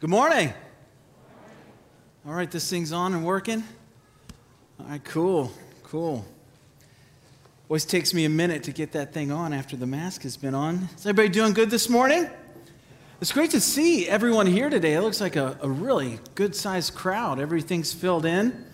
Good 0.00 0.08
morning. 0.08 0.50
All 2.26 2.32
right, 2.32 2.50
this 2.50 2.70
thing's 2.70 2.90
on 2.90 3.12
and 3.12 3.22
working. 3.22 3.62
All 4.78 4.86
right, 4.86 5.04
cool, 5.04 5.52
cool. 5.82 6.24
Always 7.68 7.84
takes 7.84 8.14
me 8.14 8.24
a 8.24 8.30
minute 8.30 8.62
to 8.62 8.72
get 8.72 8.92
that 8.92 9.12
thing 9.12 9.30
on 9.30 9.52
after 9.52 9.76
the 9.76 9.86
mask 9.86 10.22
has 10.22 10.38
been 10.38 10.54
on. 10.54 10.88
Is 10.96 11.06
everybody 11.06 11.28
doing 11.28 11.52
good 11.52 11.68
this 11.68 11.90
morning? 11.90 12.30
It's 13.20 13.30
great 13.30 13.50
to 13.50 13.60
see 13.60 14.08
everyone 14.08 14.46
here 14.46 14.70
today. 14.70 14.94
It 14.94 15.02
looks 15.02 15.20
like 15.20 15.36
a, 15.36 15.58
a 15.60 15.68
really 15.68 16.18
good 16.34 16.56
sized 16.56 16.94
crowd. 16.94 17.38
Everything's 17.38 17.92
filled 17.92 18.24
in. 18.24 18.64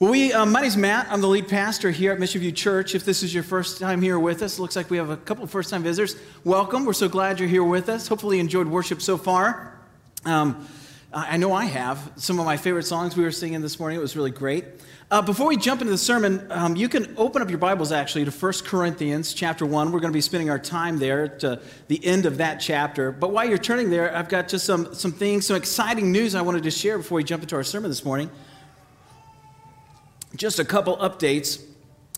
Well, 0.00 0.10
we, 0.10 0.32
um, 0.32 0.50
my 0.50 0.62
name's 0.62 0.76
Matt. 0.76 1.06
I'm 1.08 1.20
the 1.20 1.28
lead 1.28 1.46
pastor 1.46 1.92
here 1.92 2.10
at 2.10 2.18
Mission 2.18 2.40
View 2.40 2.50
Church. 2.50 2.96
If 2.96 3.04
this 3.04 3.22
is 3.22 3.32
your 3.32 3.44
first 3.44 3.78
time 3.78 4.02
here 4.02 4.18
with 4.18 4.42
us, 4.42 4.58
looks 4.58 4.74
like 4.74 4.90
we 4.90 4.96
have 4.96 5.10
a 5.10 5.18
couple 5.18 5.46
first 5.46 5.70
time 5.70 5.84
visitors. 5.84 6.16
Welcome. 6.42 6.84
We're 6.84 6.94
so 6.94 7.08
glad 7.08 7.38
you're 7.38 7.48
here 7.48 7.62
with 7.62 7.88
us. 7.88 8.08
Hopefully, 8.08 8.38
you 8.38 8.40
enjoyed 8.40 8.66
worship 8.66 9.00
so 9.00 9.16
far. 9.16 9.77
Um, 10.24 10.66
I 11.12 11.36
know 11.38 11.52
I 11.52 11.64
have. 11.64 12.12
Some 12.16 12.38
of 12.38 12.44
my 12.44 12.56
favorite 12.56 12.84
songs 12.84 13.16
we 13.16 13.24
were 13.24 13.30
singing 13.30 13.62
this 13.62 13.80
morning. 13.80 13.98
It 13.98 14.02
was 14.02 14.14
really 14.14 14.30
great. 14.30 14.64
Uh, 15.10 15.22
before 15.22 15.46
we 15.46 15.56
jump 15.56 15.80
into 15.80 15.90
the 15.90 15.98
sermon, 15.98 16.46
um, 16.50 16.76
you 16.76 16.88
can 16.88 17.14
open 17.16 17.40
up 17.40 17.48
your 17.48 17.58
Bibles 17.58 17.92
actually 17.92 18.26
to 18.26 18.30
1 18.30 18.52
Corinthians 18.64 19.32
chapter 19.32 19.64
1. 19.64 19.90
We're 19.90 20.00
going 20.00 20.12
to 20.12 20.16
be 20.16 20.20
spending 20.20 20.50
our 20.50 20.58
time 20.58 20.98
there 20.98 21.28
to 21.28 21.62
the 21.86 22.04
end 22.04 22.26
of 22.26 22.36
that 22.38 22.56
chapter. 22.56 23.10
But 23.10 23.30
while 23.30 23.48
you're 23.48 23.56
turning 23.56 23.88
there, 23.88 24.14
I've 24.14 24.28
got 24.28 24.48
just 24.48 24.66
some, 24.66 24.94
some 24.94 25.12
things, 25.12 25.46
some 25.46 25.56
exciting 25.56 26.12
news 26.12 26.34
I 26.34 26.42
wanted 26.42 26.64
to 26.64 26.70
share 26.70 26.98
before 26.98 27.16
we 27.16 27.24
jump 27.24 27.42
into 27.42 27.56
our 27.56 27.64
sermon 27.64 27.90
this 27.90 28.04
morning 28.04 28.30
just 30.36 30.58
a 30.58 30.64
couple 30.64 30.96
updates. 30.98 31.62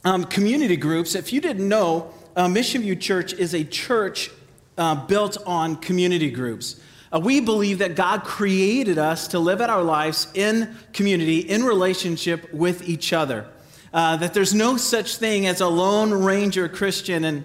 Um, 0.05 0.25
community 0.25 0.77
groups, 0.77 1.15
if 1.15 1.33
you 1.33 1.41
didn't 1.41 1.69
know, 1.69 2.13
uh, 2.37 2.49
Mission 2.49 2.83
View 2.83 2.97
Church 2.97 3.33
is 3.33 3.55
a 3.55 3.65
church 3.65 4.31
uh, 4.79 4.95
built 5.07 5.37
on 5.47 5.77
community 5.77 6.31
groups. 6.31 6.81
Uh, 7.13 7.19
we 7.19 7.41
believe 7.41 7.79
that 7.79 7.97
God 7.97 8.23
created 8.23 8.99
us 8.99 9.29
to 9.29 9.39
live 9.39 9.61
out 9.61 9.71
our 9.71 9.83
lives 9.83 10.29
in 10.35 10.77
community, 10.93 11.41
in 11.41 11.65
relationship 11.65 12.53
with 12.53 12.89
each 12.89 13.13
other. 13.13 13.47
Uh, 13.93 14.17
that 14.19 14.33
there's 14.33 14.55
no 14.55 14.77
such 14.77 15.17
thing 15.17 15.47
as 15.47 15.61
a 15.61 15.67
lone 15.67 16.13
ranger 16.13 16.69
Christian, 16.69 17.25
and 17.25 17.45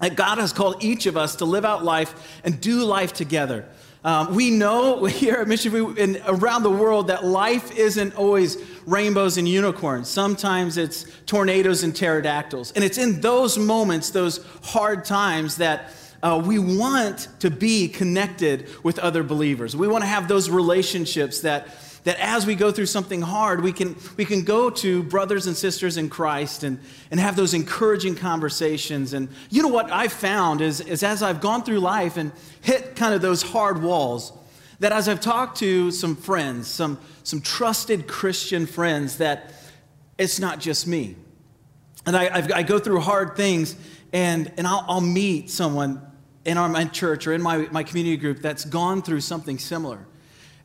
that 0.00 0.16
God 0.16 0.36
has 0.38 0.52
called 0.52 0.84
each 0.84 1.06
of 1.06 1.16
us 1.16 1.36
to 1.36 1.46
live 1.46 1.64
out 1.64 1.82
life 1.82 2.40
and 2.44 2.60
do 2.60 2.84
life 2.84 3.14
together. 3.14 3.66
Um, 4.04 4.34
we 4.34 4.50
know 4.50 5.04
here 5.06 5.36
at 5.36 5.48
Mission 5.48 5.98
and 5.98 6.22
around 6.26 6.62
the 6.62 6.70
world 6.70 7.08
that 7.08 7.24
life 7.24 7.76
isn't 7.76 8.14
always 8.16 8.58
rainbows 8.86 9.38
and 9.38 9.48
unicorns. 9.48 10.08
Sometimes 10.08 10.76
it's 10.76 11.06
tornadoes 11.26 11.82
and 11.82 11.96
pterodactyls. 11.96 12.72
And 12.72 12.84
it's 12.84 12.98
in 12.98 13.20
those 13.20 13.58
moments, 13.58 14.10
those 14.10 14.44
hard 14.62 15.04
times, 15.04 15.56
that 15.56 15.92
uh, 16.22 16.42
we 16.44 16.58
want 16.58 17.28
to 17.40 17.50
be 17.50 17.88
connected 17.88 18.68
with 18.82 18.98
other 18.98 19.22
believers. 19.22 19.76
We 19.76 19.88
want 19.88 20.02
to 20.02 20.08
have 20.08 20.28
those 20.28 20.50
relationships 20.50 21.40
that 21.40 21.68
that 22.08 22.18
as 22.20 22.46
we 22.46 22.54
go 22.54 22.72
through 22.72 22.86
something 22.86 23.20
hard, 23.20 23.62
we 23.62 23.70
can, 23.70 23.94
we 24.16 24.24
can 24.24 24.42
go 24.42 24.70
to 24.70 25.02
brothers 25.02 25.46
and 25.46 25.54
sisters 25.54 25.98
in 25.98 26.08
Christ 26.08 26.62
and, 26.62 26.80
and 27.10 27.20
have 27.20 27.36
those 27.36 27.52
encouraging 27.52 28.14
conversations. 28.14 29.12
And 29.12 29.28
you 29.50 29.62
know 29.62 29.68
what 29.68 29.90
I've 29.90 30.12
found 30.12 30.62
is, 30.62 30.80
is 30.80 31.02
as 31.02 31.22
I've 31.22 31.42
gone 31.42 31.64
through 31.64 31.80
life 31.80 32.16
and 32.16 32.32
hit 32.62 32.96
kind 32.96 33.12
of 33.12 33.20
those 33.20 33.42
hard 33.42 33.82
walls, 33.82 34.32
that 34.80 34.90
as 34.90 35.06
I've 35.06 35.20
talked 35.20 35.58
to 35.58 35.90
some 35.90 36.16
friends, 36.16 36.68
some, 36.68 36.98
some 37.24 37.42
trusted 37.42 38.06
Christian 38.06 38.64
friends, 38.64 39.18
that 39.18 39.52
it's 40.16 40.38
not 40.40 40.60
just 40.60 40.86
me. 40.86 41.14
And 42.06 42.16
I, 42.16 42.34
I've, 42.34 42.52
i 42.52 42.62
go 42.62 42.78
through 42.78 43.00
hard 43.00 43.36
things, 43.36 43.76
and, 44.14 44.50
and 44.56 44.66
I'll, 44.66 44.84
I'll 44.88 45.00
meet 45.02 45.50
someone 45.50 46.00
in 46.48 46.58
our 46.58 46.68
my 46.68 46.84
church 46.84 47.26
or 47.26 47.32
in 47.32 47.42
my, 47.42 47.68
my 47.70 47.82
community 47.82 48.16
group 48.16 48.40
that's 48.40 48.64
gone 48.64 49.02
through 49.02 49.20
something 49.20 49.58
similar 49.58 50.00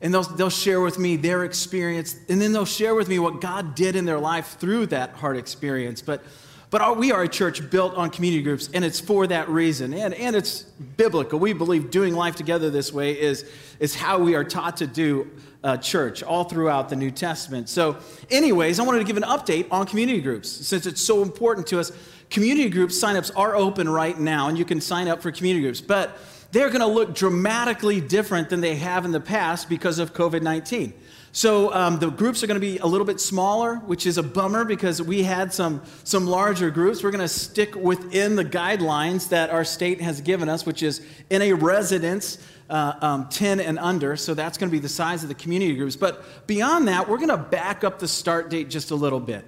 and 0.03 0.13
they'll, 0.13 0.23
they'll 0.23 0.49
share 0.49 0.81
with 0.81 0.99
me 0.99 1.15
their 1.15 1.45
experience, 1.45 2.17
and 2.27 2.39
then 2.41 2.51
they'll 2.51 2.65
share 2.65 2.93
with 2.93 3.07
me 3.07 3.19
what 3.19 3.39
God 3.39 3.73
did 3.73 3.95
in 3.95 4.03
their 4.03 4.19
life 4.19 4.57
through 4.59 4.87
that 4.87 5.11
hard 5.11 5.37
experience. 5.37 6.01
But, 6.01 6.21
but 6.69 6.81
our, 6.81 6.93
we 6.93 7.13
are 7.13 7.23
a 7.23 7.27
church 7.29 7.69
built 7.71 7.95
on 7.95 8.09
community 8.09 8.43
groups, 8.43 8.69
and 8.73 8.83
it's 8.83 8.99
for 8.99 9.25
that 9.27 9.47
reason. 9.47 9.93
And, 9.93 10.13
and 10.13 10.35
it's 10.35 10.63
biblical. 10.97 11.39
We 11.39 11.53
believe 11.53 11.89
doing 11.89 12.15
life 12.15 12.35
together 12.35 12.69
this 12.69 12.91
way 12.91 13.17
is, 13.17 13.49
is 13.79 13.95
how 13.95 14.19
we 14.19 14.35
are 14.35 14.43
taught 14.43 14.75
to 14.77 14.87
do 14.87 15.31
uh, 15.63 15.77
church 15.77 16.21
all 16.21 16.43
throughout 16.43 16.89
the 16.89 16.97
New 16.97 17.11
Testament. 17.11 17.69
So, 17.69 17.95
anyways, 18.29 18.81
I 18.81 18.83
wanted 18.83 18.99
to 18.99 19.05
give 19.05 19.15
an 19.15 19.23
update 19.23 19.67
on 19.71 19.87
community 19.87 20.19
groups 20.19 20.49
since 20.49 20.85
it's 20.85 21.01
so 21.01 21.21
important 21.21 21.65
to 21.67 21.79
us. 21.79 21.93
Community 22.33 22.67
groups 22.67 22.99
signups 23.01 23.29
are 23.35 23.55
open 23.55 23.87
right 23.87 24.19
now, 24.19 24.47
and 24.47 24.57
you 24.57 24.65
can 24.65 24.81
sign 24.81 25.07
up 25.07 25.21
for 25.21 25.31
community 25.31 25.61
groups. 25.61 25.81
But 25.81 26.17
they're 26.51 26.69
going 26.69 26.81
to 26.81 26.87
look 26.87 27.13
dramatically 27.13 28.01
different 28.01 28.49
than 28.49 28.59
they 28.59 28.75
have 28.77 29.05
in 29.05 29.11
the 29.11 29.19
past 29.19 29.69
because 29.69 29.99
of 29.99 30.15
COVID 30.15 30.41
19. 30.41 30.93
So 31.31 31.71
um, 31.71 31.99
the 31.99 32.09
groups 32.09 32.43
are 32.43 32.47
going 32.47 32.59
to 32.59 32.67
be 32.67 32.79
a 32.79 32.87
little 32.87 33.05
bit 33.05 33.19
smaller, 33.19 33.75
which 33.75 34.07
is 34.07 34.17
a 34.17 34.23
bummer 34.23 34.65
because 34.65 34.99
we 34.99 35.21
had 35.21 35.53
some, 35.53 35.83
some 36.05 36.25
larger 36.25 36.71
groups. 36.71 37.03
We're 37.03 37.11
going 37.11 37.21
to 37.21 37.27
stick 37.27 37.75
within 37.75 38.35
the 38.35 38.45
guidelines 38.45 39.29
that 39.29 39.51
our 39.51 39.63
state 39.63 40.01
has 40.01 40.19
given 40.19 40.49
us, 40.49 40.65
which 40.65 40.81
is 40.81 41.05
in 41.29 41.43
a 41.43 41.53
residence. 41.53 42.39
Uh, 42.69 42.97
um, 43.01 43.29
10 43.29 43.59
and 43.59 43.77
under, 43.77 44.15
so 44.15 44.33
that's 44.33 44.57
going 44.57 44.69
to 44.69 44.71
be 44.71 44.79
the 44.79 44.89
size 44.89 45.21
of 45.21 45.29
the 45.29 45.35
community 45.35 45.75
groups. 45.75 45.97
But 45.97 46.47
beyond 46.47 46.87
that, 46.87 47.07
we're 47.07 47.17
going 47.17 47.27
to 47.27 47.37
back 47.37 47.83
up 47.83 47.99
the 47.99 48.07
start 48.07 48.49
date 48.49 48.69
just 48.69 48.89
a 48.89 48.95
little 48.95 49.19
bit. 49.19 49.45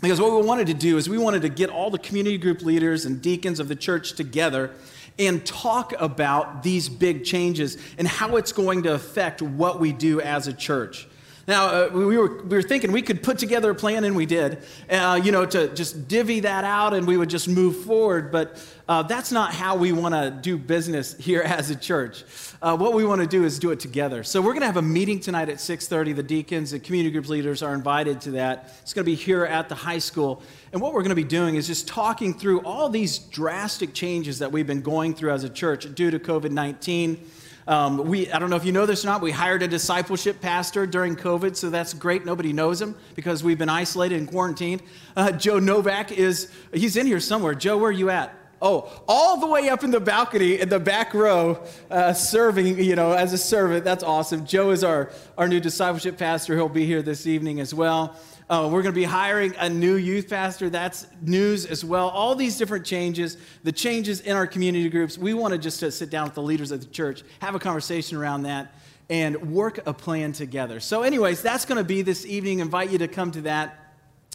Because 0.00 0.20
what 0.20 0.32
we 0.32 0.46
wanted 0.46 0.66
to 0.66 0.74
do 0.74 0.98
is 0.98 1.08
we 1.08 1.18
wanted 1.18 1.42
to 1.42 1.48
get 1.48 1.70
all 1.70 1.90
the 1.90 1.98
community 1.98 2.38
group 2.38 2.62
leaders 2.62 3.04
and 3.04 3.22
deacons 3.22 3.60
of 3.60 3.68
the 3.68 3.76
church 3.76 4.14
together 4.14 4.70
and 5.18 5.44
talk 5.46 5.92
about 5.98 6.62
these 6.62 6.88
big 6.88 7.24
changes 7.24 7.78
and 7.98 8.06
how 8.06 8.36
it's 8.36 8.52
going 8.52 8.82
to 8.82 8.92
affect 8.92 9.40
what 9.40 9.80
we 9.80 9.92
do 9.92 10.20
as 10.20 10.48
a 10.48 10.52
church. 10.52 11.06
Now, 11.46 11.66
uh, 11.66 11.90
we, 11.92 12.16
were, 12.16 12.42
we 12.42 12.56
were 12.56 12.62
thinking 12.62 12.90
we 12.90 13.02
could 13.02 13.22
put 13.22 13.38
together 13.38 13.70
a 13.70 13.74
plan, 13.74 14.04
and 14.04 14.16
we 14.16 14.24
did, 14.24 14.62
uh, 14.88 15.20
you 15.22 15.30
know, 15.30 15.44
to 15.44 15.68
just 15.74 16.08
divvy 16.08 16.40
that 16.40 16.64
out 16.64 16.94
and 16.94 17.06
we 17.06 17.18
would 17.18 17.28
just 17.28 17.48
move 17.48 17.84
forward. 17.84 18.32
But 18.32 18.64
uh, 18.88 19.02
that's 19.02 19.30
not 19.30 19.52
how 19.52 19.76
we 19.76 19.92
want 19.92 20.14
to 20.14 20.30
do 20.30 20.56
business 20.56 21.14
here 21.18 21.42
as 21.42 21.70
a 21.70 21.76
church. 21.76 22.24
Uh, 22.64 22.74
what 22.74 22.94
we 22.94 23.04
want 23.04 23.20
to 23.20 23.26
do 23.26 23.44
is 23.44 23.58
do 23.58 23.72
it 23.72 23.78
together. 23.78 24.24
So 24.24 24.40
we're 24.40 24.52
going 24.52 24.62
to 24.62 24.66
have 24.66 24.78
a 24.78 24.82
meeting 24.82 25.20
tonight 25.20 25.50
at 25.50 25.56
6.30. 25.56 26.16
The 26.16 26.22
deacons 26.22 26.72
and 26.72 26.82
community 26.82 27.12
group 27.12 27.28
leaders 27.28 27.62
are 27.62 27.74
invited 27.74 28.22
to 28.22 28.30
that. 28.30 28.72
It's 28.80 28.94
going 28.94 29.04
to 29.04 29.10
be 29.10 29.14
here 29.14 29.44
at 29.44 29.68
the 29.68 29.74
high 29.74 29.98
school. 29.98 30.40
And 30.72 30.80
what 30.80 30.94
we're 30.94 31.02
going 31.02 31.10
to 31.10 31.14
be 31.14 31.24
doing 31.24 31.56
is 31.56 31.66
just 31.66 31.86
talking 31.86 32.32
through 32.32 32.62
all 32.62 32.88
these 32.88 33.18
drastic 33.18 33.92
changes 33.92 34.38
that 34.38 34.50
we've 34.50 34.66
been 34.66 34.80
going 34.80 35.12
through 35.12 35.32
as 35.32 35.44
a 35.44 35.50
church 35.50 35.94
due 35.94 36.10
to 36.10 36.18
COVID-19. 36.18 37.18
Um, 37.66 37.98
we, 37.98 38.32
I 38.32 38.38
don't 38.38 38.48
know 38.48 38.56
if 38.56 38.64
you 38.64 38.72
know 38.72 38.86
this 38.86 39.04
or 39.04 39.08
not, 39.08 39.20
we 39.20 39.30
hired 39.30 39.62
a 39.62 39.68
discipleship 39.68 40.40
pastor 40.40 40.86
during 40.86 41.16
COVID, 41.16 41.56
so 41.56 41.68
that's 41.68 41.92
great. 41.92 42.24
Nobody 42.24 42.54
knows 42.54 42.80
him 42.80 42.94
because 43.14 43.44
we've 43.44 43.58
been 43.58 43.68
isolated 43.68 44.16
and 44.16 44.26
quarantined. 44.26 44.82
Uh, 45.14 45.32
Joe 45.32 45.58
Novak 45.58 46.12
is, 46.12 46.50
he's 46.72 46.96
in 46.96 47.06
here 47.06 47.20
somewhere. 47.20 47.54
Joe, 47.54 47.76
where 47.76 47.90
are 47.90 47.92
you 47.92 48.08
at? 48.08 48.34
Oh, 48.66 48.90
all 49.06 49.36
the 49.36 49.46
way 49.46 49.68
up 49.68 49.84
in 49.84 49.90
the 49.90 50.00
balcony 50.00 50.58
in 50.58 50.70
the 50.70 50.80
back 50.80 51.12
row, 51.12 51.62
uh, 51.90 52.14
serving, 52.14 52.78
you 52.82 52.96
know, 52.96 53.12
as 53.12 53.34
a 53.34 53.38
servant. 53.38 53.84
That's 53.84 54.02
awesome. 54.02 54.46
Joe 54.46 54.70
is 54.70 54.82
our, 54.82 55.12
our 55.36 55.46
new 55.46 55.60
discipleship 55.60 56.16
pastor. 56.16 56.54
He'll 56.54 56.70
be 56.70 56.86
here 56.86 57.02
this 57.02 57.26
evening 57.26 57.60
as 57.60 57.74
well. 57.74 58.16
Uh, 58.48 58.70
we're 58.72 58.80
going 58.80 58.94
to 58.94 58.98
be 58.98 59.04
hiring 59.04 59.54
a 59.58 59.68
new 59.68 59.96
youth 59.96 60.30
pastor. 60.30 60.70
That's 60.70 61.06
news 61.20 61.66
as 61.66 61.84
well. 61.84 62.08
All 62.08 62.34
these 62.34 62.56
different 62.56 62.86
changes, 62.86 63.36
the 63.64 63.72
changes 63.72 64.20
in 64.20 64.34
our 64.34 64.46
community 64.46 64.88
groups. 64.88 65.18
We 65.18 65.34
want 65.34 65.52
to 65.52 65.58
just 65.58 65.80
to 65.80 65.90
sit 65.90 66.08
down 66.08 66.24
with 66.24 66.34
the 66.34 66.42
leaders 66.42 66.70
of 66.70 66.80
the 66.80 66.86
church, 66.86 67.22
have 67.40 67.54
a 67.54 67.58
conversation 67.58 68.16
around 68.16 68.44
that, 68.44 68.74
and 69.10 69.52
work 69.52 69.86
a 69.86 69.92
plan 69.92 70.32
together. 70.32 70.80
So, 70.80 71.02
anyways, 71.02 71.42
that's 71.42 71.66
going 71.66 71.76
to 71.76 71.84
be 71.84 72.00
this 72.00 72.24
evening. 72.24 72.60
Invite 72.60 72.88
you 72.88 72.96
to 72.96 73.08
come 73.08 73.30
to 73.32 73.42
that. 73.42 73.83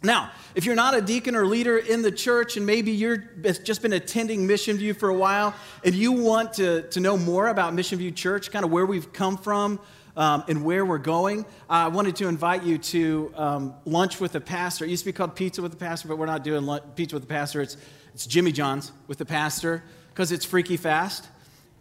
Now, 0.01 0.31
if 0.55 0.65
you're 0.65 0.75
not 0.75 0.95
a 0.95 1.01
deacon 1.01 1.35
or 1.35 1.45
leader 1.45 1.77
in 1.77 2.01
the 2.01 2.11
church 2.11 2.55
and 2.55 2.65
maybe 2.65 2.91
you've 2.91 3.63
just 3.63 3.81
been 3.81 3.93
attending 3.93 4.47
Mission 4.47 4.77
View 4.77 4.93
for 4.93 5.09
a 5.09 5.13
while 5.13 5.53
and 5.83 5.93
you 5.93 6.13
want 6.13 6.53
to, 6.53 6.83
to 6.83 6.99
know 7.01 7.17
more 7.17 7.49
about 7.49 7.73
Mission 7.73 7.97
View 7.97 8.11
Church, 8.11 8.49
kind 8.49 8.63
of 8.63 8.71
where 8.71 8.85
we've 8.85 9.11
come 9.11 9.37
from, 9.37 9.79
um, 10.15 10.43
and 10.47 10.63
where 10.63 10.85
we're 10.85 10.97
going, 10.97 11.45
I 11.69 11.87
wanted 11.87 12.15
to 12.17 12.27
invite 12.27 12.63
you 12.63 12.77
to 12.77 13.33
um, 13.35 13.73
lunch 13.85 14.19
with 14.19 14.33
the 14.33 14.41
pastor. 14.41 14.85
It 14.85 14.89
used 14.89 15.03
to 15.03 15.09
be 15.09 15.13
called 15.13 15.35
pizza 15.35 15.61
with 15.61 15.71
the 15.71 15.77
pastor, 15.77 16.07
but 16.07 16.17
we're 16.17 16.25
not 16.25 16.43
doing 16.43 16.65
lunch, 16.65 16.83
pizza 16.95 17.15
with 17.15 17.23
the 17.23 17.33
pastor. 17.33 17.61
It's, 17.61 17.77
it's 18.13 18.25
Jimmy 18.25 18.51
John's 18.51 18.91
with 19.07 19.17
the 19.17 19.25
pastor 19.25 19.83
because 20.09 20.31
it's 20.31 20.43
freaky 20.43 20.75
fast. 20.75 21.27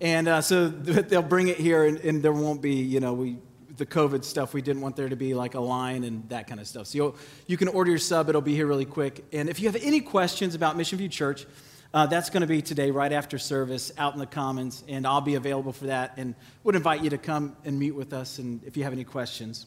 And 0.01 0.29
uh, 0.29 0.41
so 0.41 0.69
they'll 0.69 1.23
bring 1.23 1.49
it 1.49 1.57
here, 1.57 1.85
and, 1.85 1.99
and, 1.99 2.23
there 2.23 2.33
won't 2.33 2.63
be, 2.63 2.75
you 2.75 3.01
know, 3.01 3.13
we, 3.13 3.39
the 3.79 3.87
COVID 3.87 4.25
stuff, 4.25 4.53
we 4.53 4.61
didn't 4.61 4.83
want 4.83 4.97
there 4.97 5.09
to 5.09 5.17
be 5.17 5.35
like 5.35 5.55
a 5.55 5.61
line 5.61 6.05
and 6.05 6.29
that 6.29 6.47
kind 6.47 6.61
of 6.61 6.67
stuff. 6.67 6.89
So 6.89 7.15
you 7.47 7.57
can 7.57 7.69
order 7.69 7.91
your 7.91 7.99
sub, 7.99 8.29
it'll 8.29 8.41
be 8.41 8.55
here 8.55 8.67
really 8.67 8.85
quick. 8.85 9.25
And 9.33 9.49
if 9.49 9.61
you 9.61 9.69
have 9.69 9.81
any 9.83 10.01
questions 10.01 10.55
about 10.55 10.77
Mission 10.77 10.99
View 10.99 11.09
Church, 11.09 11.47
uh, 11.95 12.05
that's 12.07 12.29
going 12.29 12.43
to 12.43 12.47
be 12.47 12.61
today, 12.61 12.91
right 12.91 13.13
after 13.13 13.39
service, 13.39 13.93
out 13.97 14.13
in 14.13 14.19
the 14.19 14.27
Commons, 14.27 14.85
and 14.89 15.07
I'll 15.07 15.23
be 15.23 15.37
available 15.37 15.73
for 15.73 15.87
that 15.87 16.15
and 16.19 16.35
would 16.63 16.77
invite 16.77 17.03
you 17.03 17.11
to 17.11 17.19
come 17.19 17.57
and 17.65 17.79
meet 17.79 17.93
with 17.93 18.13
us 18.13 18.39
and 18.39 18.63
if 18.65 18.77
you 18.77 18.85
have 18.85 18.93
any 18.93 19.05
questions. 19.05 19.67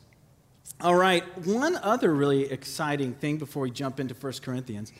All 0.80 0.96
right, 0.96 1.24
one 1.46 1.76
other 1.78 2.14
really 2.14 2.52
exciting 2.52 3.14
thing 3.14 3.38
before 3.38 3.64
we 3.64 3.72
jump 3.72 4.00
into 4.00 4.14
1 4.14 4.34
Corinthians. 4.44 4.94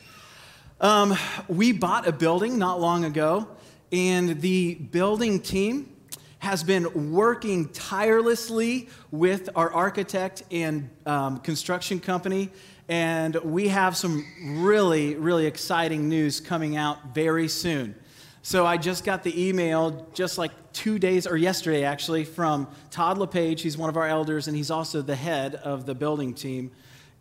Um, 0.80 1.16
we 1.46 1.72
bought 1.72 2.08
a 2.08 2.12
building 2.12 2.58
not 2.58 2.80
long 2.80 3.04
ago, 3.04 3.48
and 3.92 4.40
the 4.40 4.74
building 4.74 5.40
team 5.40 5.94
has 6.42 6.64
been 6.64 7.12
working 7.12 7.68
tirelessly 7.68 8.88
with 9.12 9.48
our 9.54 9.72
architect 9.72 10.42
and 10.50 10.90
um, 11.06 11.38
construction 11.38 12.00
company. 12.00 12.50
And 12.88 13.36
we 13.36 13.68
have 13.68 13.96
some 13.96 14.26
really, 14.56 15.14
really 15.14 15.46
exciting 15.46 16.08
news 16.08 16.40
coming 16.40 16.76
out 16.76 17.14
very 17.14 17.46
soon. 17.46 17.94
So 18.42 18.66
I 18.66 18.76
just 18.76 19.04
got 19.04 19.22
the 19.22 19.48
email 19.48 20.08
just 20.14 20.36
like 20.36 20.50
two 20.72 20.98
days, 20.98 21.28
or 21.28 21.36
yesterday 21.36 21.84
actually, 21.84 22.24
from 22.24 22.66
Todd 22.90 23.18
LePage. 23.18 23.62
He's 23.62 23.78
one 23.78 23.88
of 23.88 23.96
our 23.96 24.08
elders, 24.08 24.48
and 24.48 24.56
he's 24.56 24.72
also 24.72 25.00
the 25.00 25.14
head 25.14 25.54
of 25.54 25.86
the 25.86 25.94
building 25.94 26.34
team. 26.34 26.72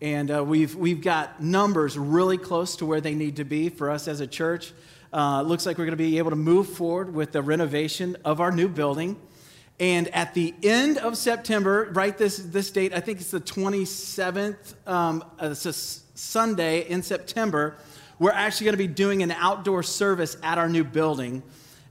And 0.01 0.31
uh, 0.31 0.43
we've, 0.43 0.75
we've 0.75 0.99
got 1.01 1.39
numbers 1.39 1.95
really 1.95 2.39
close 2.39 2.75
to 2.77 2.87
where 2.87 3.01
they 3.01 3.13
need 3.13 3.35
to 3.35 3.43
be 3.43 3.69
for 3.69 3.91
us 3.91 4.07
as 4.07 4.19
a 4.19 4.25
church. 4.25 4.73
Uh, 5.13 5.41
looks 5.41 5.65
like 5.65 5.77
we're 5.77 5.85
going 5.85 5.97
to 5.97 6.03
be 6.03 6.17
able 6.19 6.29
to 6.29 6.37
move 6.37 6.69
forward 6.69 7.13
with 7.13 7.33
the 7.33 7.41
renovation 7.41 8.15
of 8.23 8.39
our 8.39 8.51
new 8.51 8.69
building. 8.69 9.19
And 9.77 10.07
at 10.09 10.33
the 10.33 10.53
end 10.63 10.99
of 10.99 11.17
September, 11.17 11.89
right 11.91 12.17
this, 12.17 12.37
this 12.37 12.71
date, 12.71 12.93
I 12.93 13.01
think 13.01 13.19
it's 13.19 13.31
the 13.31 13.41
27th, 13.41 14.87
um, 14.87 15.23
uh, 15.41 15.49
it's 15.49 15.65
a 15.65 15.73
Sunday 15.73 16.87
in 16.87 17.03
September, 17.03 17.75
we're 18.19 18.31
actually 18.31 18.65
going 18.65 18.73
to 18.73 18.77
be 18.77 18.87
doing 18.87 19.23
an 19.23 19.31
outdoor 19.31 19.83
service 19.83 20.37
at 20.43 20.57
our 20.57 20.69
new 20.69 20.83
building 20.83 21.43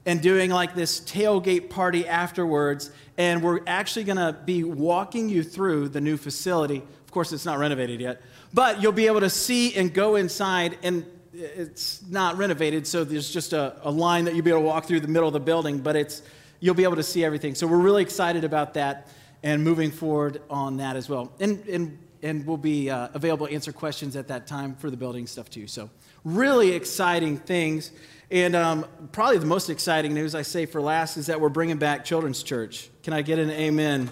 and 0.06 0.23
doing 0.23 0.50
like 0.50 0.75
this 0.75 1.00
tailgate 1.00 1.69
party 1.69 2.06
afterwards. 2.06 2.90
And 3.19 3.43
we're 3.43 3.61
actually 3.66 4.05
going 4.05 4.16
to 4.16 4.38
be 4.46 4.64
walking 4.64 5.28
you 5.28 5.43
through 5.43 5.90
the 5.90 6.00
new 6.00 6.16
facility. 6.16 6.76
Of 6.78 7.11
course, 7.11 7.32
it's 7.32 7.44
not 7.44 7.58
renovated 7.58 8.00
yet, 8.00 8.23
but 8.55 8.81
you'll 8.81 8.93
be 8.93 9.08
able 9.08 9.20
to 9.20 9.31
see 9.31 9.75
and 9.75 9.93
go 9.93 10.14
inside. 10.14 10.78
And 10.82 11.05
it's 11.40 12.02
not 12.08 12.37
renovated, 12.37 12.87
so 12.87 13.04
there's 13.04 13.31
just 13.31 13.52
a, 13.52 13.76
a 13.82 13.90
line 13.90 14.25
that 14.26 14.34
you'll 14.34 14.44
be 14.44 14.50
able 14.50 14.60
to 14.60 14.66
walk 14.66 14.84
through 14.84 15.00
the 15.00 15.08
middle 15.08 15.28
of 15.28 15.32
the 15.32 15.40
building, 15.40 15.78
but 15.78 15.96
it's 15.96 16.22
you'll 16.60 16.75
be 16.75 16.84
able 16.84 16.96
to 16.96 17.02
see 17.02 17.25
everything. 17.25 17.54
So 17.54 17.66
we're 17.66 17.78
really 17.78 18.02
excited 18.02 18.44
about 18.44 18.75
that 18.75 19.08
and 19.42 19.64
moving 19.64 19.90
forward 19.90 20.42
on 20.50 20.76
that 20.76 20.96
as 20.96 21.08
well. 21.08 21.32
And 21.40 21.66
and 21.66 21.98
and 22.22 22.46
we'll 22.46 22.58
be 22.58 22.90
uh, 22.90 23.08
available 23.14 23.46
to 23.46 23.54
answer 23.54 23.72
questions 23.72 24.14
at 24.14 24.28
that 24.28 24.46
time 24.46 24.75
for 24.76 24.90
the 24.90 24.96
building 24.96 25.26
stuff 25.26 25.48
too. 25.48 25.66
So 25.66 25.88
really 26.25 26.72
exciting 26.72 27.38
things. 27.38 27.92
And 28.31 28.54
um, 28.54 28.87
probably 29.12 29.38
the 29.38 29.46
most 29.46 29.70
exciting 29.70 30.14
news 30.14 30.34
I 30.34 30.42
say 30.42 30.66
for 30.66 30.81
last 30.81 31.16
is 31.16 31.26
that 31.26 31.40
we're 31.40 31.48
bringing 31.48 31.78
back 31.78 32.04
Children's 32.04 32.42
Church. 32.42 32.90
Can 33.02 33.12
I 33.12 33.22
get 33.22 33.38
an 33.38 33.50
amen? 33.50 34.10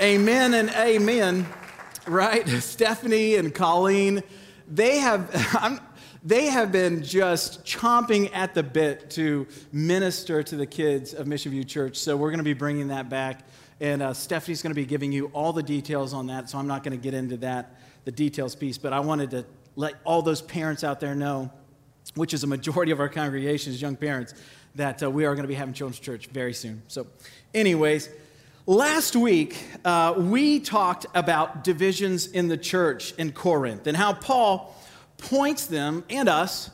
amen 0.00 0.54
and 0.54 0.70
amen, 0.70 1.46
right? 2.06 2.48
Stephanie 2.60 3.36
and 3.36 3.54
Colleen 3.54 4.22
they 4.68 4.98
have, 4.98 5.80
they 6.24 6.46
have 6.46 6.72
been 6.72 7.02
just 7.02 7.64
chomping 7.64 8.34
at 8.34 8.54
the 8.54 8.62
bit 8.62 9.10
to 9.10 9.46
minister 9.72 10.42
to 10.42 10.56
the 10.56 10.66
kids 10.66 11.14
of 11.14 11.26
Mission 11.26 11.52
View 11.52 11.64
Church. 11.64 11.96
So 11.96 12.16
we're 12.16 12.30
going 12.30 12.38
to 12.38 12.44
be 12.44 12.54
bringing 12.54 12.88
that 12.88 13.08
back. 13.08 13.44
And 13.80 14.02
uh, 14.02 14.14
Stephanie's 14.14 14.62
going 14.62 14.70
to 14.70 14.80
be 14.80 14.86
giving 14.86 15.12
you 15.12 15.26
all 15.34 15.52
the 15.52 15.62
details 15.62 16.14
on 16.14 16.28
that. 16.28 16.48
So 16.48 16.58
I'm 16.58 16.66
not 16.66 16.82
going 16.82 16.98
to 16.98 17.02
get 17.02 17.14
into 17.14 17.36
that, 17.38 17.78
the 18.04 18.12
details 18.12 18.54
piece. 18.54 18.78
But 18.78 18.92
I 18.92 19.00
wanted 19.00 19.30
to 19.32 19.44
let 19.76 19.94
all 20.04 20.22
those 20.22 20.40
parents 20.40 20.82
out 20.82 21.00
there 21.00 21.14
know, 21.14 21.50
which 22.14 22.32
is 22.32 22.42
a 22.42 22.46
majority 22.46 22.92
of 22.92 23.00
our 23.00 23.08
congregations, 23.08 23.80
young 23.80 23.96
parents, 23.96 24.34
that 24.74 25.02
uh, 25.02 25.10
we 25.10 25.26
are 25.26 25.34
going 25.34 25.44
to 25.44 25.48
be 25.48 25.54
having 25.54 25.74
children's 25.74 26.00
church 26.00 26.26
very 26.28 26.54
soon. 26.54 26.82
So, 26.88 27.06
anyways, 27.54 28.08
Last 28.68 29.14
week, 29.14 29.62
uh, 29.84 30.14
we 30.16 30.58
talked 30.58 31.06
about 31.14 31.62
divisions 31.62 32.26
in 32.26 32.48
the 32.48 32.56
church 32.56 33.12
in 33.12 33.30
Corinth 33.30 33.86
and 33.86 33.96
how 33.96 34.12
Paul 34.12 34.74
points 35.18 35.66
them 35.66 36.02
and 36.10 36.28
us 36.28 36.72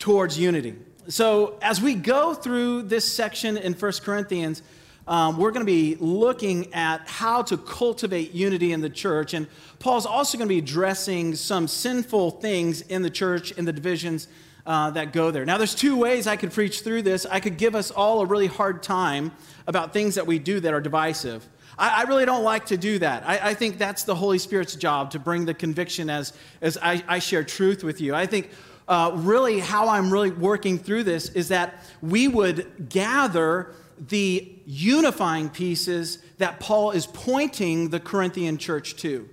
towards 0.00 0.36
unity. 0.36 0.74
So, 1.06 1.56
as 1.62 1.80
we 1.80 1.94
go 1.94 2.34
through 2.34 2.82
this 2.82 3.12
section 3.12 3.56
in 3.56 3.74
1 3.74 3.92
Corinthians, 4.02 4.64
um, 5.06 5.38
we're 5.38 5.52
going 5.52 5.64
to 5.64 5.72
be 5.72 5.94
looking 6.00 6.74
at 6.74 7.06
how 7.06 7.42
to 7.42 7.56
cultivate 7.56 8.32
unity 8.32 8.72
in 8.72 8.80
the 8.80 8.90
church. 8.90 9.32
And 9.32 9.46
Paul's 9.78 10.06
also 10.06 10.38
going 10.38 10.48
to 10.48 10.52
be 10.52 10.58
addressing 10.58 11.36
some 11.36 11.68
sinful 11.68 12.32
things 12.32 12.80
in 12.80 13.02
the 13.02 13.10
church, 13.10 13.52
in 13.52 13.64
the 13.64 13.72
divisions 13.72 14.26
uh, 14.68 14.90
that 14.90 15.14
go 15.14 15.30
there. 15.30 15.46
Now, 15.46 15.56
there's 15.56 15.74
two 15.74 15.96
ways 15.96 16.26
I 16.26 16.36
could 16.36 16.52
preach 16.52 16.82
through 16.82 17.00
this. 17.00 17.24
I 17.24 17.40
could 17.40 17.56
give 17.56 17.74
us 17.74 17.90
all 17.90 18.20
a 18.20 18.26
really 18.26 18.46
hard 18.46 18.82
time 18.82 19.32
about 19.66 19.94
things 19.94 20.14
that 20.16 20.26
we 20.26 20.38
do 20.38 20.60
that 20.60 20.74
are 20.74 20.80
divisive. 20.80 21.48
I, 21.78 22.02
I 22.02 22.02
really 22.02 22.26
don't 22.26 22.44
like 22.44 22.66
to 22.66 22.76
do 22.76 22.98
that. 22.98 23.26
I, 23.26 23.50
I, 23.50 23.54
think 23.54 23.78
that's 23.78 24.04
the 24.04 24.14
Holy 24.14 24.36
Spirit's 24.38 24.76
job 24.76 25.10
to 25.12 25.18
bring 25.18 25.46
the 25.46 25.54
conviction 25.54 26.10
as, 26.10 26.34
as 26.60 26.76
I, 26.82 27.02
I 27.08 27.18
share 27.18 27.44
truth 27.44 27.82
with 27.82 28.02
you. 28.02 28.14
I 28.14 28.26
think 28.26 28.50
uh, 28.88 29.12
really 29.14 29.58
how 29.58 29.88
I'm 29.88 30.12
really 30.12 30.30
working 30.30 30.78
through 30.78 31.04
this 31.04 31.30
is 31.30 31.48
that 31.48 31.82
we 32.02 32.28
would 32.28 32.90
gather 32.90 33.72
the 33.98 34.52
unifying 34.66 35.48
pieces 35.48 36.18
that 36.36 36.60
Paul 36.60 36.90
is 36.90 37.06
pointing 37.06 37.88
the 37.88 38.00
Corinthian 38.00 38.58
church 38.58 38.96
to. 38.96 39.28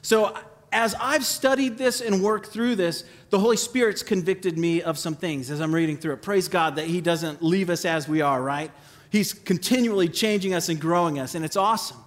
So 0.00 0.34
as 0.72 0.94
I've 1.00 1.24
studied 1.24 1.78
this 1.78 2.00
and 2.00 2.22
worked 2.22 2.48
through 2.48 2.76
this, 2.76 3.04
the 3.30 3.38
Holy 3.38 3.56
Spirit's 3.56 4.02
convicted 4.02 4.56
me 4.56 4.82
of 4.82 4.98
some 4.98 5.14
things 5.14 5.50
as 5.50 5.60
I'm 5.60 5.74
reading 5.74 5.96
through 5.96 6.14
it. 6.14 6.22
Praise 6.22 6.48
God 6.48 6.76
that 6.76 6.86
He 6.86 7.00
doesn't 7.00 7.42
leave 7.42 7.70
us 7.70 7.84
as 7.84 8.08
we 8.08 8.20
are, 8.20 8.40
right? 8.40 8.70
He's 9.10 9.32
continually 9.32 10.08
changing 10.08 10.54
us 10.54 10.68
and 10.68 10.80
growing 10.80 11.18
us, 11.18 11.34
and 11.34 11.44
it's 11.44 11.56
awesome. 11.56 11.98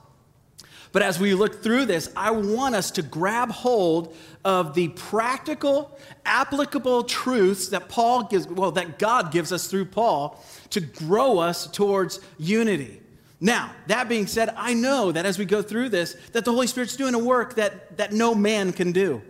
But 0.92 1.04
as 1.04 1.20
we 1.20 1.34
look 1.34 1.64
through 1.64 1.86
this, 1.86 2.12
I 2.18 2.32
want 2.32 2.76
us 2.76 2.92
to 2.92 3.02
grab 3.02 3.50
hold 3.50 4.16
of 4.44 4.74
the 4.74 4.90
practical, 4.90 5.98
applicable 6.26 7.04
truths 7.04 7.70
that 7.70 7.88
Paul 7.88 8.24
gives, 8.24 8.48
well, 8.48 8.72
that 8.74 9.00
God 9.00 9.32
gives 9.32 9.54
us 9.54 9.68
through 9.68 9.86
Paul 9.86 10.44
to 10.72 10.82
grow 10.82 11.40
us 11.40 11.68
towards 11.68 12.20
unity. 12.38 13.02
Now, 13.40 13.72
that 13.88 14.10
being 14.10 14.28
said, 14.28 14.54
I 14.56 14.74
know 14.74 15.12
that 15.12 15.26
as 15.26 15.40
we 15.40 15.46
go 15.46 15.62
through 15.62 15.90
this, 15.90 16.16
that 16.34 16.46
the 16.46 16.52
Holy 16.52 16.68
Spirit's 16.68 16.96
doing 16.96 17.16
a 17.16 17.20
work 17.20 17.56
that, 17.56 17.98
that 17.98 18.12
no 18.12 18.36
man 18.36 18.74
can 18.74 18.92
do. 18.92 19.22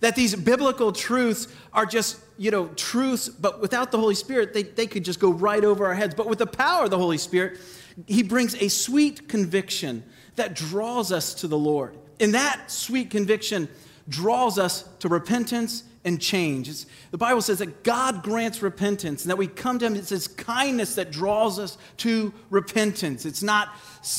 That 0.00 0.16
these 0.16 0.34
biblical 0.34 0.92
truths 0.92 1.48
are 1.72 1.86
just, 1.86 2.18
you 2.36 2.50
know, 2.50 2.68
truths, 2.68 3.28
but 3.28 3.60
without 3.60 3.90
the 3.90 3.98
Holy 3.98 4.14
Spirit, 4.14 4.52
they, 4.52 4.62
they 4.62 4.86
could 4.86 5.04
just 5.04 5.20
go 5.20 5.30
right 5.30 5.64
over 5.64 5.86
our 5.86 5.94
heads. 5.94 6.14
But 6.14 6.28
with 6.28 6.38
the 6.38 6.46
power 6.46 6.84
of 6.84 6.90
the 6.90 6.98
Holy 6.98 7.18
Spirit, 7.18 7.58
He 8.06 8.22
brings 8.22 8.54
a 8.56 8.68
sweet 8.68 9.28
conviction 9.28 10.02
that 10.36 10.54
draws 10.54 11.12
us 11.12 11.34
to 11.34 11.48
the 11.48 11.58
Lord. 11.58 11.96
And 12.20 12.34
that 12.34 12.70
sweet 12.70 13.10
conviction 13.10 13.68
draws 14.08 14.58
us 14.58 14.88
to 15.00 15.08
repentance 15.08 15.82
and 16.06 16.20
change. 16.20 16.68
It's, 16.68 16.86
the 17.10 17.18
Bible 17.18 17.42
says 17.42 17.58
that 17.58 17.82
God 17.82 18.22
grants 18.22 18.62
repentance 18.62 19.22
and 19.22 19.30
that 19.30 19.36
we 19.36 19.48
come 19.48 19.80
to 19.80 19.86
Him. 19.86 19.96
It's 19.96 20.10
His 20.10 20.28
kindness 20.28 20.94
that 20.94 21.10
draws 21.10 21.58
us 21.58 21.76
to 21.98 22.32
repentance. 22.48 23.26
It's 23.26 23.42
not, 23.42 23.70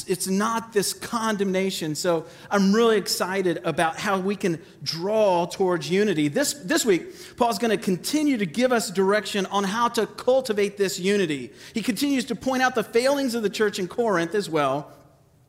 it's 0.06 0.28
not 0.28 0.74
this 0.74 0.92
condemnation. 0.94 1.95
So 1.95 2.26
I'm 2.52 2.73
really 2.73 2.97
excited 2.97 3.61
about 3.64 3.97
how 3.97 4.19
we 4.19 4.35
can 4.35 4.61
draw 4.83 5.45
towards 5.45 5.90
unity. 5.90 6.28
This, 6.28 6.54
this 6.54 6.85
week, 6.85 7.38
Paul's 7.38 7.57
going 7.57 7.76
to 7.76 7.81
continue 7.83 8.38
to 8.38 8.45
give 8.45 8.73
us 8.73 8.92
direction 8.92 9.45
on 9.45 9.64
how 9.64 9.88
to 9.88 10.06
cultivate 10.06 10.76
this 10.78 11.00
unity. 11.00 11.54
He 11.73 11.81
continues 11.81 12.26
to 12.26 12.35
point 12.35 12.61
out 12.61 12.76
the 12.76 12.83
failings 12.83 13.33
of 13.33 13.44
the 13.44 13.50
church 13.50 13.80
in 13.80 13.88
Corinth 13.88 14.35
as 14.35 14.50
well. 14.50 14.92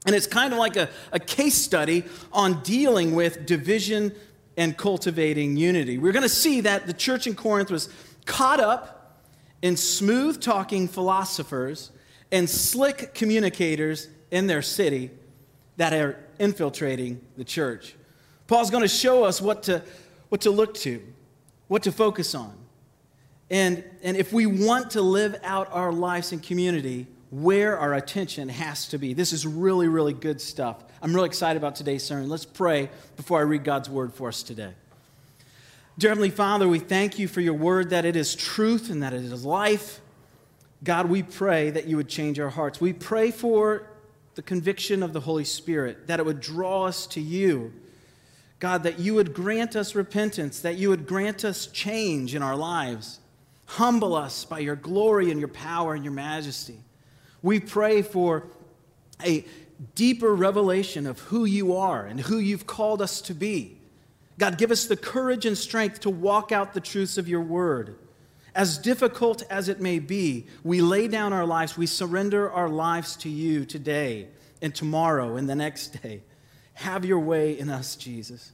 And 0.07 0.15
it's 0.15 0.29
kind 0.29 0.53
of 0.53 0.61
like 0.61 0.77
a, 0.77 0.89
a 1.11 1.19
case 1.19 1.57
study 1.57 2.05
on 2.33 2.63
dealing 2.63 3.17
with 3.17 3.45
division 3.45 4.15
and 4.59 4.77
cultivating 4.77 5.57
unity. 5.57 5.99
We're 5.99 6.13
going 6.13 6.25
to 6.25 6.29
see 6.29 6.63
that 6.63 6.89
the 6.89 6.93
church 6.93 7.29
in 7.29 7.37
Corinth 7.37 7.71
was 7.71 7.89
caught 8.27 8.59
up 8.59 9.23
in 9.63 9.77
smooth 9.77 10.41
talking 10.41 10.89
philosophers 10.89 11.93
and 12.33 12.51
slick 12.51 13.15
communicators 13.15 14.09
in 14.33 14.49
their 14.49 14.61
city 14.61 15.13
that 15.77 15.93
are 15.93 16.19
infiltrating 16.41 17.21
the 17.37 17.45
church. 17.45 17.95
Paul's 18.49 18.69
going 18.69 18.83
to 18.83 18.89
show 18.89 19.23
us 19.23 19.41
what 19.41 19.63
to, 19.65 19.81
what 20.29 20.41
to 20.41 20.51
look 20.51 20.75
to, 20.75 21.05
what 21.69 21.85
to 21.85 21.93
focus 21.93 22.35
on. 22.35 22.53
And, 23.51 23.85
and 24.03 24.17
if 24.17 24.33
we 24.33 24.47
want 24.47 24.91
to 24.91 25.03
live 25.03 25.39
out 25.45 25.73
our 25.73 25.93
lives 25.93 26.33
in 26.33 26.41
community, 26.41 27.07
where 27.31 27.79
our 27.79 27.95
attention 27.95 28.49
has 28.49 28.89
to 28.89 28.99
be. 28.99 29.13
This 29.13 29.33
is 29.33 29.47
really, 29.47 29.89
really 29.89 30.15
good 30.15 30.41
stuff. 30.41 30.85
I'm 31.03 31.15
really 31.15 31.27
excited 31.27 31.59
about 31.59 31.77
today's 31.77 32.03
sermon. 32.03 32.29
Let's 32.29 32.45
pray 32.45 32.91
before 33.17 33.39
I 33.39 33.43
read 33.43 33.65
God's 33.65 33.91
word 33.91 34.15
for 34.15 34.29
us 34.29 34.43
today. 34.43 34.73
Dear 35.99 36.11
Heavenly 36.11 36.31
Father, 36.31 36.69
we 36.69 36.79
thank 36.79 37.19
you 37.19 37.29
for 37.29 37.41
your 37.41 37.55
word 37.55 37.91
that 37.91 38.05
it 38.05 38.17
is 38.17 38.35
truth 38.35 38.89
and 38.89 39.03
that 39.03 39.13
it 39.13 39.23
is 39.25 39.45
life. 39.45 40.01
God, 40.85 41.09
we 41.11 41.23
pray 41.23 41.71
that 41.71 41.87
you 41.87 41.97
would 41.97 42.09
change 42.09 42.39
our 42.39 42.51
hearts. 42.51 42.81
We 42.81 42.93
pray 42.93 43.31
for 43.31 43.91
the 44.37 44.43
conviction 44.43 45.03
of 45.03 45.13
the 45.13 45.21
Holy 45.21 45.45
Spirit, 45.45 46.07
that 46.07 46.21
it 46.21 46.27
would 46.27 46.41
draw 46.41 46.85
us 46.85 47.07
to 47.09 47.21
you. 47.21 47.73
God, 48.61 48.85
that 48.85 48.99
you 48.99 49.15
would 49.15 49.35
grant 49.35 49.77
us 49.77 49.95
repentance, 49.95 50.61
that 50.61 50.77
you 50.77 50.89
would 50.89 51.07
grant 51.07 51.45
us 51.45 51.67
change 51.67 52.35
in 52.35 52.43
our 52.43 52.57
lives. 52.57 53.19
Humble 53.67 54.15
us 54.15 54.45
by 54.45 54.61
your 54.61 54.77
glory 54.77 55.31
and 55.31 55.41
your 55.41 55.49
power 55.49 55.95
and 55.95 56.05
your 56.05 56.15
majesty. 56.15 56.79
We 57.49 57.61
pray 57.61 58.03
for 58.03 58.47
a 59.25 59.43
deeper 59.95 60.35
revelation 60.35 61.07
of 61.07 61.19
who 61.19 61.47
you 61.47 61.77
are 61.77 62.05
and 62.05 62.21
who 62.21 62.37
you've 62.37 62.67
called 62.67 63.01
us 63.01 63.23
to 63.23 63.33
be. 63.33 63.81
God, 64.37 64.59
give 64.59 64.71
us 64.71 64.85
the 64.85 64.99
courage 64.99 65.47
and 65.47 65.57
strength 65.57 66.01
to 66.01 66.11
walk 66.11 66.53
out 66.53 66.75
the 66.75 66.81
truths 66.83 67.17
of 67.17 67.27
your 67.27 67.41
word. 67.41 67.97
as 68.55 68.77
difficult 68.77 69.45
as 69.49 69.71
it 69.71 69.81
may 69.81 69.99
be, 69.99 70.47
we 70.63 70.83
lay 70.83 71.09
down 71.09 71.33
our 71.33 71.47
lives, 71.47 71.75
we 71.79 71.87
surrender 71.87 72.51
our 72.51 72.69
lives 72.69 73.17
to 73.17 73.31
you 73.31 73.65
today 73.65 74.29
and 74.61 74.75
tomorrow 74.75 75.37
and 75.37 75.49
the 75.49 75.55
next 75.55 76.03
day. 76.03 76.23
Have 76.75 77.07
your 77.07 77.21
way 77.21 77.59
in 77.59 77.71
us, 77.71 77.97
Jesus. 77.97 78.53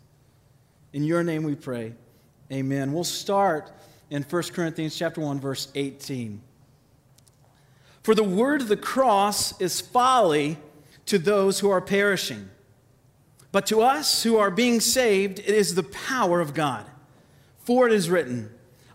In 0.92 1.02
your 1.02 1.24
name 1.24 1.42
we 1.42 1.56
pray. 1.56 1.94
Amen. 2.52 2.92
We'll 2.92 3.02
start 3.02 3.72
in 4.08 4.22
1 4.22 4.42
Corinthians 4.52 4.94
chapter 4.94 5.20
1 5.20 5.40
verse 5.40 5.66
18. 5.74 6.40
For 8.04 8.14
the 8.14 8.23
word 8.23 8.61
of 8.61 8.68
the 8.68 8.76
cross 8.76 9.58
is 9.61 9.80
folly 9.80 10.58
to 11.06 11.18
those 11.18 11.61
who 11.61 11.70
are 11.70 11.80
perishing. 11.80 12.50
But 13.50 13.66
to 13.68 13.80
us 13.80 14.23
who 14.25 14.37
are 14.37 14.50
being 14.50 14.80
saved, 14.80 15.38
it 15.38 15.49
is 15.49 15.75
the 15.75 15.82
power 15.84 16.42
of 16.42 16.52
God. 16.52 16.84
For 17.64 17.87
it 17.87 17.94
is 17.94 18.11
written, 18.11 18.50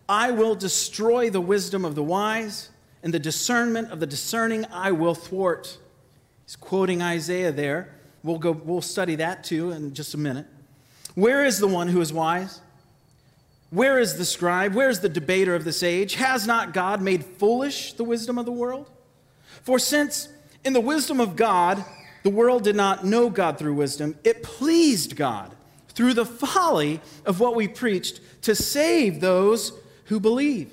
I 0.08 0.30
will 0.30 0.54
destroy 0.54 1.32
the 1.32 1.42
wisdom 1.42 1.86
of 1.86 1.96
the 1.96 2.04
wise, 2.04 2.70
and 3.02 3.12
the 3.12 3.20
discernment 3.20 3.92
of 3.92 4.00
the 4.00 4.06
discerning 4.06 4.66
I 4.72 4.92
will 4.92 5.16
thwart. 5.16 5.80
He's 6.46 6.56
quoting 6.56 7.02
Isaiah 7.02 7.52
there. 7.52 7.96
We'll, 8.22 8.38
go, 8.38 8.52
we'll 8.52 8.82
study 8.82 9.16
that 9.16 9.44
too 9.44 9.72
in 9.72 9.96
just 9.96 10.14
a 10.14 10.18
minute. 10.20 10.46
Where 11.16 11.44
is 11.44 11.58
the 11.58 11.68
one 11.68 11.88
who 11.88 12.00
is 12.00 12.14
wise? 12.14 12.62
Where 13.72 13.98
is 13.98 14.18
the 14.20 14.26
scribe? 14.26 14.76
Where 14.76 14.90
is 14.90 15.00
the 15.00 15.10
debater 15.10 15.56
of 15.56 15.64
this 15.64 15.82
age? 15.82 16.14
Has 16.16 16.46
not 16.46 16.74
God 16.74 17.02
made 17.02 17.26
foolish 17.26 17.94
the 17.94 18.04
wisdom 18.04 18.38
of 18.38 18.46
the 18.46 18.52
world? 18.52 18.92
For 19.64 19.80
since 19.80 20.30
in 20.64 20.74
the 20.74 20.82
wisdom 20.82 21.20
of 21.20 21.36
God, 21.36 21.84
the 22.24 22.30
world 22.30 22.64
did 22.64 22.76
not 22.76 23.06
know 23.06 23.30
God 23.30 23.58
through 23.58 23.76
wisdom, 23.76 24.16
it 24.24 24.44
pleased 24.44 25.16
God 25.16 25.56
through 25.90 26.14
the 26.14 26.26
folly 26.26 27.02
of 27.26 27.40
what 27.40 27.56
we 27.56 27.68
preached 27.68 28.22
to 28.44 28.56
save 28.56 29.22
those 29.22 29.74
who 30.06 30.20
believe. 30.20 30.72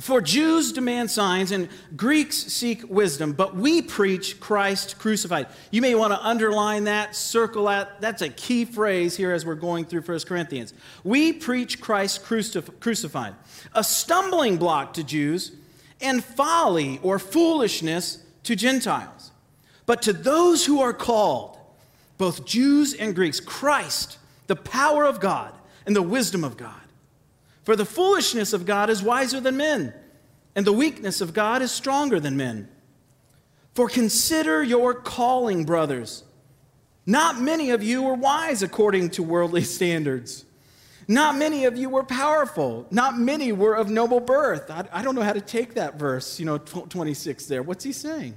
For 0.00 0.20
Jews 0.20 0.72
demand 0.72 1.10
signs 1.10 1.52
and 1.52 1.70
Greeks 1.96 2.36
seek 2.36 2.82
wisdom, 2.88 3.32
but 3.32 3.56
we 3.56 3.80
preach 3.80 4.38
Christ 4.40 4.98
crucified. 4.98 5.46
You 5.70 5.80
may 5.80 5.94
want 5.94 6.12
to 6.12 6.22
underline 6.22 6.84
that, 6.84 7.16
circle 7.16 7.64
that. 7.64 8.00
That's 8.02 8.20
a 8.20 8.28
key 8.28 8.66
phrase 8.66 9.16
here 9.16 9.32
as 9.32 9.46
we're 9.46 9.54
going 9.54 9.86
through 9.86 10.02
1 10.02 10.20
Corinthians. 10.20 10.74
We 11.02 11.32
preach 11.32 11.80
Christ 11.80 12.22
crucified, 12.24 13.34
a 13.72 13.82
stumbling 13.82 14.58
block 14.58 14.92
to 14.94 15.04
Jews 15.04 15.52
and 16.00 16.24
folly 16.24 17.00
or 17.02 17.18
foolishness 17.18 18.18
to 18.44 18.56
Gentiles. 18.56 19.30
But 19.86 20.02
to 20.02 20.12
those 20.12 20.66
who 20.66 20.80
are 20.80 20.92
called, 20.92 21.58
both 22.18 22.44
Jews 22.44 22.94
and 22.94 23.14
Greeks, 23.14 23.40
Christ, 23.40 24.18
the 24.46 24.56
power 24.56 25.04
of 25.04 25.20
God 25.20 25.52
and 25.84 25.94
the 25.94 26.02
wisdom 26.02 26.44
of 26.44 26.56
God. 26.56 26.80
For 27.64 27.76
the 27.76 27.84
foolishness 27.84 28.52
of 28.52 28.64
God 28.64 28.90
is 28.90 29.02
wiser 29.02 29.40
than 29.40 29.56
men, 29.56 29.92
and 30.54 30.66
the 30.66 30.72
weakness 30.72 31.20
of 31.20 31.34
God 31.34 31.62
is 31.62 31.72
stronger 31.72 32.20
than 32.20 32.36
men. 32.36 32.68
For 33.74 33.88
consider 33.88 34.62
your 34.62 34.94
calling, 34.94 35.64
brothers. 35.64 36.24
Not 37.04 37.40
many 37.40 37.70
of 37.70 37.82
you 37.82 38.02
were 38.02 38.14
wise 38.14 38.62
according 38.62 39.10
to 39.10 39.22
worldly 39.22 39.62
standards. 39.64 40.45
Not 41.08 41.36
many 41.36 41.64
of 41.64 41.76
you 41.76 41.88
were 41.88 42.02
powerful. 42.02 42.86
Not 42.90 43.18
many 43.18 43.52
were 43.52 43.74
of 43.74 43.88
noble 43.88 44.20
birth. 44.20 44.70
I, 44.70 44.84
I 44.92 45.02
don't 45.02 45.14
know 45.14 45.22
how 45.22 45.32
to 45.32 45.40
take 45.40 45.74
that 45.74 45.98
verse, 45.98 46.40
you 46.40 46.46
know, 46.46 46.58
26 46.58 47.46
there. 47.46 47.62
What's 47.62 47.84
he 47.84 47.92
saying? 47.92 48.34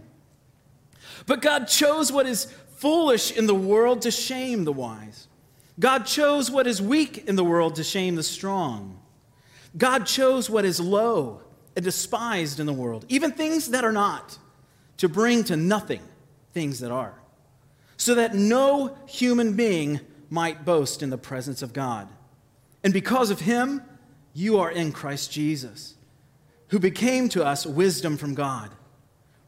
But 1.25 1.41
God 1.41 1.65
chose 1.67 2.11
what 2.11 2.27
is 2.27 2.45
foolish 2.77 3.31
in 3.31 3.47
the 3.47 3.55
world 3.55 4.03
to 4.03 4.11
shame 4.11 4.65
the 4.65 4.71
wise. 4.71 5.27
God 5.79 6.05
chose 6.05 6.51
what 6.51 6.67
is 6.67 6.81
weak 6.81 7.27
in 7.27 7.35
the 7.35 7.43
world 7.43 7.75
to 7.75 7.83
shame 7.83 8.15
the 8.15 8.23
strong. 8.23 8.99
God 9.77 10.05
chose 10.05 10.49
what 10.49 10.65
is 10.65 10.79
low 10.79 11.41
and 11.75 11.85
despised 11.85 12.59
in 12.59 12.65
the 12.65 12.73
world, 12.73 13.05
even 13.09 13.31
things 13.31 13.69
that 13.69 13.83
are 13.83 13.91
not, 13.91 14.37
to 14.97 15.07
bring 15.07 15.43
to 15.45 15.55
nothing 15.55 16.01
things 16.53 16.79
that 16.79 16.91
are, 16.91 17.13
so 17.95 18.15
that 18.15 18.35
no 18.35 18.97
human 19.07 19.53
being 19.53 20.01
might 20.29 20.65
boast 20.65 21.01
in 21.01 21.09
the 21.09 21.17
presence 21.17 21.61
of 21.61 21.71
God. 21.71 22.07
And 22.83 22.93
because 22.93 23.29
of 23.29 23.41
him, 23.41 23.81
you 24.33 24.59
are 24.59 24.71
in 24.71 24.91
Christ 24.91 25.31
Jesus, 25.31 25.95
who 26.69 26.79
became 26.79 27.29
to 27.29 27.45
us 27.45 27.65
wisdom 27.65 28.17
from 28.17 28.35
God, 28.35 28.71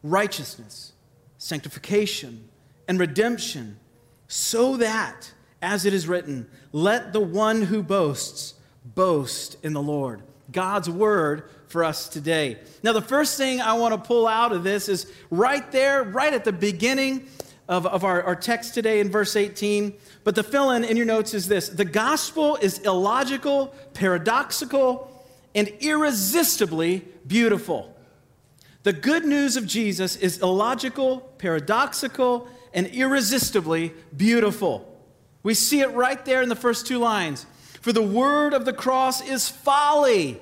righteousness, 0.02 0.92
sanctification, 1.38 2.48
and 2.88 2.98
redemption, 2.98 3.78
so 4.28 4.76
that, 4.76 5.32
as 5.60 5.84
it 5.84 5.94
is 5.94 6.08
written, 6.08 6.48
let 6.72 7.12
the 7.12 7.20
one 7.20 7.62
who 7.62 7.82
boasts 7.82 8.54
boast 8.84 9.56
in 9.62 9.72
the 9.72 9.82
Lord. 9.82 10.22
God's 10.50 10.90
word 10.90 11.48
for 11.68 11.84
us 11.84 12.08
today. 12.08 12.58
Now, 12.82 12.92
the 12.92 13.00
first 13.00 13.38
thing 13.38 13.60
I 13.60 13.74
want 13.74 13.94
to 13.94 14.06
pull 14.06 14.26
out 14.26 14.52
of 14.52 14.64
this 14.64 14.88
is 14.88 15.10
right 15.30 15.70
there, 15.72 16.02
right 16.02 16.34
at 16.34 16.44
the 16.44 16.52
beginning 16.52 17.28
of, 17.68 17.86
of 17.86 18.04
our, 18.04 18.22
our 18.22 18.36
text 18.36 18.74
today 18.74 19.00
in 19.00 19.10
verse 19.10 19.36
18. 19.36 19.94
But 20.24 20.34
the 20.34 20.42
fill 20.42 20.70
in 20.70 20.84
in 20.84 20.96
your 20.96 21.06
notes 21.06 21.34
is 21.34 21.48
this 21.48 21.68
the 21.68 21.84
gospel 21.84 22.56
is 22.56 22.78
illogical, 22.78 23.74
paradoxical, 23.94 25.08
and 25.54 25.68
irresistibly 25.80 27.04
beautiful. 27.26 27.94
The 28.82 28.92
good 28.92 29.24
news 29.24 29.56
of 29.56 29.66
Jesus 29.66 30.16
is 30.16 30.38
illogical, 30.38 31.20
paradoxical, 31.38 32.48
and 32.74 32.88
irresistibly 32.88 33.92
beautiful. 34.16 34.88
We 35.42 35.54
see 35.54 35.80
it 35.80 35.90
right 35.90 36.24
there 36.24 36.42
in 36.42 36.48
the 36.48 36.56
first 36.56 36.86
two 36.86 36.98
lines. 36.98 37.46
For 37.80 37.92
the 37.92 38.02
word 38.02 38.54
of 38.54 38.64
the 38.64 38.72
cross 38.72 39.20
is 39.20 39.48
folly. 39.48 40.40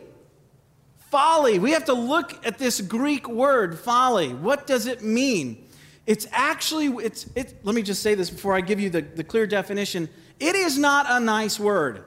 Folly. 1.11 1.59
We 1.59 1.73
have 1.73 1.87
to 1.87 1.95
look 1.95 2.47
at 2.47 2.59
this 2.59 2.81
Greek 2.81 3.29
word, 3.29 3.79
folly. 3.79 4.33
What 4.33 4.67
does 4.67 4.87
it 4.87 5.03
mean? 5.03 5.67
It's 6.07 6.27
actually, 6.33 6.87
it's, 7.05 7.27
it, 7.35 7.55
let 7.63 7.75
me 7.75 7.83
just 7.83 8.03
say 8.03 8.15
this 8.15 8.31
before 8.31 8.55
I 8.55 8.61
give 8.61 8.81
you 8.81 8.91
the, 8.91 9.03
the 9.03 9.25
clear 9.25 9.47
definition. 9.47 10.09
It 10.39 10.55
is 10.55 10.79
not 10.79 11.07
a 11.09 11.21
nice 11.21 11.61
word. 11.61 12.05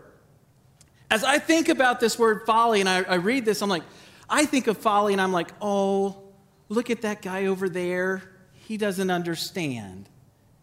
As 1.12 1.23
I 1.23 1.38
think 1.38 1.69
about 1.69 2.00
this 2.00 2.17
word 2.17 2.45
folly 2.45 2.79
and 2.79 2.89
I, 2.89 3.03
I 3.03 3.15
read 3.15 3.45
this, 3.45 3.62
I'm 3.62 3.69
like, 3.69 3.83
I 4.29 4.45
think 4.45 4.67
of 4.67 4.77
folly 4.77 5.13
and 5.13 5.21
I'm 5.21 5.31
like, 5.31 5.51
oh, 5.62 6.23
look 6.69 6.89
at 6.89 7.03
that 7.03 7.21
guy 7.21 7.45
over 7.45 7.69
there. 7.69 8.23
He 8.53 8.77
doesn't 8.77 9.12
understand. 9.12 10.09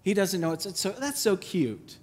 He 0.02 0.14
doesn't 0.14 0.40
know 0.40 0.52
it's, 0.52 0.66
it's 0.66 0.80
so 0.80 0.90
that's 0.90 1.20
so 1.20 1.36
cute. 1.36 1.98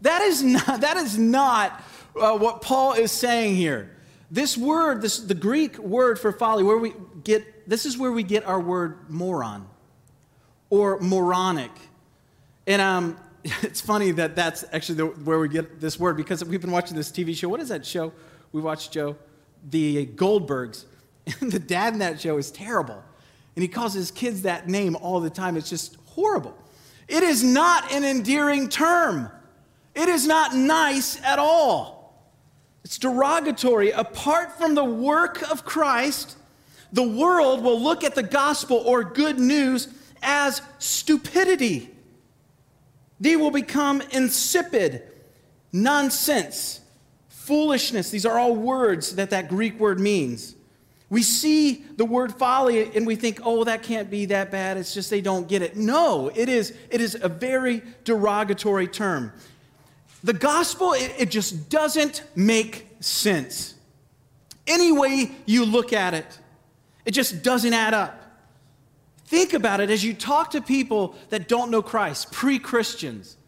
That 0.00 0.22
is 0.22 0.42
not 0.42 0.80
that 0.80 0.96
is 0.96 1.16
not 1.16 1.82
uh, 2.20 2.36
what 2.36 2.62
Paul 2.62 2.94
is 2.94 3.12
saying 3.12 3.56
here. 3.56 3.96
This 4.30 4.56
word, 4.56 5.02
this, 5.02 5.18
the 5.18 5.34
Greek 5.34 5.78
word 5.78 6.18
for 6.18 6.32
folly, 6.32 6.64
where 6.64 6.78
we 6.78 6.94
get, 7.22 7.68
this 7.68 7.84
is 7.84 7.98
where 7.98 8.10
we 8.10 8.22
get 8.22 8.46
our 8.46 8.58
word 8.58 9.10
moron 9.10 9.68
or 10.72 10.98
moronic. 11.00 11.70
And 12.66 12.80
um, 12.80 13.18
it's 13.44 13.82
funny 13.82 14.10
that 14.12 14.34
that's 14.34 14.64
actually 14.72 14.94
the, 14.94 15.06
where 15.06 15.38
we 15.38 15.50
get 15.50 15.82
this 15.82 16.00
word 16.00 16.16
because 16.16 16.42
we've 16.42 16.62
been 16.62 16.70
watching 16.70 16.96
this 16.96 17.12
TV 17.12 17.36
show. 17.36 17.50
What 17.50 17.60
is 17.60 17.68
that 17.68 17.84
show 17.84 18.10
we 18.52 18.62
watched, 18.62 18.90
Joe? 18.90 19.16
The 19.70 20.06
Goldbergs. 20.06 20.86
And 21.40 21.52
the 21.52 21.60
dad 21.60 21.92
in 21.92 22.00
that 22.00 22.20
show 22.20 22.36
is 22.36 22.50
terrible. 22.50 23.00
And 23.54 23.62
he 23.62 23.68
calls 23.68 23.94
his 23.94 24.10
kids 24.10 24.42
that 24.42 24.68
name 24.68 24.96
all 24.96 25.20
the 25.20 25.30
time. 25.30 25.56
It's 25.56 25.70
just 25.70 25.96
horrible. 26.06 26.58
It 27.06 27.22
is 27.22 27.44
not 27.44 27.92
an 27.92 28.02
endearing 28.02 28.68
term, 28.68 29.30
it 29.94 30.08
is 30.08 30.26
not 30.26 30.56
nice 30.56 31.22
at 31.22 31.38
all. 31.38 32.26
It's 32.82 32.98
derogatory. 32.98 33.92
Apart 33.92 34.58
from 34.58 34.74
the 34.74 34.84
work 34.84 35.48
of 35.48 35.64
Christ, 35.64 36.36
the 36.92 37.06
world 37.06 37.62
will 37.62 37.80
look 37.80 38.02
at 38.02 38.16
the 38.16 38.24
gospel 38.24 38.78
or 38.78 39.04
good 39.04 39.38
news 39.38 39.86
as 40.22 40.62
stupidity. 40.78 41.90
They 43.20 43.36
will 43.36 43.50
become 43.50 44.00
insipid, 44.10 45.02
nonsense, 45.72 46.80
foolishness. 47.28 48.10
These 48.10 48.26
are 48.26 48.38
all 48.38 48.54
words 48.54 49.16
that 49.16 49.30
that 49.30 49.48
Greek 49.48 49.78
word 49.78 50.00
means. 50.00 50.54
We 51.10 51.22
see 51.22 51.84
the 51.96 52.06
word 52.06 52.34
folly 52.34 52.96
and 52.96 53.06
we 53.06 53.16
think, 53.16 53.40
oh, 53.44 53.64
that 53.64 53.82
can't 53.82 54.10
be 54.10 54.24
that 54.26 54.50
bad. 54.50 54.78
It's 54.78 54.94
just 54.94 55.10
they 55.10 55.20
don't 55.20 55.46
get 55.46 55.60
it. 55.60 55.76
No, 55.76 56.30
it 56.34 56.48
is, 56.48 56.74
it 56.88 57.02
is 57.02 57.18
a 57.20 57.28
very 57.28 57.82
derogatory 58.04 58.88
term. 58.88 59.30
The 60.24 60.32
gospel, 60.32 60.94
it, 60.94 61.12
it 61.18 61.30
just 61.30 61.68
doesn't 61.68 62.24
make 62.34 62.88
sense. 63.00 63.74
Any 64.66 64.90
way 64.90 65.32
you 65.44 65.66
look 65.66 65.92
at 65.92 66.14
it, 66.14 66.38
it 67.04 67.10
just 67.10 67.42
doesn't 67.42 67.74
add 67.74 67.92
up. 67.92 68.31
Think 69.32 69.54
about 69.54 69.80
it 69.80 69.88
as 69.88 70.04
you 70.04 70.12
talk 70.12 70.50
to 70.50 70.60
people 70.60 71.14
that 71.30 71.48
don't 71.48 71.70
know 71.70 71.80
Christ, 71.80 72.32
pre 72.32 72.58
Christians. 72.58 73.38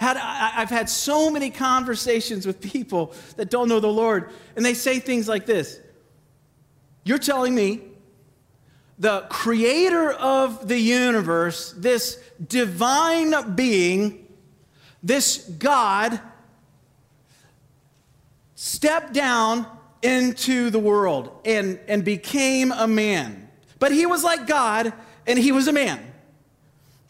I've 0.00 0.70
had 0.70 0.88
so 0.88 1.30
many 1.30 1.50
conversations 1.50 2.46
with 2.46 2.62
people 2.62 3.12
that 3.36 3.50
don't 3.50 3.68
know 3.68 3.78
the 3.78 3.92
Lord, 3.92 4.30
and 4.56 4.64
they 4.64 4.72
say 4.72 5.00
things 5.00 5.28
like 5.28 5.44
this 5.44 5.78
You're 7.04 7.18
telling 7.18 7.54
me 7.54 7.82
the 8.98 9.26
creator 9.28 10.12
of 10.12 10.66
the 10.66 10.78
universe, 10.78 11.74
this 11.76 12.18
divine 12.48 13.54
being, 13.54 14.26
this 15.02 15.46
God 15.58 16.18
stepped 18.54 19.12
down 19.12 19.66
into 20.00 20.70
the 20.70 20.78
world 20.78 21.38
and, 21.44 21.78
and 21.86 22.02
became 22.02 22.72
a 22.72 22.88
man. 22.88 23.41
But 23.82 23.90
he 23.90 24.06
was 24.06 24.22
like 24.22 24.46
God 24.46 24.92
and 25.26 25.36
he 25.36 25.50
was 25.50 25.66
a 25.66 25.72
man. 25.72 25.98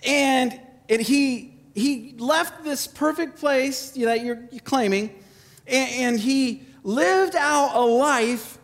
And, 0.06 0.58
and 0.88 1.02
he, 1.02 1.52
he 1.74 2.14
left 2.16 2.64
this 2.64 2.86
perfect 2.86 3.38
place 3.38 3.90
that 3.90 4.24
you're, 4.24 4.48
claiming 4.64 5.14
and, 5.66 5.90
and 5.90 6.18
he 6.18 6.62
lived 6.82 7.36
out 7.36 7.76
a 7.76 7.82
life 7.82 8.56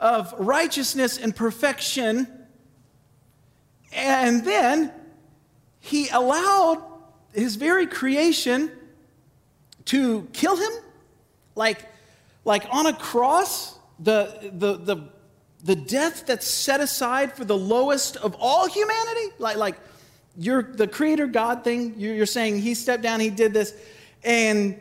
of 0.00 0.34
righteousness 0.38 1.18
and 1.18 1.36
perfection. 1.36 2.26
And 3.92 4.44
then 4.44 4.90
he 5.78 6.08
allowed 6.08 6.82
his 7.32 7.54
very 7.54 7.86
creation 7.86 8.72
to 9.84 10.28
kill 10.32 10.56
him 10.56 10.72
like 11.54 11.88
like 12.44 12.66
on 12.72 12.86
a 12.86 12.92
cross 12.92 13.78
the 14.00 14.50
the 14.52 14.78
the, 14.78 15.11
the 15.62 15.76
death 15.76 16.26
that's 16.26 16.46
set 16.46 16.80
aside 16.80 17.36
for 17.36 17.44
the 17.44 17.56
lowest 17.56 18.16
of 18.16 18.36
all 18.38 18.68
humanity? 18.68 19.28
Like 19.38 19.56
like 19.56 19.78
you're 20.36 20.62
the 20.62 20.88
creator 20.88 21.26
god 21.26 21.64
thing. 21.64 21.94
You're, 21.96 22.26
saying 22.26 22.60
he 22.60 22.74
stepped 22.74 23.02
down 23.02 23.20
he 23.20 23.30
did 23.30 23.52
this 23.52 23.74
and 24.24 24.80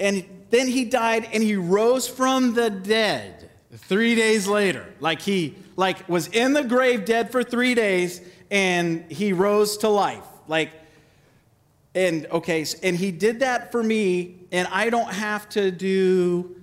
and 0.00 0.24
then 0.50 0.68
he 0.68 0.84
died 0.84 1.28
and 1.32 1.42
he 1.42 1.56
rose 1.56 2.06
from 2.06 2.54
the 2.54 2.70
dead 2.70 3.50
three 3.74 4.14
days 4.14 4.46
later. 4.46 4.86
Like 5.00 5.20
he 5.20 5.56
like 5.76 6.08
was 6.08 6.28
in 6.28 6.52
the 6.52 6.64
grave 6.64 7.04
dead 7.04 7.30
for 7.30 7.42
three 7.42 7.74
days 7.74 8.20
and 8.50 9.10
he 9.10 9.32
rose 9.32 9.78
to 9.78 9.88
life. 9.88 10.24
Like 10.46 10.70
and 11.94 12.26
okay 12.26 12.64
and 12.82 12.96
he 12.96 13.10
did 13.10 13.40
that 13.40 13.72
for 13.72 13.82
me 13.82 14.36
and 14.52 14.68
i 14.70 14.90
don't 14.90 15.10
have 15.10 15.48
to 15.48 15.70
do 15.70 16.54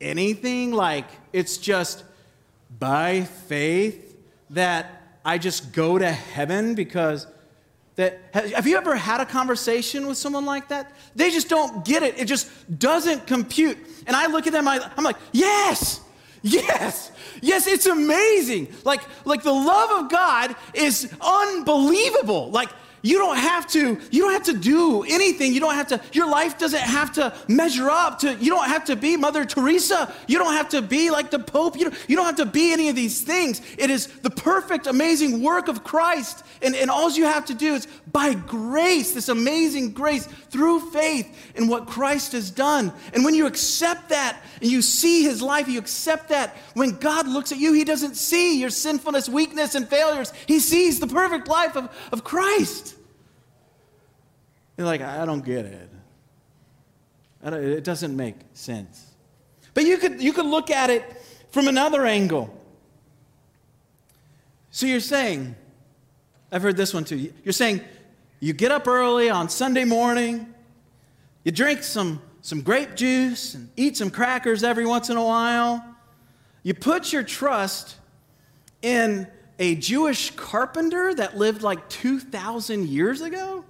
anything? 0.00 0.72
Like 0.72 1.06
it's 1.32 1.58
just 1.58 2.04
by 2.78 3.22
faith 3.22 4.16
that 4.50 5.02
i 5.24 5.38
just 5.38 5.72
go 5.72 5.98
to 5.98 6.10
heaven 6.10 6.74
because 6.74 7.26
that 7.98 8.20
have 8.32 8.64
you 8.64 8.76
ever 8.76 8.94
had 8.94 9.20
a 9.20 9.26
conversation 9.26 10.06
with 10.06 10.16
someone 10.16 10.46
like 10.46 10.68
that? 10.68 10.92
They 11.16 11.32
just 11.32 11.48
don't 11.48 11.84
get 11.84 12.04
it. 12.04 12.16
It 12.16 12.26
just 12.26 12.48
doesn't 12.78 13.26
compute. 13.26 13.76
And 14.06 14.14
i 14.14 14.28
look 14.28 14.46
at 14.46 14.52
them 14.52 14.68
i'm 14.68 15.02
like 15.02 15.16
yes 15.32 16.00
yes 16.42 17.10
yes 17.42 17.66
it's 17.66 17.86
amazing. 17.86 18.68
Like 18.84 19.02
like 19.24 19.42
the 19.42 19.52
love 19.52 20.04
of 20.04 20.10
god 20.10 20.54
is 20.74 21.12
unbelievable. 21.20 22.50
Like 22.50 22.70
you 23.02 23.18
don't 23.18 23.36
have 23.36 23.66
to 23.68 23.98
you 24.10 24.22
don't 24.22 24.32
have 24.32 24.44
to 24.44 24.54
do 24.54 25.02
anything. 25.04 25.54
You 25.54 25.60
don't 25.60 25.74
have 25.74 25.88
to 25.88 26.00
your 26.12 26.28
life 26.28 26.58
doesn't 26.58 26.80
have 26.80 27.12
to 27.12 27.34
measure 27.46 27.88
up 27.88 28.18
to 28.20 28.34
you 28.34 28.50
don't 28.50 28.68
have 28.68 28.84
to 28.86 28.96
be 28.96 29.16
mother 29.16 29.44
teresa. 29.44 30.12
You 30.26 30.38
don't 30.38 30.54
have 30.54 30.68
to 30.70 30.82
be 30.82 31.10
like 31.10 31.30
the 31.30 31.38
pope. 31.38 31.76
You 31.76 31.90
don't, 31.90 32.04
you 32.08 32.16
don't 32.16 32.26
have 32.26 32.36
to 32.36 32.46
be 32.46 32.72
any 32.72 32.88
of 32.88 32.96
these 32.96 33.22
things. 33.22 33.62
It 33.78 33.90
is 33.90 34.06
the 34.06 34.30
perfect 34.30 34.86
amazing 34.86 35.42
work 35.42 35.68
of 35.68 35.84
christ. 35.84 36.44
And, 36.60 36.74
and 36.74 36.90
all 36.90 37.10
you 37.10 37.24
have 37.24 37.46
to 37.46 37.54
do 37.54 37.74
is 37.74 37.86
by 38.10 38.34
grace 38.34 39.12
this 39.12 39.28
amazing 39.28 39.92
grace 39.92 40.26
through 40.26 40.90
faith 40.90 41.52
in 41.54 41.68
what 41.68 41.86
christ 41.86 42.32
has 42.32 42.50
done. 42.50 42.92
And 43.12 43.24
when 43.24 43.34
you 43.34 43.46
accept 43.46 44.08
that 44.08 44.42
and 44.60 44.70
you 44.70 44.82
see 44.82 45.22
his 45.22 45.40
life 45.40 45.68
you 45.68 45.78
accept 45.78 46.30
that. 46.30 46.56
When 46.74 46.98
god 46.98 47.28
looks 47.28 47.52
at 47.52 47.58
you 47.58 47.72
he 47.72 47.84
doesn't 47.84 48.16
see 48.16 48.58
your 48.58 48.70
sinfulness 48.70 49.28
weakness 49.28 49.74
and 49.74 49.88
failures. 49.88 50.32
He 50.46 50.58
sees 50.58 50.98
the 50.98 51.06
perfect 51.06 51.48
life 51.48 51.76
of, 51.76 51.88
of 52.12 52.24
christ 52.24 52.88
you're 54.78 54.86
like, 54.86 55.02
I 55.02 55.26
don't 55.26 55.44
get 55.44 55.66
it. 55.66 55.90
It 57.42 57.84
doesn't 57.84 58.16
make 58.16 58.36
sense. 58.52 59.14
But 59.74 59.84
you 59.84 59.98
could, 59.98 60.22
you 60.22 60.32
could 60.32 60.46
look 60.46 60.70
at 60.70 60.88
it 60.88 61.20
from 61.50 61.66
another 61.66 62.06
angle. 62.06 62.54
So 64.70 64.86
you're 64.86 65.00
saying, 65.00 65.56
I've 66.52 66.62
heard 66.62 66.76
this 66.76 66.94
one 66.94 67.04
too. 67.04 67.32
You're 67.44 67.52
saying 67.52 67.80
you 68.38 68.52
get 68.52 68.70
up 68.70 68.86
early 68.86 69.28
on 69.30 69.48
Sunday 69.48 69.84
morning, 69.84 70.54
you 71.42 71.50
drink 71.50 71.82
some, 71.82 72.22
some 72.40 72.62
grape 72.62 72.94
juice 72.94 73.54
and 73.54 73.68
eat 73.76 73.96
some 73.96 74.10
crackers 74.10 74.62
every 74.62 74.86
once 74.86 75.10
in 75.10 75.16
a 75.16 75.24
while. 75.24 75.84
You 76.62 76.74
put 76.74 77.12
your 77.12 77.24
trust 77.24 77.96
in 78.82 79.26
a 79.58 79.74
Jewish 79.74 80.30
carpenter 80.30 81.14
that 81.14 81.36
lived 81.36 81.62
like 81.62 81.88
2,000 81.88 82.88
years 82.88 83.22
ago? 83.22 83.64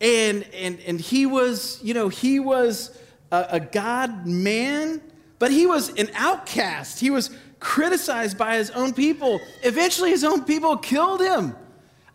And, 0.00 0.44
and, 0.54 0.80
and 0.80 1.00
he 1.00 1.26
was, 1.26 1.78
you 1.82 1.94
know, 1.94 2.08
he 2.08 2.40
was 2.40 2.96
a, 3.30 3.46
a 3.50 3.60
God 3.60 4.26
man, 4.26 5.00
but 5.38 5.50
he 5.50 5.66
was 5.66 5.90
an 5.90 6.10
outcast. 6.14 7.00
He 7.00 7.10
was 7.10 7.30
criticized 7.58 8.38
by 8.38 8.56
his 8.56 8.70
own 8.70 8.94
people. 8.94 9.40
Eventually, 9.62 10.10
his 10.10 10.24
own 10.24 10.44
people 10.44 10.76
killed 10.78 11.20
him. 11.20 11.54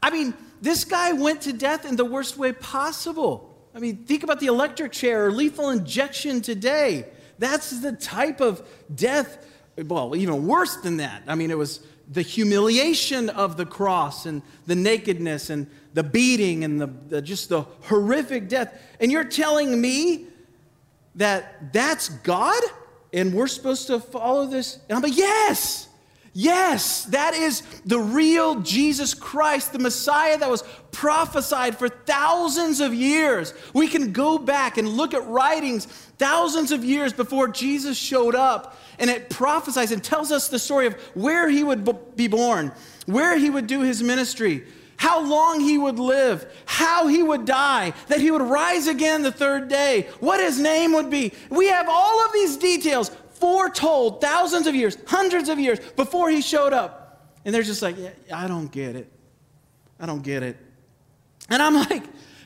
I 0.01 0.09
mean, 0.09 0.33
this 0.61 0.83
guy 0.83 1.13
went 1.13 1.41
to 1.41 1.53
death 1.53 1.85
in 1.85 1.95
the 1.95 2.05
worst 2.05 2.37
way 2.37 2.51
possible. 2.51 3.55
I 3.75 3.79
mean, 3.79 4.05
think 4.05 4.23
about 4.23 4.39
the 4.39 4.47
electric 4.47 4.91
chair 4.91 5.27
or 5.27 5.31
lethal 5.31 5.69
injection 5.69 6.41
today. 6.41 7.05
That's 7.37 7.81
the 7.81 7.91
type 7.91 8.39
of 8.41 8.67
death, 8.93 9.45
well, 9.77 10.15
even 10.15 10.47
worse 10.47 10.77
than 10.77 10.97
that. 10.97 11.23
I 11.27 11.35
mean, 11.35 11.51
it 11.51 11.57
was 11.57 11.85
the 12.09 12.21
humiliation 12.21 13.29
of 13.29 13.57
the 13.57 13.65
cross 13.65 14.25
and 14.25 14.41
the 14.65 14.75
nakedness 14.75 15.49
and 15.49 15.69
the 15.95 16.03
beating 16.03 16.65
and 16.65 16.79
the, 16.79 16.87
the, 17.07 17.21
just 17.21 17.49
the 17.49 17.61
horrific 17.83 18.49
death. 18.49 18.79
And 18.99 19.11
you're 19.11 19.23
telling 19.23 19.79
me 19.79 20.25
that 21.15 21.73
that's 21.73 22.09
God 22.09 22.61
and 23.13 23.33
we're 23.33 23.47
supposed 23.47 23.87
to 23.87 23.99
follow 23.99 24.45
this? 24.45 24.77
And 24.89 24.97
I'm 24.97 25.01
like, 25.01 25.17
yes, 25.17 25.87
yes, 26.33 27.05
that 27.05 27.33
is 27.33 27.61
the 27.85 27.97
real 27.97 28.59
Jesus 28.59 29.13
Christ, 29.13 29.71
the 29.71 29.79
Messiah 29.79 30.37
that 30.37 30.49
was 30.49 30.65
prophesied 30.91 31.77
for 31.77 31.87
thousands 31.87 32.81
of 32.81 32.93
years. 32.93 33.53
We 33.73 33.87
can 33.87 34.11
go 34.11 34.37
back 34.37 34.77
and 34.77 34.89
look 34.89 35.13
at 35.13 35.25
writings 35.25 35.85
thousands 36.17 36.73
of 36.73 36.83
years 36.83 37.13
before 37.13 37.47
Jesus 37.47 37.97
showed 37.97 38.35
up 38.35 38.77
and 38.99 39.09
it 39.09 39.29
prophesies 39.29 39.93
and 39.93 40.03
tells 40.03 40.33
us 40.33 40.49
the 40.49 40.59
story 40.59 40.87
of 40.87 40.93
where 41.13 41.49
he 41.49 41.63
would 41.63 42.17
be 42.17 42.27
born, 42.27 42.73
where 43.05 43.37
he 43.37 43.49
would 43.49 43.67
do 43.67 43.79
his 43.79 44.03
ministry, 44.03 44.65
how 44.97 45.21
long 45.25 45.59
he 45.59 45.77
would 45.77 45.99
live, 45.99 46.45
how 46.65 47.07
he 47.07 47.21
would 47.21 47.45
die, 47.45 47.93
that 48.07 48.21
he 48.21 48.31
would 48.31 48.41
rise 48.41 48.87
again 48.87 49.21
the 49.23 49.31
third 49.31 49.67
day, 49.67 50.07
what 50.19 50.39
his 50.39 50.59
name 50.59 50.93
would 50.93 51.09
be. 51.09 51.33
We 51.49 51.67
have 51.67 51.87
all 51.89 52.25
of 52.25 52.33
these 52.33 52.57
details 52.57 53.09
foretold 53.31 54.21
thousands 54.21 54.67
of 54.67 54.75
years, 54.75 54.97
hundreds 55.07 55.49
of 55.49 55.59
years 55.59 55.79
before 55.95 56.29
he 56.29 56.41
showed 56.41 56.73
up. 56.73 57.31
And 57.43 57.53
they're 57.53 57.63
just 57.63 57.81
like, 57.81 57.97
yeah, 57.97 58.11
I 58.33 58.47
don't 58.47 58.71
get 58.71 58.95
it. 58.95 59.11
I 59.99 60.05
don't 60.05 60.23
get 60.23 60.43
it. 60.43 60.57
And 61.49 61.61
I'm 61.61 61.75
like, 61.89 62.03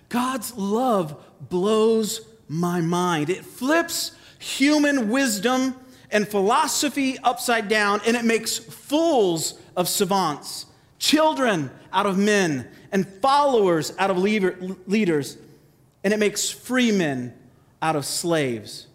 God's 0.09 0.55
love 0.55 1.23
blows 1.39 2.21
my 2.47 2.81
mind. 2.81 3.29
It 3.29 3.45
flips 3.45 4.11
human 4.39 5.09
wisdom 5.09 5.75
and 6.11 6.27
philosophy 6.27 7.17
upside 7.19 7.67
down, 7.67 8.01
and 8.05 8.17
it 8.17 8.25
makes 8.25 8.57
fools 8.57 9.59
of 9.77 9.87
savants, 9.87 10.65
children 10.99 11.71
out 11.91 12.05
of 12.05 12.17
men, 12.17 12.67
and 12.91 13.07
followers 13.07 13.93
out 13.97 14.11
of 14.11 14.17
leaders, 14.17 15.37
and 16.03 16.13
it 16.13 16.19
makes 16.19 16.49
free 16.49 16.91
men 16.91 17.33
out 17.81 17.95
of 17.95 18.05
slaves. 18.05 18.87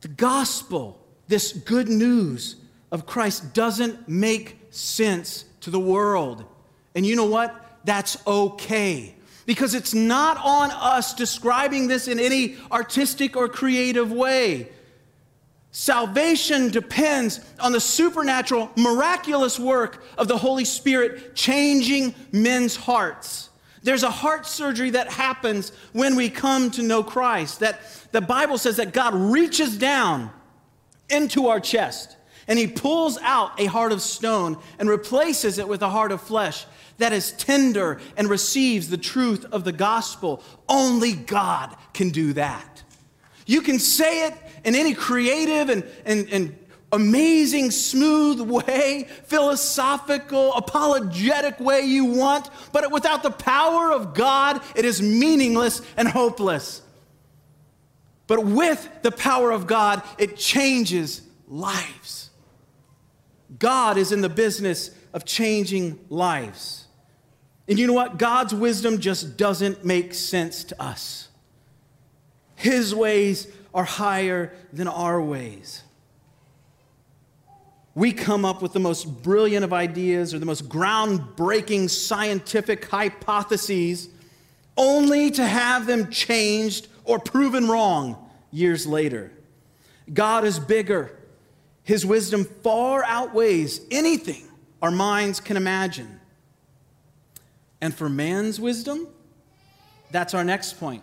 The 0.00 0.08
gospel, 0.08 0.98
this 1.28 1.52
good 1.52 1.88
news 1.88 2.56
of 2.90 3.06
Christ, 3.06 3.54
doesn't 3.54 4.08
make 4.08 4.58
sense 4.70 5.44
to 5.60 5.70
the 5.70 5.78
world. 5.78 6.44
And 6.94 7.04
you 7.06 7.14
know 7.16 7.26
what? 7.26 7.54
That's 7.84 8.16
okay. 8.26 9.14
Because 9.46 9.74
it's 9.74 9.94
not 9.94 10.38
on 10.42 10.70
us 10.70 11.14
describing 11.14 11.88
this 11.88 12.08
in 12.08 12.18
any 12.18 12.56
artistic 12.72 13.36
or 13.36 13.48
creative 13.48 14.10
way. 14.10 14.68
Salvation 15.72 16.70
depends 16.70 17.40
on 17.60 17.72
the 17.72 17.80
supernatural, 17.80 18.70
miraculous 18.76 19.58
work 19.58 20.02
of 20.18 20.26
the 20.26 20.36
Holy 20.36 20.64
Spirit 20.64 21.36
changing 21.36 22.14
men's 22.32 22.74
hearts. 22.74 23.50
There's 23.82 24.02
a 24.02 24.10
heart 24.10 24.46
surgery 24.46 24.90
that 24.90 25.10
happens 25.10 25.72
when 25.92 26.16
we 26.16 26.28
come 26.28 26.70
to 26.72 26.82
know 26.82 27.02
Christ. 27.02 27.60
That 27.60 27.80
the 28.12 28.20
Bible 28.20 28.58
says 28.58 28.76
that 28.76 28.92
God 28.92 29.14
reaches 29.14 29.78
down 29.78 30.30
into 31.08 31.46
our 31.46 31.60
chest 31.60 32.16
and 32.48 32.58
he 32.58 32.66
pulls 32.66 33.16
out 33.18 33.58
a 33.60 33.66
heart 33.66 33.92
of 33.92 34.02
stone 34.02 34.58
and 34.78 34.88
replaces 34.88 35.58
it 35.58 35.68
with 35.68 35.82
a 35.82 35.88
heart 35.88 36.10
of 36.10 36.20
flesh 36.20 36.66
that 36.98 37.12
is 37.12 37.32
tender 37.32 38.00
and 38.16 38.28
receives 38.28 38.90
the 38.90 38.98
truth 38.98 39.46
of 39.52 39.64
the 39.64 39.72
gospel. 39.72 40.42
Only 40.68 41.12
God 41.12 41.74
can 41.94 42.10
do 42.10 42.32
that. 42.32 42.82
You 43.46 43.62
can 43.62 43.78
say 43.78 44.26
it 44.26 44.34
in 44.64 44.74
any 44.74 44.94
creative 44.94 45.68
and, 45.68 45.84
and, 46.04 46.28
and 46.30 46.58
amazing, 46.92 47.70
smooth 47.70 48.40
way, 48.40 49.06
philosophical, 49.24 50.52
apologetic 50.54 51.60
way 51.60 51.82
you 51.82 52.04
want, 52.04 52.48
but 52.72 52.90
without 52.90 53.22
the 53.22 53.30
power 53.30 53.92
of 53.92 54.14
God, 54.14 54.60
it 54.74 54.84
is 54.84 55.00
meaningless 55.00 55.82
and 55.96 56.08
hopeless. 56.08 56.82
But 58.26 58.44
with 58.44 58.88
the 59.02 59.10
power 59.10 59.50
of 59.50 59.66
God, 59.66 60.02
it 60.18 60.36
changes 60.36 61.22
lives. 61.48 62.30
God 63.58 63.98
is 63.98 64.12
in 64.12 64.20
the 64.20 64.28
business 64.28 64.90
of 65.12 65.24
changing 65.24 65.98
lives. 66.08 66.86
And 67.66 67.78
you 67.78 67.86
know 67.86 67.92
what? 67.92 68.18
God's 68.18 68.54
wisdom 68.54 69.00
just 69.00 69.36
doesn't 69.36 69.84
make 69.84 70.14
sense 70.14 70.64
to 70.64 70.82
us. 70.82 71.28
His 72.56 72.94
ways 72.94 73.48
are 73.74 73.84
higher 73.84 74.52
than 74.72 74.88
our 74.88 75.20
ways. 75.20 75.82
We 77.94 78.12
come 78.12 78.44
up 78.44 78.62
with 78.62 78.72
the 78.72 78.80
most 78.80 79.22
brilliant 79.22 79.64
of 79.64 79.72
ideas 79.72 80.32
or 80.32 80.38
the 80.38 80.46
most 80.46 80.68
groundbreaking 80.68 81.90
scientific 81.90 82.84
hypotheses 82.86 84.08
only 84.76 85.30
to 85.32 85.44
have 85.44 85.86
them 85.86 86.10
changed 86.10 86.88
or 87.04 87.18
proven 87.18 87.68
wrong 87.68 88.30
years 88.52 88.86
later. 88.86 89.32
God 90.12 90.44
is 90.44 90.58
bigger. 90.58 91.16
His 91.82 92.06
wisdom 92.06 92.44
far 92.44 93.04
outweighs 93.04 93.80
anything 93.90 94.44
our 94.80 94.90
minds 94.90 95.40
can 95.40 95.56
imagine. 95.56 96.20
And 97.80 97.94
for 97.94 98.08
man's 98.08 98.60
wisdom, 98.60 99.08
that's 100.10 100.34
our 100.34 100.44
next 100.44 100.78
point. 100.78 101.02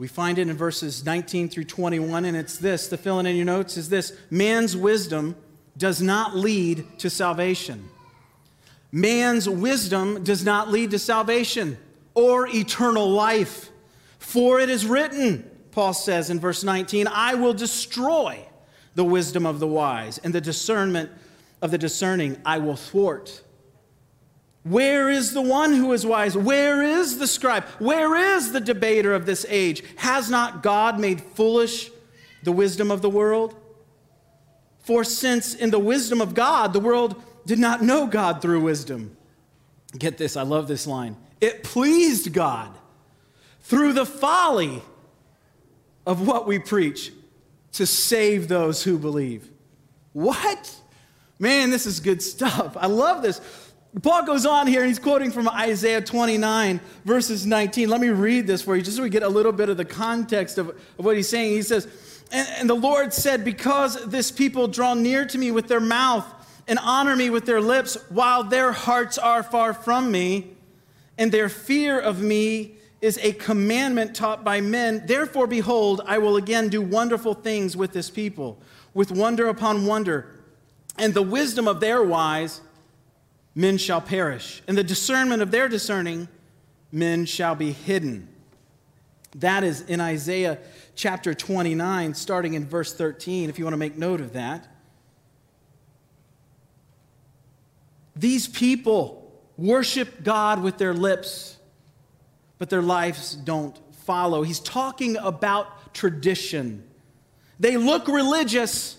We 0.00 0.08
find 0.08 0.38
it 0.38 0.48
in 0.48 0.56
verses 0.56 1.04
19 1.04 1.50
through 1.50 1.64
21, 1.64 2.24
and 2.24 2.34
it's 2.34 2.56
this 2.56 2.88
the 2.88 2.96
fill 2.96 3.20
in 3.20 3.26
in 3.26 3.36
your 3.36 3.44
notes 3.44 3.76
is 3.76 3.90
this 3.90 4.16
man's 4.30 4.74
wisdom 4.74 5.36
does 5.76 6.00
not 6.00 6.34
lead 6.34 6.86
to 7.00 7.10
salvation. 7.10 7.86
Man's 8.90 9.46
wisdom 9.46 10.24
does 10.24 10.42
not 10.42 10.70
lead 10.70 10.92
to 10.92 10.98
salvation 10.98 11.76
or 12.14 12.48
eternal 12.48 13.10
life. 13.10 13.68
For 14.18 14.58
it 14.58 14.70
is 14.70 14.86
written, 14.86 15.44
Paul 15.70 15.92
says 15.92 16.30
in 16.30 16.40
verse 16.40 16.64
19, 16.64 17.06
I 17.06 17.34
will 17.34 17.52
destroy 17.52 18.48
the 18.94 19.04
wisdom 19.04 19.44
of 19.44 19.60
the 19.60 19.68
wise, 19.68 20.16
and 20.16 20.34
the 20.34 20.40
discernment 20.40 21.10
of 21.60 21.72
the 21.72 21.78
discerning 21.78 22.38
I 22.46 22.56
will 22.56 22.76
thwart. 22.76 23.42
Where 24.62 25.08
is 25.08 25.32
the 25.32 25.40
one 25.40 25.72
who 25.72 25.92
is 25.92 26.04
wise? 26.04 26.36
Where 26.36 26.82
is 26.82 27.18
the 27.18 27.26
scribe? 27.26 27.64
Where 27.78 28.14
is 28.36 28.52
the 28.52 28.60
debater 28.60 29.14
of 29.14 29.24
this 29.24 29.46
age? 29.48 29.82
Has 29.96 30.28
not 30.28 30.62
God 30.62 31.00
made 31.00 31.22
foolish 31.22 31.90
the 32.42 32.52
wisdom 32.52 32.90
of 32.90 33.00
the 33.00 33.10
world? 33.10 33.54
For 34.80 35.02
since 35.04 35.54
in 35.54 35.70
the 35.70 35.78
wisdom 35.78 36.20
of 36.20 36.34
God, 36.34 36.72
the 36.72 36.80
world 36.80 37.22
did 37.46 37.58
not 37.58 37.82
know 37.82 38.06
God 38.06 38.42
through 38.42 38.60
wisdom. 38.60 39.16
Get 39.98 40.18
this, 40.18 40.36
I 40.36 40.42
love 40.42 40.68
this 40.68 40.86
line. 40.86 41.16
It 41.40 41.62
pleased 41.62 42.32
God 42.32 42.70
through 43.62 43.94
the 43.94 44.06
folly 44.06 44.82
of 46.06 46.26
what 46.26 46.46
we 46.46 46.58
preach 46.58 47.12
to 47.72 47.86
save 47.86 48.48
those 48.48 48.82
who 48.82 48.98
believe. 48.98 49.48
What? 50.12 50.74
Man, 51.38 51.70
this 51.70 51.86
is 51.86 52.00
good 52.00 52.22
stuff. 52.22 52.76
I 52.78 52.86
love 52.86 53.22
this. 53.22 53.40
Paul 54.02 54.24
goes 54.24 54.46
on 54.46 54.68
here 54.68 54.80
and 54.80 54.88
he's 54.88 55.00
quoting 55.00 55.32
from 55.32 55.48
Isaiah 55.48 56.00
29, 56.00 56.80
verses 57.04 57.44
19. 57.44 57.88
Let 57.88 58.00
me 58.00 58.10
read 58.10 58.46
this 58.46 58.62
for 58.62 58.76
you 58.76 58.82
just 58.82 58.96
so 58.96 59.02
we 59.02 59.10
get 59.10 59.24
a 59.24 59.28
little 59.28 59.50
bit 59.50 59.68
of 59.68 59.76
the 59.76 59.84
context 59.84 60.58
of, 60.58 60.68
of 60.68 61.04
what 61.04 61.16
he's 61.16 61.28
saying. 61.28 61.52
He 61.52 61.62
says, 61.62 61.88
and, 62.30 62.48
and 62.56 62.70
the 62.70 62.74
Lord 62.74 63.12
said, 63.12 63.44
Because 63.44 64.06
this 64.06 64.30
people 64.30 64.68
draw 64.68 64.94
near 64.94 65.24
to 65.26 65.38
me 65.38 65.50
with 65.50 65.66
their 65.66 65.80
mouth 65.80 66.24
and 66.68 66.78
honor 66.80 67.16
me 67.16 67.30
with 67.30 67.46
their 67.46 67.60
lips, 67.60 67.96
while 68.10 68.44
their 68.44 68.70
hearts 68.70 69.18
are 69.18 69.42
far 69.42 69.74
from 69.74 70.12
me, 70.12 70.52
and 71.18 71.32
their 71.32 71.48
fear 71.48 71.98
of 71.98 72.22
me 72.22 72.76
is 73.00 73.18
a 73.22 73.32
commandment 73.32 74.14
taught 74.14 74.44
by 74.44 74.60
men. 74.60 75.02
Therefore, 75.06 75.48
behold, 75.48 76.00
I 76.06 76.18
will 76.18 76.36
again 76.36 76.68
do 76.68 76.80
wonderful 76.80 77.34
things 77.34 77.76
with 77.76 77.92
this 77.92 78.08
people, 78.08 78.60
with 78.94 79.10
wonder 79.10 79.48
upon 79.48 79.84
wonder. 79.84 80.38
And 80.96 81.12
the 81.12 81.22
wisdom 81.22 81.66
of 81.66 81.80
their 81.80 82.04
wise 82.04 82.60
men 83.60 83.78
shall 83.78 84.00
perish, 84.00 84.62
and 84.66 84.76
the 84.76 84.84
discernment 84.84 85.42
of 85.42 85.50
their 85.50 85.68
discerning 85.68 86.28
men 86.90 87.24
shall 87.24 87.54
be 87.54 87.72
hidden. 87.72 88.28
That 89.36 89.62
is 89.62 89.82
in 89.82 90.00
Isaiah 90.00 90.58
chapter 90.94 91.34
29, 91.34 92.14
starting 92.14 92.54
in 92.54 92.66
verse 92.66 92.92
13, 92.92 93.48
if 93.48 93.58
you 93.58 93.64
want 93.64 93.74
to 93.74 93.78
make 93.78 93.96
note 93.96 94.20
of 94.20 94.32
that. 94.32 94.66
These 98.16 98.48
people 98.48 99.32
worship 99.56 100.24
God 100.24 100.62
with 100.62 100.78
their 100.78 100.94
lips 100.94 101.58
but 102.60 102.68
their 102.68 102.82
lives 102.82 103.34
don't 103.34 103.76
follow. 104.04 104.42
He's 104.42 104.60
talking 104.60 105.16
about 105.16 105.94
tradition. 105.94 106.86
They 107.58 107.78
look 107.78 108.06
religious, 108.06 108.98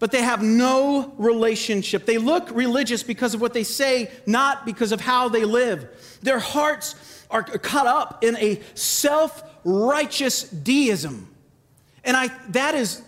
but 0.00 0.10
they 0.10 0.22
have 0.22 0.42
no 0.42 1.14
relationship. 1.18 2.06
They 2.06 2.18
look 2.18 2.50
religious 2.50 3.04
because 3.04 3.34
of 3.34 3.40
what 3.40 3.52
they 3.54 3.62
say, 3.62 4.10
not 4.26 4.66
because 4.66 4.90
of 4.90 5.00
how 5.00 5.28
they 5.28 5.44
live. 5.44 6.18
Their 6.22 6.40
hearts 6.40 6.96
are 7.30 7.44
caught 7.44 7.86
up 7.86 8.24
in 8.24 8.36
a 8.38 8.60
self 8.74 9.44
righteous 9.62 10.42
deism. 10.42 11.28
And 12.02 12.16
I, 12.16 12.28
that 12.48 12.74
is 12.74 13.02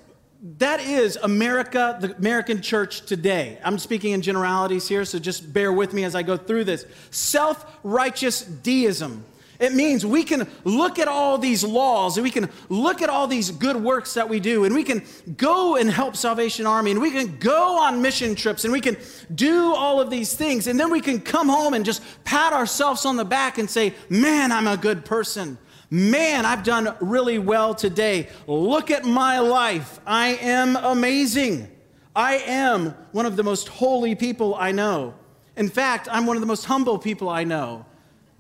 that 0.59 0.81
is 0.81 1.17
America, 1.23 1.99
the 2.01 2.17
American 2.17 2.63
church 2.63 3.03
today. 3.03 3.59
I'm 3.65 3.79
speaking 3.79 4.11
in 4.11 4.23
generalities 4.23 4.89
here, 4.89 5.05
so 5.05 5.21
just 5.21 5.53
bear 5.53 5.73
with 5.73 5.93
me 5.93 6.03
as 6.05 6.17
I 6.17 6.23
go 6.23 6.37
through 6.37 6.65
this. 6.65 6.85
Self 7.11 7.65
righteous 7.83 8.43
deism. 8.43 9.25
It 9.63 9.75
means 9.75 10.05
we 10.05 10.25
can 10.25 10.49
look 10.65 10.99
at 10.99 11.07
all 11.07 11.39
these 11.39 11.63
laws 11.63 12.17
and 12.17 12.25
we 12.25 12.33
can 12.33 12.51
look 12.69 13.01
at 13.01 13.09
all 13.09 13.29
these 13.29 13.53
good 13.53 13.77
works 13.77 14.15
that 14.15 14.29
we 14.29 14.41
do 14.41 14.65
and 14.65 14.75
we 14.75 14.83
can 14.83 15.05
go 15.37 15.77
and 15.77 15.89
help 15.89 16.17
Salvation 16.17 16.67
Army 16.67 16.91
and 16.91 17.01
we 17.01 17.13
can 17.13 17.39
go 17.39 17.79
on 17.79 18.03
mission 18.03 18.35
trips 18.35 18.65
and 18.65 18.73
we 18.73 18.81
can 18.81 18.97
do 19.33 19.73
all 19.73 20.01
of 20.01 20.11
these 20.11 20.35
things 20.35 20.67
and 20.67 20.81
then 20.81 20.91
we 20.91 21.01
can 21.01 21.21
come 21.21 21.49
home 21.49 21.75
and 21.75 21.85
just 21.85 22.03
pat 22.25 22.53
ourselves 22.53 23.07
on 23.07 23.15
the 23.15 23.25
back 23.25 23.57
and 23.59 23.71
say, 23.71 23.95
Man, 24.09 24.51
I'm 24.51 24.67
a 24.67 24.77
good 24.77 25.05
person. 25.05 25.57
Man, 25.91 26.45
I've 26.45 26.65
done 26.65 26.97
really 27.01 27.39
well 27.39 27.73
today. 27.73 28.31
Look 28.49 28.91
at 28.91 29.05
my 29.05 29.39
life. 29.39 30.01
I 30.05 30.31
am 30.41 30.75
amazing. 30.75 31.71
I 32.17 32.39
am 32.39 32.97
one 33.13 33.27
of 33.27 33.37
the 33.37 33.45
most 33.45 33.69
holy 33.69 34.17
people 34.17 34.57
I 34.57 34.73
know. 34.73 35.15
In 35.57 35.69
fact, 35.69 36.09
I'm 36.11 36.27
one 36.27 36.37
of 36.37 36.41
the 36.41 36.47
most 36.47 36.65
humble 36.65 36.99
people 36.99 37.29
I 37.29 37.45
know. 37.45 37.87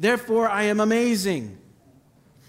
Therefore, 0.03 0.49
I 0.49 0.65
am 0.65 0.81
amazing. 0.81 1.57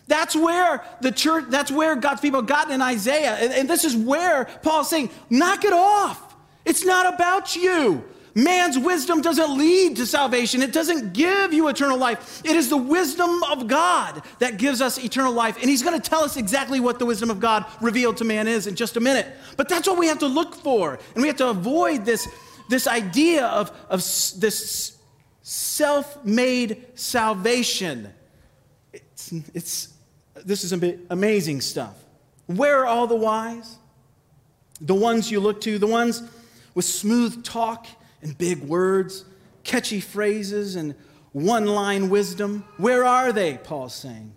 That's 0.08 0.36
where 0.36 0.84
the 1.02 1.12
church, 1.12 1.46
that's 1.50 1.72
where 1.72 1.96
God's 1.96 2.20
people 2.20 2.42
got 2.42 2.72
in 2.72 2.82
Isaiah. 2.82 3.36
And, 3.36 3.54
and 3.54 3.70
this 3.70 3.86
is 3.86 3.96
where 3.96 4.46
Paul's 4.63 4.89
saying, 4.89 5.12
knock 5.30 5.63
it 5.63 5.72
off. 5.72 6.34
It's 6.66 6.84
not 6.84 7.13
about 7.13 7.56
you. 7.56 8.04
Man's 8.34 8.80
wisdom 8.80 9.22
doesn't 9.22 9.56
lead 9.56 9.98
to 9.98 10.08
salvation. 10.08 10.63
It 10.63 10.74
doesn't 10.74 11.13
give 11.13 11.54
you 11.54 11.68
eternal 11.68 12.00
life. 12.00 12.42
It 12.44 12.56
is 12.56 12.70
the 12.70 12.78
wisdom 12.78 13.44
of 13.44 13.68
God 13.68 14.24
that 14.39 14.58
gives 14.58 14.82
us 14.82 14.98
eternal 14.98 15.32
life. 15.32 15.58
And 15.62 15.70
he's 15.70 15.84
going 15.84 16.02
to 16.02 16.10
tell 16.10 16.24
us 16.24 16.38
exactly 16.38 16.80
what 16.80 16.98
the 16.98 17.06
wisdom 17.06 17.30
of 17.30 17.39
God 17.39 17.68
revealed 17.82 18.18
to 18.18 18.24
man 18.24 18.48
is 18.48 18.66
in 18.66 18.74
just 18.74 18.98
a 18.98 19.00
minute. 19.00 19.28
But 19.58 19.70
that's 19.70 19.88
what 19.88 20.00
we 20.00 20.08
have 20.08 20.18
to 20.20 20.28
look 20.28 20.56
for. 20.56 20.98
And 21.13 21.22
we 21.22 21.28
have 21.28 21.38
to 21.38 21.50
avoid 21.50 22.04
this, 22.04 22.28
this 22.68 22.88
idea 22.88 23.46
of, 23.46 23.70
of 23.92 24.00
this 24.00 24.98
self 25.44 26.24
made 26.26 26.86
salvation. 26.96 28.12
It's, 28.92 29.32
it's, 29.54 29.94
this 30.44 30.64
is 30.64 30.74
amazing 31.10 31.62
stuff. 31.62 31.96
Where 32.48 32.80
are 32.80 32.86
all 32.86 33.08
the 33.08 33.16
wise? 33.16 33.78
The 34.82 34.96
ones 34.96 35.30
you 35.30 35.40
look 35.40 35.62
to, 35.62 35.78
the 35.78 35.88
ones 35.88 36.24
with 36.74 36.86
smooth 36.86 37.44
talk 37.44 37.86
and 38.22 38.38
big 38.38 38.64
words, 38.64 39.26
catchy 39.64 40.00
phrases 40.00 40.76
and 40.76 40.96
one 41.32 41.66
line 41.66 42.10
wisdom. 42.10 42.66
Where 42.78 43.06
are 43.06 43.32
they? 43.32 43.58
Paul's 43.58 43.96
saying. 43.96 44.34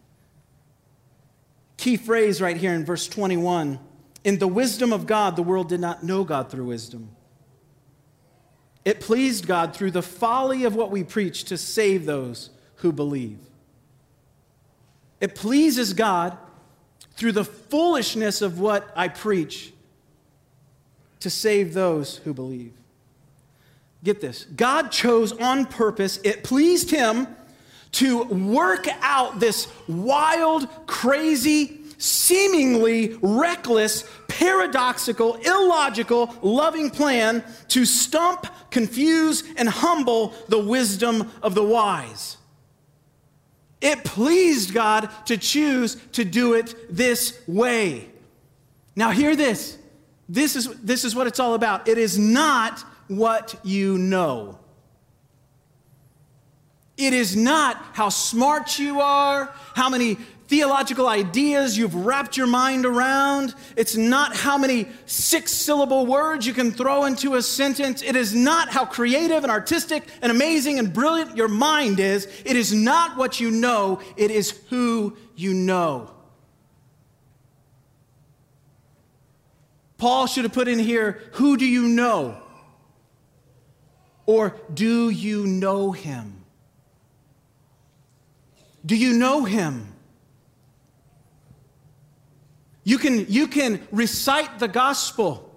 Key 1.76 1.96
phrase 1.96 2.40
right 2.40 2.56
here 2.56 2.74
in 2.74 2.84
verse 2.84 3.06
21 3.08 3.78
In 4.24 4.38
the 4.38 4.48
wisdom 4.48 4.92
of 4.92 5.06
God, 5.06 5.36
the 5.36 5.42
world 5.42 5.68
did 5.68 5.80
not 5.80 6.02
know 6.02 6.24
God 6.24 6.50
through 6.50 6.66
wisdom. 6.66 7.15
It 8.86 9.00
pleased 9.00 9.48
God 9.48 9.74
through 9.74 9.90
the 9.90 10.00
folly 10.00 10.62
of 10.62 10.76
what 10.76 10.92
we 10.92 11.02
preach 11.02 11.42
to 11.44 11.58
save 11.58 12.06
those 12.06 12.50
who 12.76 12.92
believe. 12.92 13.40
It 15.20 15.34
pleases 15.34 15.92
God 15.92 16.38
through 17.16 17.32
the 17.32 17.44
foolishness 17.44 18.42
of 18.42 18.60
what 18.60 18.88
I 18.94 19.08
preach 19.08 19.72
to 21.18 21.28
save 21.28 21.74
those 21.74 22.18
who 22.18 22.32
believe. 22.32 22.74
Get 24.04 24.20
this 24.20 24.44
God 24.44 24.92
chose 24.92 25.32
on 25.32 25.66
purpose, 25.66 26.20
it 26.22 26.44
pleased 26.44 26.92
Him 26.92 27.26
to 27.92 28.22
work 28.22 28.86
out 29.00 29.40
this 29.40 29.66
wild, 29.88 30.68
crazy, 30.86 31.80
seemingly 31.98 33.18
reckless, 33.22 34.04
paradoxical, 34.28 35.36
illogical, 35.36 36.34
loving 36.42 36.90
plan 36.90 37.44
to 37.68 37.84
stump, 37.84 38.46
confuse, 38.70 39.44
and 39.56 39.68
humble 39.68 40.34
the 40.48 40.58
wisdom 40.58 41.30
of 41.42 41.54
the 41.54 41.64
wise. 41.64 42.36
It 43.80 44.04
pleased 44.04 44.72
God 44.72 45.10
to 45.26 45.36
choose 45.36 45.96
to 46.12 46.24
do 46.24 46.54
it 46.54 46.74
this 46.94 47.40
way. 47.46 48.08
Now, 48.94 49.10
hear 49.10 49.36
this. 49.36 49.78
This 50.28 50.56
is, 50.56 50.68
this 50.80 51.04
is 51.04 51.14
what 51.14 51.26
it's 51.26 51.38
all 51.38 51.54
about. 51.54 51.86
It 51.86 51.98
is 51.98 52.18
not 52.18 52.80
what 53.08 53.58
you 53.62 53.98
know. 53.98 54.58
It 56.96 57.12
is 57.12 57.36
not 57.36 57.76
how 57.92 58.08
smart 58.08 58.78
you 58.78 59.00
are, 59.00 59.54
how 59.74 59.90
many 59.90 60.16
theological 60.48 61.08
ideas 61.08 61.76
you've 61.76 61.94
wrapped 61.94 62.36
your 62.36 62.46
mind 62.46 62.86
around. 62.86 63.54
It's 63.76 63.96
not 63.96 64.36
how 64.36 64.56
many 64.58 64.88
six 65.06 65.52
syllable 65.52 66.06
words 66.06 66.46
you 66.46 66.52
can 66.52 66.70
throw 66.70 67.04
into 67.04 67.34
a 67.34 67.42
sentence. 67.42 68.02
It 68.02 68.16
is 68.16 68.34
not 68.34 68.68
how 68.68 68.84
creative 68.84 69.42
and 69.42 69.50
artistic 69.50 70.08
and 70.22 70.30
amazing 70.30 70.78
and 70.78 70.92
brilliant 70.92 71.36
your 71.36 71.48
mind 71.48 72.00
is. 72.00 72.26
It 72.44 72.56
is 72.56 72.72
not 72.72 73.16
what 73.16 73.40
you 73.40 73.50
know, 73.50 74.00
it 74.16 74.30
is 74.30 74.62
who 74.70 75.16
you 75.34 75.52
know. 75.52 76.10
Paul 79.98 80.26
should 80.26 80.44
have 80.44 80.52
put 80.52 80.68
in 80.68 80.78
here, 80.78 81.22
Who 81.32 81.56
do 81.56 81.66
you 81.66 81.88
know? 81.88 82.42
Or 84.26 84.60
do 84.72 85.08
you 85.08 85.46
know 85.46 85.92
him? 85.92 86.44
Do 88.84 88.96
you 88.96 89.12
know 89.14 89.44
him? 89.44 89.95
You 92.86 92.98
can, 92.98 93.26
you 93.28 93.48
can 93.48 93.84
recite 93.90 94.60
the 94.60 94.68
gospel. 94.68 95.52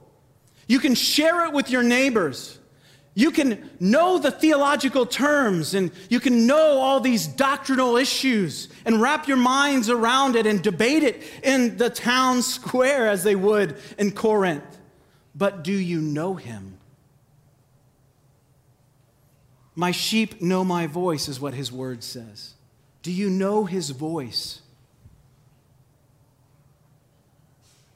You 0.68 0.80
can 0.80 0.96
share 0.96 1.46
it 1.46 1.54
with 1.54 1.70
your 1.70 1.84
neighbors. 1.84 2.58
You 3.14 3.30
can 3.30 3.70
know 3.80 4.18
the 4.18 4.32
theological 4.32 5.06
terms 5.06 5.76
and 5.76 5.92
you 6.10 6.20
can 6.20 6.48
know 6.48 6.80
all 6.80 7.00
these 7.00 7.28
doctrinal 7.28 7.98
issues 7.98 8.68
and 8.84 9.00
wrap 9.00 9.28
your 9.28 9.38
minds 9.38 9.92
around 9.92 10.38
it 10.38 10.48
and 10.48 10.60
debate 10.64 11.04
it 11.04 11.22
in 11.44 11.78
the 11.78 11.92
town 11.92 12.42
square 12.42 13.08
as 13.08 13.24
they 13.24 13.36
would 13.36 13.78
in 14.00 14.12
Corinth. 14.12 14.80
But 15.36 15.64
do 15.64 15.74
you 15.74 16.02
know 16.02 16.34
him? 16.34 16.80
My 19.76 19.92
sheep 19.92 20.42
know 20.42 20.64
my 20.64 20.88
voice, 20.88 21.28
is 21.28 21.40
what 21.40 21.54
his 21.54 21.72
word 21.72 22.04
says. 22.04 22.56
Do 23.04 23.12
you 23.12 23.30
know 23.30 23.66
his 23.66 23.92
voice? 23.92 24.62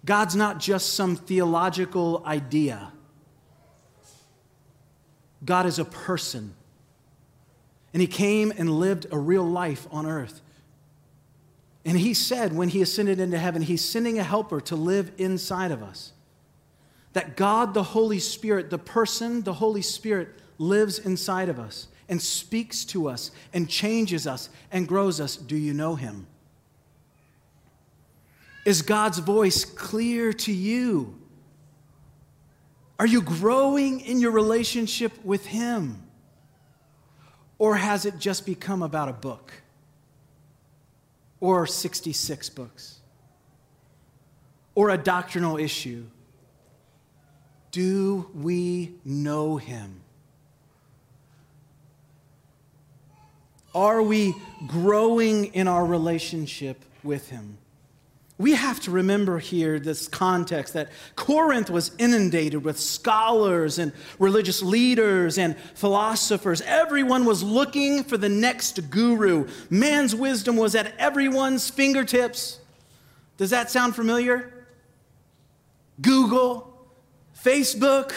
God's 0.05 0.35
not 0.35 0.59
just 0.59 0.93
some 0.93 1.15
theological 1.15 2.23
idea. 2.25 2.91
God 5.45 5.65
is 5.65 5.79
a 5.79 5.85
person. 5.85 6.53
And 7.93 8.01
he 8.01 8.07
came 8.07 8.51
and 8.55 8.79
lived 8.79 9.07
a 9.11 9.17
real 9.17 9.43
life 9.43 9.87
on 9.91 10.05
earth. 10.05 10.41
And 11.85 11.97
he 11.97 12.13
said 12.13 12.53
when 12.53 12.69
he 12.69 12.81
ascended 12.81 13.19
into 13.19 13.37
heaven, 13.37 13.61
he's 13.61 13.83
sending 13.83 14.17
a 14.17 14.23
helper 14.23 14.61
to 14.61 14.75
live 14.75 15.11
inside 15.17 15.71
of 15.71 15.83
us. 15.83 16.13
That 17.13 17.37
God, 17.37 17.73
the 17.73 17.83
Holy 17.83 18.19
Spirit, 18.19 18.69
the 18.69 18.77
person, 18.77 19.43
the 19.43 19.53
Holy 19.53 19.81
Spirit, 19.81 20.29
lives 20.57 20.97
inside 20.97 21.49
of 21.49 21.59
us 21.59 21.87
and 22.09 22.21
speaks 22.21 22.85
to 22.85 23.07
us 23.07 23.31
and 23.53 23.69
changes 23.69 24.25
us 24.25 24.49
and 24.71 24.87
grows 24.87 25.19
us. 25.19 25.35
Do 25.35 25.55
you 25.55 25.73
know 25.73 25.95
him? 25.95 26.27
Is 28.65 28.81
God's 28.81 29.19
voice 29.19 29.65
clear 29.65 30.31
to 30.33 30.51
you? 30.51 31.19
Are 32.97 33.05
you 33.05 33.21
growing 33.21 33.99
in 34.01 34.19
your 34.19 34.31
relationship 34.31 35.11
with 35.25 35.45
Him? 35.45 36.01
Or 37.57 37.75
has 37.75 38.05
it 38.05 38.19
just 38.19 38.45
become 38.45 38.81
about 38.81 39.09
a 39.09 39.13
book? 39.13 39.53
Or 41.39 41.67
66 41.67 42.49
books? 42.49 42.99
Or 44.75 44.89
a 44.89 44.97
doctrinal 44.97 45.57
issue? 45.57 46.05
Do 47.71 48.29
we 48.33 48.93
know 49.03 49.57
Him? 49.57 50.01
Are 53.75 54.01
we 54.01 54.35
growing 54.67 55.45
in 55.45 55.67
our 55.67 55.85
relationship 55.85 56.85
with 57.03 57.29
Him? 57.29 57.57
We 58.39 58.53
have 58.53 58.79
to 58.81 58.91
remember 58.91 59.37
here 59.37 59.79
this 59.79 60.07
context 60.07 60.73
that 60.73 60.89
Corinth 61.15 61.69
was 61.69 61.91
inundated 61.99 62.63
with 62.63 62.79
scholars 62.79 63.77
and 63.77 63.91
religious 64.17 64.63
leaders 64.63 65.37
and 65.37 65.55
philosophers. 65.75 66.61
Everyone 66.61 67.25
was 67.25 67.43
looking 67.43 68.03
for 68.03 68.17
the 68.17 68.29
next 68.29 68.89
guru. 68.89 69.47
Man's 69.69 70.15
wisdom 70.15 70.55
was 70.55 70.73
at 70.73 70.97
everyone's 70.97 71.69
fingertips. 71.69 72.59
Does 73.37 73.51
that 73.51 73.69
sound 73.69 73.95
familiar? 73.95 74.51
Google, 76.01 76.87
Facebook, 77.43 78.13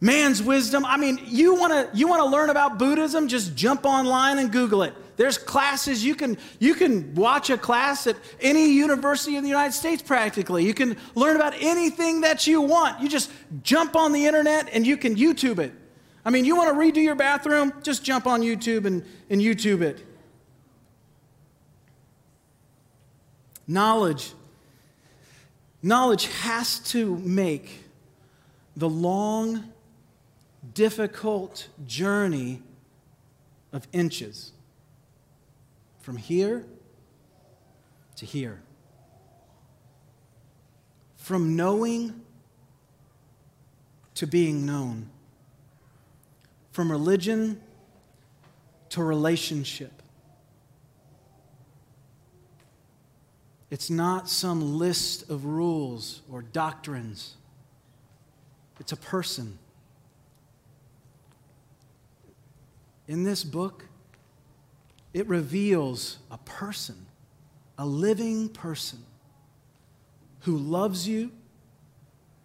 man's 0.00 0.40
wisdom. 0.40 0.84
I 0.84 0.96
mean, 0.96 1.18
you 1.24 1.56
want 1.56 1.72
to 1.72 1.96
you 1.96 2.06
want 2.06 2.22
to 2.22 2.28
learn 2.28 2.50
about 2.50 2.78
Buddhism, 2.78 3.26
just 3.26 3.56
jump 3.56 3.84
online 3.84 4.38
and 4.38 4.52
Google 4.52 4.84
it. 4.84 4.94
There's 5.18 5.36
classes 5.36 6.04
you 6.04 6.14
can 6.14 6.38
you 6.60 6.74
can 6.74 7.12
watch 7.16 7.50
a 7.50 7.58
class 7.58 8.06
at 8.06 8.16
any 8.40 8.70
university 8.70 9.36
in 9.36 9.42
the 9.42 9.48
United 9.48 9.72
States 9.72 10.00
practically. 10.00 10.64
You 10.64 10.72
can 10.72 10.96
learn 11.16 11.34
about 11.34 11.54
anything 11.58 12.20
that 12.20 12.46
you 12.46 12.60
want. 12.60 13.02
You 13.02 13.08
just 13.08 13.32
jump 13.64 13.96
on 13.96 14.12
the 14.12 14.26
internet 14.26 14.70
and 14.72 14.86
you 14.86 14.96
can 14.96 15.16
YouTube 15.16 15.58
it. 15.58 15.72
I 16.24 16.30
mean, 16.30 16.44
you 16.44 16.54
want 16.54 16.68
to 16.68 16.74
redo 16.74 17.02
your 17.02 17.16
bathroom? 17.16 17.72
Just 17.82 18.04
jump 18.04 18.28
on 18.28 18.42
YouTube 18.42 18.84
and, 18.84 19.04
and 19.28 19.40
YouTube 19.40 19.82
it. 19.82 20.06
Knowledge. 23.66 24.34
Knowledge 25.82 26.26
has 26.42 26.78
to 26.90 27.16
make 27.16 27.82
the 28.76 28.88
long, 28.88 29.72
difficult 30.74 31.66
journey 31.86 32.62
of 33.72 33.88
inches 33.92 34.52
from 36.08 36.16
here 36.16 36.64
to 38.16 38.24
here. 38.24 38.62
From 41.16 41.54
knowing 41.54 42.22
to 44.14 44.26
being 44.26 44.64
known. 44.64 45.10
From 46.72 46.90
religion 46.90 47.60
to 48.88 49.02
relationship. 49.02 50.02
It's 53.70 53.90
not 53.90 54.30
some 54.30 54.78
list 54.78 55.28
of 55.28 55.44
rules 55.44 56.22
or 56.32 56.40
doctrines. 56.40 57.36
It's 58.80 58.92
a 58.92 58.96
person. 58.96 59.58
In 63.06 63.24
this 63.24 63.44
book, 63.44 63.87
it 65.18 65.26
reveals 65.26 66.18
a 66.30 66.38
person, 66.38 67.06
a 67.76 67.84
living 67.84 68.48
person 68.48 69.00
who 70.42 70.56
loves 70.56 71.08
you, 71.08 71.32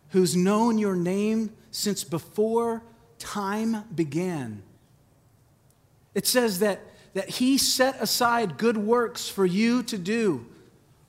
who's 0.10 0.36
known 0.36 0.80
your 0.80 0.96
name 0.96 1.52
since 1.70 2.04
before 2.04 2.82
time 3.20 3.84
began. 3.94 4.64
It 6.16 6.26
says 6.26 6.60
that, 6.60 6.82
that 7.14 7.30
he 7.30 7.60
set 7.60 8.02
aside 8.02 8.58
good 8.58 8.78
works 8.78 9.30
for 9.30 9.46
you 9.46 9.84
to 9.84 9.98
do 10.00 10.48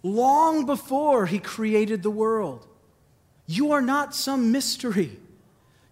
long 0.02 0.66
before 0.66 1.24
he 1.24 1.38
created 1.38 2.02
the 2.02 2.10
world. 2.10 2.66
You 3.46 3.72
are 3.72 3.80
not 3.80 4.14
some 4.14 4.52
mystery. 4.52 5.18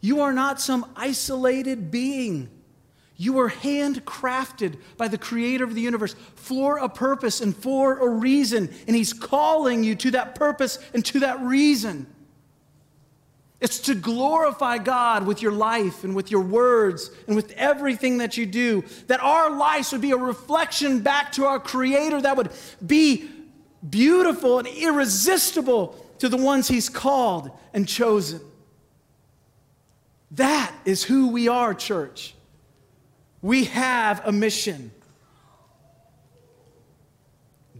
You 0.03 0.21
are 0.21 0.35
not 0.35 0.61
some 0.61 0.85
isolated 0.97 1.91
being. 1.91 2.51
You 3.17 3.35
were 3.35 3.51
handcrafted 3.51 4.79
by 4.97 5.09
the 5.09 5.19
creator 5.19 5.65
of 5.65 5.75
the 5.75 5.81
universe 5.81 6.15
for 6.35 6.79
a 6.79 6.89
purpose 6.89 7.41
and 7.41 7.55
for 7.55 7.99
a 7.99 8.09
reason. 8.09 8.71
And 8.87 8.97
he's 8.97 9.13
calling 9.13 9.85
you 9.85 9.95
to 9.97 10.11
that 10.13 10.35
purpose 10.35 10.79
and 10.95 11.05
to 11.07 11.21
that 11.21 11.41
reason. 11.41 12.07
It's 13.61 13.79
to 13.83 13.95
glorify 13.95 14.79
God 14.79 15.25
with 15.25 15.41
your 15.41 15.53
life 15.53 16.03
and 16.03 16.17
with 16.17 16.33
your 16.33 16.41
words 16.41 17.13
and 17.29 17.37
with 17.37 17.53
everything 17.53 18.19
that 18.19 18.37
you 18.37 18.45
do. 18.45 18.83
That 19.07 19.23
our 19.23 19.51
lives 19.57 19.93
would 19.93 20.01
be 20.01 20.11
a 20.11 20.17
reflection 20.17 20.99
back 20.99 21.31
to 21.33 21.45
our 21.45 21.61
Creator 21.61 22.23
that 22.23 22.37
would 22.37 22.51
be 22.85 23.31
beautiful 23.89 24.59
and 24.59 24.67
irresistible 24.67 25.95
to 26.19 26.29
the 26.29 26.37
ones 26.37 26.67
He's 26.67 26.89
called 26.89 27.53
and 27.73 27.87
chosen. 27.87 28.41
That 30.33 30.75
is 30.85 31.05
who 31.05 31.29
we 31.29 31.47
are, 31.47 31.73
church. 31.73 32.35
We 33.43 33.65
have 33.65 34.23
a 34.25 34.33
mission. 34.33 34.93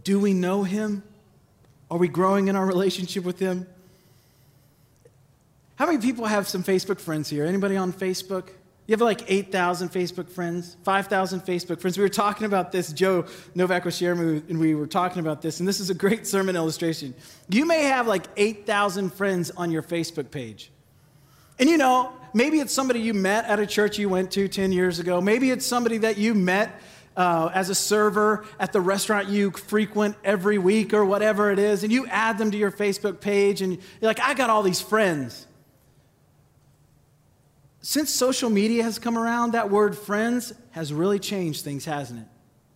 Do 0.03 0.19
we 0.19 0.33
know 0.33 0.63
Him? 0.63 1.03
Are 1.89 1.97
we 1.97 2.09
growing 2.09 2.49
in 2.49 2.55
our 2.55 2.65
relationship 2.65 3.23
with 3.23 3.39
Him? 3.39 3.65
How 5.75 5.85
many 5.85 5.99
people 5.99 6.25
have 6.25 6.47
some 6.47 6.63
Facebook 6.63 6.99
friends 6.99 7.29
here? 7.29 7.45
Anybody 7.45 7.77
on 7.77 7.93
Facebook? 7.93 8.49
You 8.85 8.93
have 8.93 9.01
like 9.01 9.23
8,000 9.31 9.89
Facebook 9.89 10.29
friends, 10.29 10.75
5,000 10.83 11.39
Facebook 11.41 11.79
friends. 11.79 11.97
We 11.97 12.03
were 12.03 12.09
talking 12.09 12.45
about 12.45 12.73
this, 12.73 12.91
Joe 12.91 13.25
Novak 13.55 13.85
was 13.85 13.95
sharing, 13.95 14.43
and 14.49 14.59
we 14.59 14.75
were 14.75 14.87
talking 14.87 15.19
about 15.21 15.41
this, 15.41 15.59
and 15.61 15.67
this 15.67 15.79
is 15.79 15.89
a 15.89 15.93
great 15.93 16.27
sermon 16.27 16.57
illustration. 16.57 17.13
You 17.47 17.65
may 17.65 17.83
have 17.83 18.07
like 18.07 18.25
8,000 18.35 19.13
friends 19.13 19.51
on 19.51 19.71
your 19.71 19.83
Facebook 19.83 20.31
page. 20.31 20.69
And 21.59 21.69
you 21.69 21.77
know, 21.77 22.11
maybe 22.33 22.59
it's 22.59 22.73
somebody 22.73 22.99
you 22.99 23.13
met 23.13 23.45
at 23.45 23.59
a 23.59 23.65
church 23.65 23.97
you 23.97 24.09
went 24.09 24.31
to 24.31 24.47
10 24.47 24.71
years 24.71 24.99
ago. 24.99 25.21
Maybe 25.21 25.51
it's 25.51 25.65
somebody 25.65 25.99
that 25.99 26.17
you 26.17 26.33
met 26.33 26.81
uh, 27.15 27.51
as 27.53 27.69
a 27.69 27.75
server 27.75 28.45
at 28.59 28.73
the 28.73 28.81
restaurant 28.81 29.29
you 29.29 29.51
frequent 29.51 30.15
every 30.23 30.57
week 30.57 30.93
or 30.93 31.05
whatever 31.05 31.51
it 31.51 31.59
is, 31.59 31.83
and 31.83 31.91
you 31.91 32.07
add 32.07 32.37
them 32.37 32.51
to 32.51 32.57
your 32.57 32.71
Facebook 32.71 33.21
page, 33.21 33.61
and 33.61 33.73
you're 33.73 34.09
like, 34.09 34.19
I 34.19 34.33
got 34.33 34.49
all 34.49 34.63
these 34.63 34.81
friends. 34.81 35.47
Since 37.81 38.11
social 38.11 38.49
media 38.49 38.83
has 38.83 38.97
come 38.97 39.17
around, 39.17 39.51
that 39.51 39.69
word 39.69 39.97
friends 39.97 40.53
has 40.71 40.93
really 40.93 41.19
changed 41.19 41.63
things, 41.63 41.85
hasn't 41.85 42.21
it? 42.21 42.27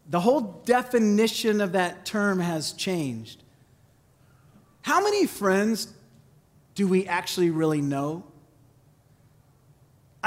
The 0.10 0.20
whole 0.20 0.62
definition 0.66 1.62
of 1.62 1.72
that 1.74 2.06
term 2.06 2.40
has 2.40 2.74
changed. 2.74 3.44
How 4.82 5.02
many 5.02 5.26
friends 5.26 5.94
do 6.76 6.88
we 6.88 7.08
actually 7.08 7.50
really 7.50 7.82
know? 7.82 8.24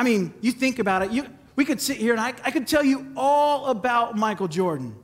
I 0.00 0.02
mean, 0.02 0.32
you 0.40 0.50
think 0.50 0.78
about 0.78 1.02
it, 1.02 1.10
you, 1.10 1.26
we 1.56 1.66
could 1.66 1.78
sit 1.78 1.98
here 1.98 2.12
and 2.12 2.20
I, 2.22 2.28
I 2.42 2.50
could 2.50 2.66
tell 2.66 2.82
you 2.82 3.12
all 3.18 3.66
about 3.66 4.16
Michael 4.16 4.48
Jordan. 4.48 4.96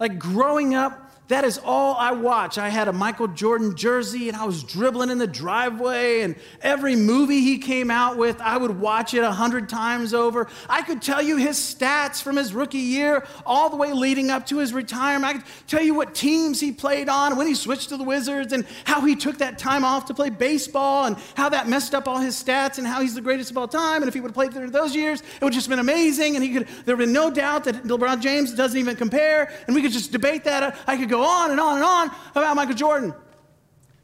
Like 0.00 0.18
growing 0.18 0.74
up, 0.74 1.07
that 1.28 1.44
is 1.44 1.58
all 1.58 1.94
I 1.94 2.12
watch. 2.12 2.58
I 2.58 2.68
had 2.68 2.88
a 2.88 2.92
Michael 2.92 3.28
Jordan 3.28 3.76
jersey 3.76 4.28
and 4.28 4.36
I 4.36 4.44
was 4.44 4.62
dribbling 4.62 5.10
in 5.10 5.18
the 5.18 5.26
driveway, 5.26 6.22
and 6.22 6.34
every 6.62 6.96
movie 6.96 7.40
he 7.40 7.58
came 7.58 7.90
out 7.90 8.16
with, 8.16 8.40
I 8.40 8.56
would 8.56 8.80
watch 8.80 9.14
it 9.14 9.22
a 9.22 9.30
hundred 9.30 9.68
times 9.68 10.14
over. 10.14 10.48
I 10.68 10.82
could 10.82 11.02
tell 11.02 11.22
you 11.22 11.36
his 11.36 11.56
stats 11.58 12.22
from 12.22 12.36
his 12.36 12.54
rookie 12.54 12.78
year 12.78 13.26
all 13.44 13.68
the 13.70 13.76
way 13.76 13.92
leading 13.92 14.30
up 14.30 14.46
to 14.46 14.58
his 14.58 14.72
retirement. 14.72 15.24
I 15.24 15.32
could 15.38 15.48
tell 15.66 15.82
you 15.82 15.94
what 15.94 16.14
teams 16.14 16.60
he 16.60 16.72
played 16.72 17.08
on, 17.08 17.36
when 17.36 17.46
he 17.46 17.54
switched 17.54 17.90
to 17.90 17.96
the 17.96 18.04
Wizards, 18.04 18.52
and 18.52 18.64
how 18.84 19.02
he 19.02 19.14
took 19.14 19.38
that 19.38 19.58
time 19.58 19.84
off 19.84 20.06
to 20.06 20.14
play 20.14 20.30
baseball, 20.30 21.04
and 21.04 21.16
how 21.34 21.50
that 21.50 21.68
messed 21.68 21.94
up 21.94 22.08
all 22.08 22.18
his 22.18 22.42
stats, 22.42 22.78
and 22.78 22.86
how 22.86 23.00
he's 23.00 23.14
the 23.14 23.20
greatest 23.20 23.50
of 23.50 23.58
all 23.58 23.68
time. 23.68 24.02
And 24.02 24.08
if 24.08 24.14
he 24.14 24.20
would 24.20 24.28
have 24.28 24.34
played 24.34 24.54
through 24.54 24.70
those 24.70 24.96
years, 24.96 25.20
it 25.20 25.42
would 25.42 25.52
have 25.52 25.58
just 25.58 25.68
been 25.68 25.78
amazing. 25.78 26.36
And 26.36 26.44
he 26.44 26.52
could, 26.54 26.66
there 26.86 26.96
would 26.96 27.02
have 27.02 27.06
been 27.08 27.12
no 27.12 27.30
doubt 27.30 27.64
that 27.64 27.84
LeBron 27.84 28.20
James 28.20 28.54
doesn't 28.54 28.78
even 28.78 28.96
compare. 28.96 29.52
And 29.66 29.76
we 29.76 29.82
could 29.82 29.92
just 29.92 30.10
debate 30.10 30.44
that. 30.44 30.76
I 30.86 30.96
could 30.96 31.08
go 31.08 31.17
on 31.22 31.50
and 31.50 31.60
on 31.60 31.76
and 31.76 31.84
on 31.84 32.10
about 32.32 32.56
Michael 32.56 32.74
Jordan. 32.74 33.14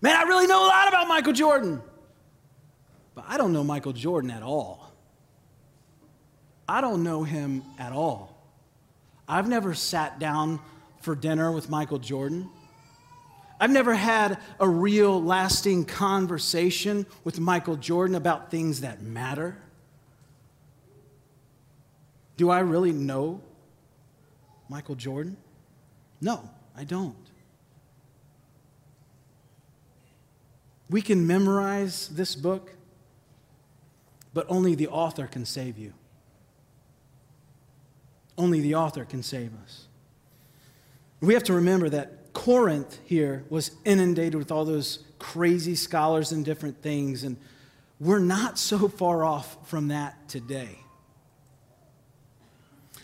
Man, 0.00 0.16
I 0.16 0.22
really 0.22 0.46
know 0.46 0.64
a 0.64 0.68
lot 0.68 0.88
about 0.88 1.08
Michael 1.08 1.32
Jordan. 1.32 1.82
But 3.14 3.24
I 3.28 3.38
don't 3.38 3.52
know 3.52 3.64
Michael 3.64 3.92
Jordan 3.92 4.30
at 4.30 4.42
all. 4.42 4.92
I 6.68 6.80
don't 6.80 7.02
know 7.02 7.22
him 7.22 7.62
at 7.78 7.92
all. 7.92 8.36
I've 9.28 9.48
never 9.48 9.74
sat 9.74 10.18
down 10.18 10.60
for 11.00 11.14
dinner 11.14 11.52
with 11.52 11.70
Michael 11.70 11.98
Jordan. 11.98 12.48
I've 13.60 13.70
never 13.70 13.94
had 13.94 14.38
a 14.58 14.68
real 14.68 15.22
lasting 15.22 15.84
conversation 15.84 17.06
with 17.22 17.38
Michael 17.38 17.76
Jordan 17.76 18.16
about 18.16 18.50
things 18.50 18.80
that 18.80 19.00
matter. 19.00 19.56
Do 22.36 22.50
I 22.50 22.60
really 22.60 22.92
know 22.92 23.40
Michael 24.68 24.96
Jordan? 24.96 25.36
No, 26.20 26.50
I 26.76 26.84
don't. 26.84 27.14
We 30.90 31.02
can 31.02 31.26
memorize 31.26 32.08
this 32.08 32.34
book, 32.34 32.72
but 34.32 34.46
only 34.48 34.74
the 34.74 34.88
author 34.88 35.26
can 35.26 35.44
save 35.44 35.78
you. 35.78 35.92
Only 38.36 38.60
the 38.60 38.74
author 38.74 39.04
can 39.04 39.22
save 39.22 39.52
us. 39.62 39.86
We 41.20 41.34
have 41.34 41.44
to 41.44 41.52
remember 41.54 41.88
that 41.88 42.32
Corinth 42.32 42.98
here 43.04 43.44
was 43.48 43.70
inundated 43.84 44.34
with 44.34 44.50
all 44.50 44.64
those 44.64 45.04
crazy 45.18 45.74
scholars 45.74 46.32
and 46.32 46.44
different 46.44 46.82
things, 46.82 47.22
and 47.22 47.36
we're 48.00 48.18
not 48.18 48.58
so 48.58 48.88
far 48.88 49.24
off 49.24 49.56
from 49.68 49.88
that 49.88 50.28
today. 50.28 50.80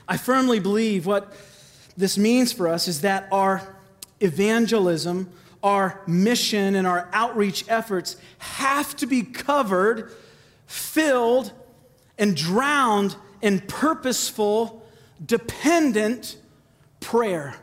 I 0.06 0.16
firmly 0.16 0.58
believe 0.58 1.06
what 1.06 1.32
this 2.00 2.18
means 2.18 2.52
for 2.52 2.68
us 2.68 2.88
is 2.88 3.02
that 3.02 3.28
our 3.30 3.76
evangelism, 4.20 5.30
our 5.62 6.00
mission, 6.06 6.74
and 6.74 6.86
our 6.86 7.08
outreach 7.12 7.64
efforts 7.68 8.16
have 8.38 8.96
to 8.96 9.06
be 9.06 9.22
covered, 9.22 10.10
filled, 10.66 11.52
and 12.18 12.36
drowned 12.36 13.16
in 13.42 13.60
purposeful, 13.60 14.86
dependent 15.24 16.36
prayer. 17.00 17.54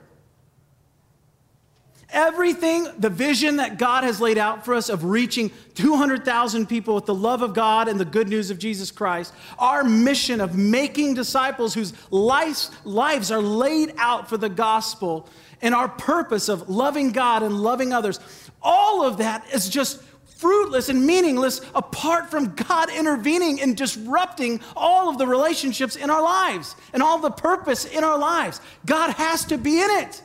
Everything, 2.09 2.87
the 2.97 3.09
vision 3.09 3.57
that 3.57 3.77
God 3.77 4.05
has 4.05 4.21
laid 4.21 4.37
out 4.37 4.63
for 4.63 4.73
us 4.73 4.87
of 4.87 5.03
reaching 5.03 5.51
200,000 5.75 6.67
people 6.67 6.95
with 6.95 7.05
the 7.05 7.13
love 7.13 7.41
of 7.41 7.53
God 7.53 7.89
and 7.89 7.99
the 7.99 8.05
good 8.05 8.29
news 8.29 8.49
of 8.49 8.57
Jesus 8.57 8.91
Christ, 8.91 9.33
our 9.59 9.83
mission 9.83 10.39
of 10.39 10.55
making 10.55 11.15
disciples 11.15 11.73
whose 11.73 11.93
lives, 12.09 12.71
lives 12.85 13.29
are 13.29 13.41
laid 13.41 13.93
out 13.97 14.29
for 14.29 14.37
the 14.37 14.47
gospel, 14.47 15.27
and 15.61 15.75
our 15.75 15.89
purpose 15.89 16.47
of 16.47 16.69
loving 16.69 17.11
God 17.11 17.43
and 17.43 17.61
loving 17.61 17.91
others, 17.91 18.19
all 18.61 19.03
of 19.03 19.17
that 19.17 19.45
is 19.53 19.67
just 19.67 20.01
fruitless 20.37 20.87
and 20.87 21.05
meaningless 21.05 21.61
apart 21.73 22.29
from 22.29 22.53
God 22.53 22.89
intervening 22.89 23.59
and 23.59 23.75
disrupting 23.75 24.61
all 24.75 25.09
of 25.09 25.17
the 25.17 25.27
relationships 25.27 25.95
in 25.95 26.09
our 26.09 26.21
lives 26.21 26.75
and 26.93 27.01
all 27.01 27.17
the 27.17 27.31
purpose 27.31 27.85
in 27.85 28.03
our 28.03 28.17
lives. 28.17 28.61
God 28.85 29.13
has 29.15 29.45
to 29.45 29.57
be 29.57 29.81
in 29.81 29.89
it. 29.89 30.21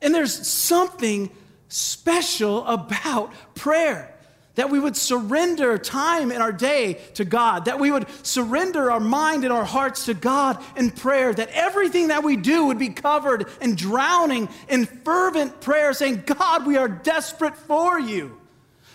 And 0.00 0.14
there's 0.14 0.46
something 0.46 1.30
special 1.68 2.64
about 2.66 3.32
prayer. 3.54 4.14
That 4.54 4.70
we 4.70 4.80
would 4.80 4.96
surrender 4.96 5.78
time 5.78 6.32
in 6.32 6.42
our 6.42 6.50
day 6.50 6.94
to 7.14 7.24
God, 7.24 7.66
that 7.66 7.78
we 7.78 7.92
would 7.92 8.06
surrender 8.26 8.90
our 8.90 8.98
mind 8.98 9.44
and 9.44 9.52
our 9.52 9.64
hearts 9.64 10.06
to 10.06 10.14
God 10.14 10.60
in 10.76 10.90
prayer, 10.90 11.32
that 11.32 11.50
everything 11.50 12.08
that 12.08 12.24
we 12.24 12.34
do 12.34 12.66
would 12.66 12.78
be 12.78 12.88
covered 12.88 13.46
and 13.60 13.76
drowning 13.76 14.48
in 14.68 14.86
fervent 14.86 15.60
prayer, 15.60 15.92
saying, 15.92 16.24
God, 16.26 16.66
we 16.66 16.76
are 16.76 16.88
desperate 16.88 17.56
for 17.56 18.00
you. 18.00 18.36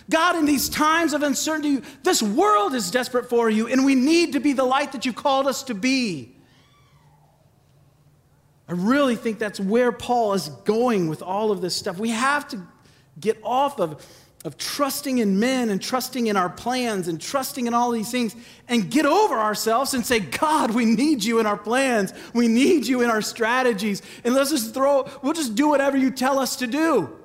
God, 0.09 0.35
in 0.35 0.43
these 0.43 0.67
times 0.67 1.13
of 1.13 1.23
uncertainty, 1.23 1.81
this 2.03 2.21
world 2.21 2.73
is 2.73 2.91
desperate 2.91 3.29
for 3.29 3.49
you, 3.49 3.67
and 3.67 3.85
we 3.85 3.95
need 3.95 4.33
to 4.33 4.41
be 4.41 4.51
the 4.51 4.65
light 4.65 4.91
that 4.91 5.05
you 5.05 5.13
called 5.13 5.47
us 5.47 5.63
to 5.63 5.73
be. 5.73 6.32
I 8.67 8.73
really 8.73 9.15
think 9.15 9.39
that's 9.39 9.59
where 9.59 9.91
Paul 9.91 10.33
is 10.33 10.49
going 10.63 11.09
with 11.09 11.21
all 11.21 11.51
of 11.51 11.61
this 11.61 11.75
stuff. 11.75 11.97
We 11.97 12.09
have 12.09 12.47
to 12.49 12.61
get 13.19 13.37
off 13.43 13.79
of, 13.79 14.05
of 14.45 14.57
trusting 14.57 15.17
in 15.17 15.39
men 15.39 15.69
and 15.69 15.81
trusting 15.81 16.27
in 16.27 16.37
our 16.37 16.49
plans 16.49 17.07
and 17.07 17.19
trusting 17.19 17.67
in 17.67 17.73
all 17.73 17.91
these 17.91 18.09
things 18.09 18.35
and 18.69 18.89
get 18.89 19.05
over 19.05 19.37
ourselves 19.37 19.93
and 19.93 20.05
say, 20.05 20.19
God, 20.19 20.71
we 20.71 20.85
need 20.85 21.23
you 21.23 21.39
in 21.39 21.45
our 21.45 21.57
plans. 21.57 22.13
We 22.33 22.47
need 22.47 22.87
you 22.87 23.01
in 23.01 23.09
our 23.09 23.21
strategies. 23.21 24.01
And 24.23 24.33
let's 24.33 24.51
just 24.51 24.73
throw, 24.73 25.09
we'll 25.21 25.33
just 25.33 25.55
do 25.55 25.67
whatever 25.67 25.97
you 25.97 26.09
tell 26.09 26.39
us 26.39 26.55
to 26.57 26.67
do. 26.67 27.19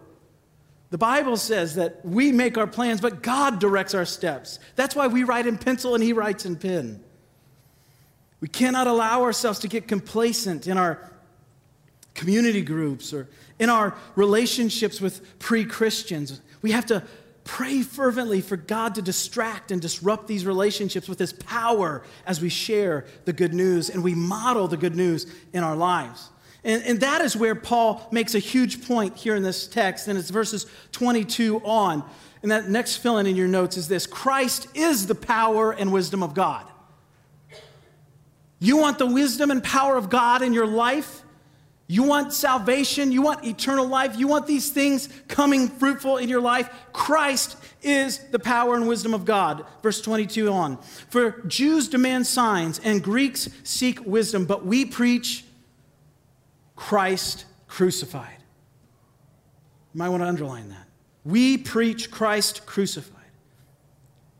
The 0.90 0.98
Bible 0.98 1.36
says 1.36 1.74
that 1.74 2.04
we 2.04 2.32
make 2.32 2.56
our 2.56 2.66
plans, 2.66 3.00
but 3.00 3.22
God 3.22 3.58
directs 3.60 3.94
our 3.94 4.06
steps. 4.06 4.58
That's 4.74 4.96
why 4.96 5.06
we 5.06 5.22
write 5.22 5.46
in 5.46 5.58
pencil 5.58 5.94
and 5.94 6.02
He 6.02 6.14
writes 6.14 6.46
in 6.46 6.56
pen. 6.56 7.04
We 8.40 8.48
cannot 8.48 8.86
allow 8.86 9.22
ourselves 9.22 9.58
to 9.60 9.68
get 9.68 9.86
complacent 9.86 10.66
in 10.66 10.78
our 10.78 11.12
community 12.18 12.62
groups 12.62 13.14
or 13.14 13.28
in 13.60 13.70
our 13.70 13.94
relationships 14.16 15.00
with 15.00 15.38
pre 15.38 15.64
Christians. 15.64 16.40
We 16.62 16.72
have 16.72 16.86
to 16.86 17.04
pray 17.44 17.82
fervently 17.82 18.40
for 18.40 18.56
God 18.56 18.96
to 18.96 19.02
distract 19.02 19.70
and 19.70 19.80
disrupt 19.80 20.26
these 20.26 20.44
relationships 20.44 21.08
with 21.08 21.18
His 21.18 21.32
power 21.32 22.02
as 22.26 22.40
we 22.40 22.48
share 22.48 23.06
the 23.24 23.32
good 23.32 23.54
news 23.54 23.88
and 23.88 24.02
we 24.02 24.14
model 24.14 24.66
the 24.66 24.76
good 24.76 24.96
news 24.96 25.32
in 25.52 25.62
our 25.62 25.76
lives. 25.76 26.28
And, 26.64 26.82
and 26.82 27.00
that 27.00 27.20
is 27.20 27.36
where 27.36 27.54
Paul 27.54 28.06
makes 28.10 28.34
a 28.34 28.40
huge 28.40 28.86
point 28.86 29.16
here 29.16 29.36
in 29.36 29.44
this 29.44 29.68
text, 29.68 30.08
and 30.08 30.18
it's 30.18 30.30
verses 30.30 30.66
22 30.92 31.60
on. 31.64 32.04
And 32.42 32.50
that 32.50 32.68
next 32.68 32.96
fill 32.96 33.18
in 33.18 33.26
in 33.26 33.36
your 33.36 33.48
notes 33.48 33.76
is 33.76 33.88
this 33.88 34.06
Christ 34.06 34.68
is 34.74 35.06
the 35.06 35.14
power 35.14 35.72
and 35.72 35.92
wisdom 35.92 36.22
of 36.22 36.34
God. 36.34 36.66
You 38.58 38.76
want 38.76 38.98
the 38.98 39.06
wisdom 39.06 39.52
and 39.52 39.62
power 39.62 39.96
of 39.96 40.10
God 40.10 40.42
in 40.42 40.52
your 40.52 40.66
life? 40.66 41.22
You 41.90 42.02
want 42.02 42.34
salvation, 42.34 43.10
you 43.12 43.22
want 43.22 43.46
eternal 43.46 43.86
life, 43.86 44.18
you 44.18 44.28
want 44.28 44.46
these 44.46 44.68
things 44.68 45.08
coming 45.26 45.68
fruitful 45.68 46.18
in 46.18 46.28
your 46.28 46.42
life. 46.42 46.68
Christ 46.92 47.56
is 47.82 48.18
the 48.30 48.38
power 48.38 48.74
and 48.74 48.86
wisdom 48.86 49.14
of 49.14 49.24
God. 49.24 49.64
Verse 49.82 50.02
22 50.02 50.50
on. 50.52 50.76
For 51.08 51.42
Jews 51.46 51.88
demand 51.88 52.26
signs 52.26 52.78
and 52.78 53.02
Greeks 53.02 53.48
seek 53.64 54.04
wisdom, 54.04 54.44
but 54.44 54.66
we 54.66 54.84
preach 54.84 55.46
Christ 56.76 57.46
crucified. 57.68 58.36
You 59.94 59.98
might 59.98 60.10
want 60.10 60.22
to 60.22 60.28
underline 60.28 60.68
that. 60.68 60.86
We 61.24 61.56
preach 61.56 62.10
Christ 62.10 62.66
crucified. 62.66 63.14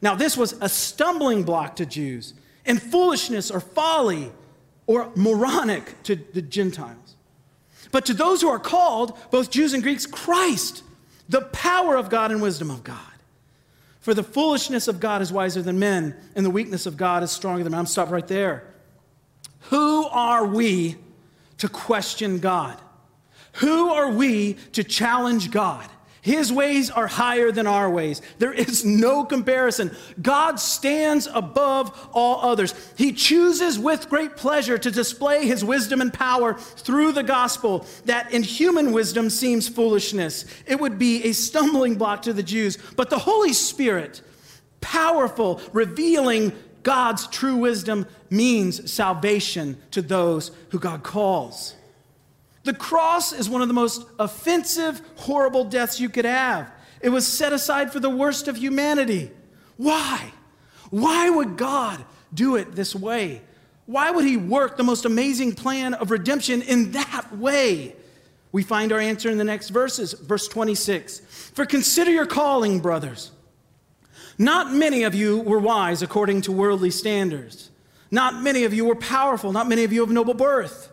Now, 0.03 0.15
this 0.15 0.37
was 0.37 0.53
a 0.61 0.69
stumbling 0.69 1.45
block 1.45 1.77
to 1.77 1.87
Jews 1.87 2.35
and 2.67 2.81
foolishness 2.81 3.51
or 3.51 3.61
folly 3.61 4.33
or 4.87 5.11
moronic 5.17 6.03
to 6.03 6.17
the 6.17 6.43
Gentiles. 6.43 7.08
But 7.91 8.07
to 8.07 8.15
those 8.15 8.41
who 8.41 8.49
are 8.49 8.59
called, 8.59 9.17
both 9.31 9.51
Jews 9.51 9.73
and 9.73 9.83
Greeks, 9.83 10.07
Christ, 10.07 10.83
the 11.29 11.43
power 11.43 11.97
of 11.97 12.11
God 12.11 12.31
and 12.31 12.43
wisdom 12.43 12.71
of 12.71 12.85
God. 12.85 12.99
For 14.01 14.15
the 14.15 14.23
foolishness 14.23 14.89
of 14.89 15.01
God 15.01 15.21
is 15.21 15.33
wiser 15.33 15.61
than 15.61 15.79
men, 15.79 16.17
and 16.35 16.45
the 16.45 16.51
weakness 16.51 16.87
of 16.87 16.97
God 16.97 17.23
is 17.23 17.31
stronger 17.31 17.63
than 17.63 17.73
men. 17.73 17.81
I'm 17.81 17.87
stop 17.87 18.11
right 18.11 18.27
there. 18.27 18.65
Who 19.71 20.07
are 20.07 20.47
we 20.47 20.97
to 21.59 21.69
question 21.69 22.39
God? 22.39 22.79
Who 23.55 23.91
are 23.91 24.11
we 24.11 24.55
to 24.73 24.85
challenge 24.85 25.51
God? 25.51 25.89
His 26.29 26.53
ways 26.53 26.91
are 26.91 27.07
higher 27.07 27.51
than 27.51 27.67
our 27.67 27.89
ways. 27.89 28.21
There 28.39 28.53
is 28.53 28.85
no 28.85 29.25
comparison. 29.25 29.97
God 30.21 30.61
stands 30.61 31.27
above 31.27 32.11
all 32.13 32.43
others. 32.43 32.75
He 32.99 33.15
chooses 33.15 33.79
with 33.79 34.11
great 34.11 34.37
pleasure 34.37 34.77
to 34.77 34.91
display 34.91 35.47
his 35.47 35.65
wisdom 35.65 36.03
and 36.03 36.13
power 36.13 36.53
through 36.53 37.13
the 37.13 37.23
gospel 37.23 37.87
that 38.05 38.31
in 38.31 38.43
human 38.43 38.93
wisdom 38.93 39.31
seems 39.31 39.71
foolishness. 39.71 40.45
It 40.67 40.79
would 40.79 40.99
be 40.99 41.25
a 41.25 41.33
stumbling 41.33 41.95
block 41.95 42.21
to 42.23 42.35
the 42.35 42.43
Jews. 42.43 42.77
But 42.95 43.09
the 43.09 43.21
Holy 43.21 43.55
Spirit, 43.55 44.21
powerful, 44.83 45.63
revealing 45.73 46.53
God's 46.83 47.27
true 47.29 47.57
wisdom, 47.57 48.05
means 48.29 48.93
salvation 48.93 49.79
to 49.93 50.03
those 50.03 50.51
who 50.73 50.79
God 50.79 51.03
calls. 51.03 51.75
The 52.69 52.75
cross 52.75 53.33
is 53.33 53.49
one 53.49 53.63
of 53.63 53.69
the 53.69 53.73
most 53.73 54.05
offensive, 54.19 55.01
horrible 55.17 55.65
deaths 55.65 56.01
you 56.01 56.11
could 56.11 56.27
have. 56.27 56.71
It 57.01 57.09
was 57.09 57.27
set 57.27 57.55
aside 57.55 57.95
for 57.95 57.99
the 57.99 58.11
worst 58.11 58.47
of 58.47 58.59
humanity. 58.59 59.31
Why? 59.79 60.35
Why 60.91 61.31
would 61.31 61.57
God 61.57 62.05
do 62.35 62.57
it 62.57 62.75
this 62.75 62.95
way? 62.95 63.41
Why 63.87 64.11
would 64.11 64.27
He 64.27 64.37
work 64.37 64.77
the 64.77 64.83
most 64.83 65.07
amazing 65.07 65.55
plan 65.55 65.95
of 65.95 66.11
redemption 66.11 66.61
in 66.61 66.93
that 66.93 67.35
way? 67.35 67.97
We 68.53 68.63
find 68.65 68.93
our 68.93 69.01
answer 69.01 69.31
in 69.31 69.39
the 69.39 69.45
next 69.45 69.71
verses. 69.71 70.13
Verse 70.13 70.47
26 70.47 71.21
For 71.55 71.65
consider 71.65 72.11
your 72.11 72.27
calling, 72.27 72.81
brothers. 72.81 73.31
Not 74.37 74.75
many 74.75 75.05
of 75.05 75.15
you 75.15 75.39
were 75.39 75.59
wise 75.59 76.03
according 76.03 76.43
to 76.43 76.53
worldly 76.53 76.91
standards. 76.91 77.71
Not 78.11 78.43
many 78.43 78.65
of 78.65 78.75
you 78.75 78.85
were 78.85 78.95
powerful. 78.95 79.53
Not 79.53 79.69
many 79.69 79.85
of 79.85 79.93
you 79.95 80.03
of 80.03 80.11
noble 80.11 80.35
birth. 80.35 80.93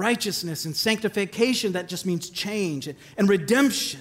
righteousness 0.00 0.64
and 0.64 0.74
sanctification, 0.74 1.72
that 1.72 1.88
just 1.88 2.06
means 2.06 2.30
change, 2.30 2.88
and 3.16 3.28
redemption, 3.28 4.00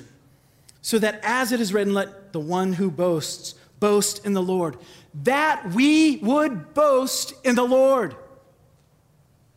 so 0.81 0.97
that 0.97 1.19
as 1.23 1.51
it 1.51 1.59
is 1.59 1.73
written, 1.73 1.93
let 1.93 2.33
the 2.33 2.39
one 2.39 2.73
who 2.73 2.89
boasts 2.89 3.53
boast 3.79 4.25
in 4.25 4.33
the 4.33 4.41
Lord, 4.41 4.77
that 5.23 5.71
we 5.73 6.17
would 6.17 6.73
boast 6.73 7.33
in 7.43 7.55
the 7.55 7.63
Lord. 7.63 8.15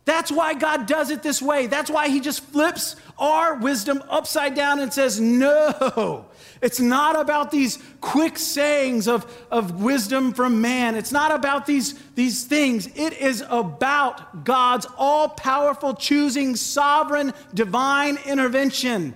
That's 0.05 0.33
why 0.33 0.55
God 0.55 0.87
does 0.87 1.11
it 1.11 1.23
this 1.23 1.41
way. 1.41 1.67
That's 1.69 1.91
why 1.91 2.09
He 2.09 2.21
just 2.21 2.43
flips 2.45 2.97
our 3.19 3.55
wisdom 3.55 4.03
upside 4.09 4.55
down 4.55 4.81
and 4.81 4.93
says, 4.93 5.21
No, 5.21 6.27
it's 6.61 6.81
not 6.81 7.19
about 7.19 7.51
these 7.51 7.79
quick 8.01 8.39
sayings 8.39 9.07
of, 9.07 9.27
of 9.51 9.83
wisdom 9.83 10.33
from 10.33 10.61
man. 10.61 10.97
It's 10.97 11.13
not 11.13 11.33
about 11.33 11.67
these, 11.67 11.95
these 12.15 12.45
things. 12.45 12.89
It 12.95 13.13
is 13.15 13.45
about 13.49 14.45
God's 14.45 14.87
all 14.97 15.29
powerful, 15.29 15.95
choosing, 15.95 16.57
sovereign, 16.57 17.33
divine 17.55 18.19
intervention. 18.27 19.15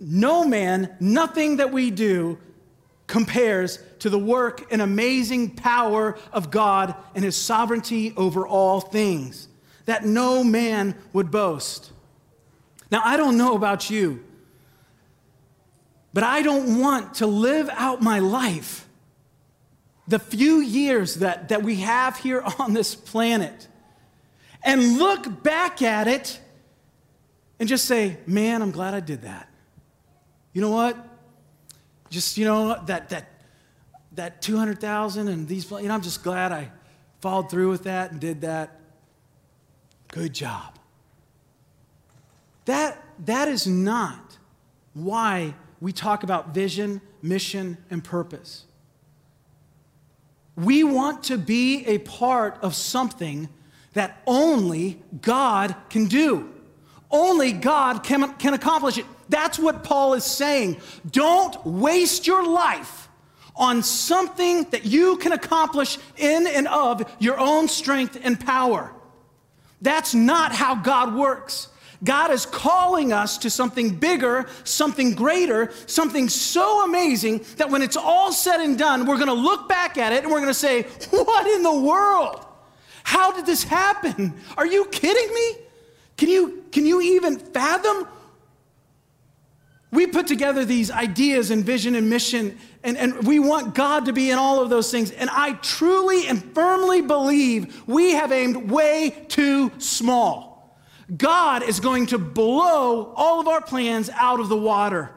No 0.00 0.44
man, 0.44 0.94
nothing 1.00 1.56
that 1.56 1.72
we 1.72 1.90
do 1.90 2.38
compares 3.06 3.78
to 4.00 4.10
the 4.10 4.18
work 4.18 4.70
and 4.72 4.82
amazing 4.82 5.50
power 5.50 6.18
of 6.32 6.50
God 6.50 6.94
and 7.14 7.24
his 7.24 7.36
sovereignty 7.36 8.12
over 8.16 8.46
all 8.46 8.80
things, 8.80 9.48
that 9.86 10.04
no 10.04 10.42
man 10.42 10.94
would 11.12 11.30
boast. 11.30 11.92
Now, 12.90 13.02
I 13.04 13.16
don't 13.16 13.36
know 13.36 13.54
about 13.54 13.90
you. 13.90 14.24
But 16.14 16.22
I 16.22 16.42
don't 16.42 16.78
want 16.78 17.14
to 17.14 17.26
live 17.26 17.68
out 17.72 18.00
my 18.00 18.20
life, 18.20 18.88
the 20.06 20.20
few 20.20 20.60
years 20.60 21.16
that, 21.16 21.48
that 21.48 21.64
we 21.64 21.76
have 21.76 22.16
here 22.16 22.42
on 22.60 22.72
this 22.72 22.94
planet, 22.94 23.66
and 24.62 24.96
look 24.96 25.42
back 25.42 25.82
at 25.82 26.06
it 26.06 26.40
and 27.58 27.68
just 27.68 27.84
say, 27.84 28.16
man, 28.26 28.62
I'm 28.62 28.70
glad 28.70 28.94
I 28.94 29.00
did 29.00 29.22
that. 29.22 29.48
You 30.52 30.60
know 30.60 30.70
what? 30.70 30.96
Just, 32.10 32.38
you 32.38 32.44
know, 32.44 32.80
that, 32.86 33.08
that, 33.08 33.28
that 34.12 34.40
200,000 34.40 35.26
and 35.26 35.48
these, 35.48 35.68
you 35.68 35.82
know, 35.88 35.94
I'm 35.94 36.00
just 36.00 36.22
glad 36.22 36.52
I 36.52 36.70
followed 37.20 37.50
through 37.50 37.70
with 37.70 37.84
that 37.84 38.12
and 38.12 38.20
did 38.20 38.42
that. 38.42 38.80
Good 40.14 40.32
job. 40.32 40.78
That, 42.66 43.02
that 43.26 43.48
is 43.48 43.66
not 43.66 44.38
why 44.92 45.54
we 45.80 45.92
talk 45.92 46.22
about 46.22 46.54
vision, 46.54 47.00
mission, 47.20 47.78
and 47.90 48.04
purpose. 48.04 48.64
We 50.54 50.84
want 50.84 51.24
to 51.24 51.36
be 51.36 51.84
a 51.86 51.98
part 51.98 52.58
of 52.62 52.76
something 52.76 53.48
that 53.94 54.22
only 54.24 55.02
God 55.20 55.74
can 55.90 56.06
do. 56.06 56.48
Only 57.10 57.50
God 57.50 58.04
can, 58.04 58.34
can 58.34 58.54
accomplish 58.54 58.98
it. 58.98 59.06
That's 59.28 59.58
what 59.58 59.82
Paul 59.82 60.14
is 60.14 60.24
saying. 60.24 60.76
Don't 61.10 61.66
waste 61.66 62.24
your 62.24 62.46
life 62.46 63.08
on 63.56 63.82
something 63.82 64.62
that 64.70 64.84
you 64.84 65.16
can 65.16 65.32
accomplish 65.32 65.98
in 66.16 66.46
and 66.46 66.68
of 66.68 67.02
your 67.18 67.36
own 67.36 67.66
strength 67.66 68.16
and 68.22 68.38
power. 68.38 68.94
That's 69.84 70.14
not 70.14 70.52
how 70.52 70.76
God 70.76 71.14
works. 71.14 71.68
God 72.02 72.30
is 72.30 72.46
calling 72.46 73.12
us 73.12 73.38
to 73.38 73.50
something 73.50 73.94
bigger, 73.96 74.46
something 74.64 75.14
greater, 75.14 75.72
something 75.86 76.28
so 76.28 76.84
amazing 76.84 77.44
that 77.58 77.70
when 77.70 77.82
it's 77.82 77.96
all 77.96 78.32
said 78.32 78.60
and 78.60 78.78
done, 78.78 79.06
we're 79.06 79.16
to 79.28 79.34
look 79.34 79.68
back 79.68 79.96
at 79.98 80.12
it 80.12 80.24
and 80.24 80.32
we're 80.32 80.40
to 80.48 80.54
say, 80.54 80.82
What 81.10 81.46
in 81.46 81.62
the 81.62 81.78
world? 81.80 82.44
How 83.04 83.32
did 83.32 83.44
this 83.44 83.62
happen? 83.62 84.34
Are 84.56 84.66
you 84.66 84.86
kidding 84.86 85.34
me? 85.34 85.58
Can 86.16 86.30
you, 86.30 86.64
can 86.72 86.86
you 86.86 87.00
even 87.02 87.38
fathom? 87.38 88.08
We 89.94 90.08
put 90.08 90.26
together 90.26 90.64
these 90.64 90.90
ideas 90.90 91.52
and 91.52 91.64
vision 91.64 91.94
and 91.94 92.10
mission, 92.10 92.58
and, 92.82 92.96
and 92.96 93.24
we 93.26 93.38
want 93.38 93.76
God 93.76 94.06
to 94.06 94.12
be 94.12 94.30
in 94.30 94.38
all 94.38 94.60
of 94.60 94.68
those 94.68 94.90
things. 94.90 95.12
And 95.12 95.30
I 95.30 95.52
truly 95.52 96.26
and 96.26 96.42
firmly 96.52 97.00
believe 97.00 97.82
we 97.86 98.12
have 98.12 98.32
aimed 98.32 98.70
way 98.70 99.24
too 99.28 99.70
small. 99.78 100.76
God 101.16 101.62
is 101.62 101.78
going 101.78 102.06
to 102.06 102.18
blow 102.18 103.12
all 103.14 103.40
of 103.40 103.46
our 103.46 103.60
plans 103.60 104.10
out 104.10 104.40
of 104.40 104.48
the 104.48 104.56
water. 104.56 105.12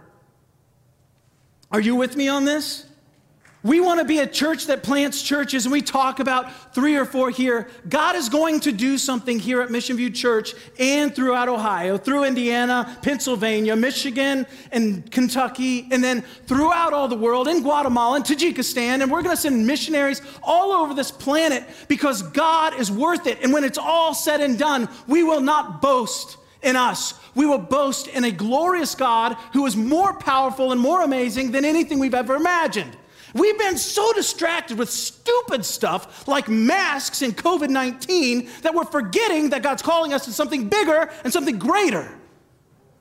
Are 1.72 1.82
you 1.82 1.96
with 1.96 2.16
me 2.16 2.28
on 2.28 2.46
this? 2.46 2.87
We 3.64 3.80
want 3.80 4.00
to 4.00 4.06
be 4.06 4.20
a 4.20 4.28
church 4.28 4.68
that 4.68 4.84
plants 4.84 5.22
churches, 5.24 5.66
and 5.66 5.72
we 5.72 5.82
talk 5.82 6.20
about 6.20 6.76
three 6.76 6.96
or 6.96 7.06
four 7.06 7.32
here. 7.32 7.68
God 7.90 8.16
is 8.16 8.30
going 8.30 8.60
to 8.62 8.72
do 8.72 9.00
something 9.00 9.40
here 9.40 9.62
at 9.62 9.72
Mission 9.72 9.98
View 9.98 10.12
Church 10.12 10.54
and 10.78 11.14
throughout 11.14 11.50
Ohio, 11.50 11.98
through 11.98 12.24
Indiana, 12.24 12.98
Pennsylvania, 13.02 13.76
Michigan, 13.76 14.46
and 14.72 15.10
Kentucky, 15.12 15.88
and 15.92 16.04
then 16.04 16.22
throughout 16.46 16.94
all 16.94 17.08
the 17.08 17.16
world, 17.16 17.48
in 17.48 17.64
Guatemala 17.64 18.18
and 18.18 18.26
Tajikistan. 18.26 19.02
And 19.02 19.12
we're 19.12 19.24
going 19.24 19.36
to 19.36 19.42
send 19.42 19.66
missionaries 19.66 20.22
all 20.44 20.72
over 20.72 20.94
this 20.94 21.10
planet 21.10 21.64
because 21.88 22.22
God 22.22 22.80
is 22.80 22.92
worth 22.92 23.26
it. 23.26 23.40
And 23.42 23.52
when 23.52 23.64
it's 23.64 23.80
all 23.80 24.14
said 24.14 24.40
and 24.40 24.60
done, 24.60 24.88
we 25.08 25.24
will 25.24 25.42
not 25.42 25.82
boast 25.82 26.38
in 26.62 26.76
us. 26.76 27.16
We 27.34 27.48
will 27.48 27.58
boast 27.58 28.08
in 28.08 28.24
a 28.24 28.32
glorious 28.32 28.94
God 28.94 29.34
who 29.54 29.66
is 29.66 29.76
more 29.76 30.14
powerful 30.14 30.72
and 30.72 30.80
more 30.80 31.02
amazing 31.02 31.52
than 31.52 31.66
anything 31.66 31.98
we've 31.98 32.14
ever 32.14 32.36
imagined. 32.36 32.96
We've 33.34 33.58
been 33.58 33.78
so 33.78 34.14
distracted 34.14 34.78
with 34.78 34.90
stupid 34.90 35.66
stuff 35.66 36.28
like 36.28 36.48
masks 36.48 37.22
and 37.22 37.36
COVID 37.36 37.70
19 37.70 38.50
that 38.62 38.74
we're 38.74 38.86
forgetting 38.86 39.50
that 39.50 39.64
God's 39.64 39.82
calling 39.82 40.14
us 40.14 40.26
to 40.26 40.32
something 40.32 40.70
bigger 40.70 41.10
and 41.24 41.34
something 41.34 41.60
greater. 41.60 42.18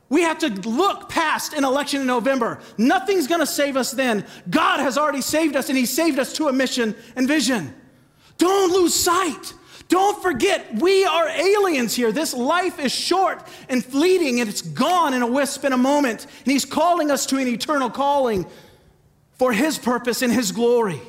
We 0.09 0.23
have 0.23 0.39
to 0.39 0.49
look 0.69 1.09
past 1.09 1.53
an 1.53 1.65
election 1.65 2.01
in 2.01 2.07
November. 2.07 2.61
Nothing's 2.79 3.27
going 3.27 3.41
to 3.41 3.47
save 3.47 3.77
us 3.77 3.91
then. 3.91 4.25
God 4.49 4.79
has 4.79 4.97
already 4.97 5.21
saved 5.21 5.57
us, 5.57 5.69
and 5.69 5.77
He 5.77 5.87
saved 5.87 6.19
us 6.19 6.33
to 6.35 6.49
a 6.49 6.53
mission 6.53 6.95
and 7.17 7.27
vision. 7.27 7.75
Don't 8.39 8.73
lose 8.73 8.95
sight. 8.95 9.55
Don't 9.89 10.21
forget, 10.21 10.75
we 10.77 11.05
are 11.05 11.29
aliens 11.29 11.95
here. 11.95 12.11
This 12.11 12.35
life 12.35 12.79
is 12.79 12.93
short 12.93 13.47
and 13.69 13.85
fleeting, 13.85 14.41
and 14.41 14.49
it's 14.49 14.63
gone 14.63 15.15
in 15.15 15.23
a 15.23 15.27
wisp 15.27 15.65
in 15.65 15.73
a 15.73 15.77
moment. 15.77 16.25
And 16.45 16.53
He's 16.53 16.65
calling 16.65 17.11
us 17.11 17.27
to 17.27 17.39
an 17.39 17.49
eternal 17.49 17.91
calling 17.91 18.47
for 19.39 19.53
His 19.53 19.79
purpose 19.79 20.23
and 20.23 20.33
His 20.33 20.53
glory. 20.53 21.01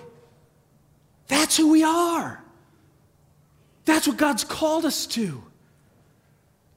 That's 1.27 1.57
who 1.57 1.69
we 1.69 1.83
are. 1.83 2.41
That's 3.85 4.07
what 4.07 4.17
God's 4.17 4.43
called 4.43 4.85
us 4.85 5.05
to. 5.07 5.43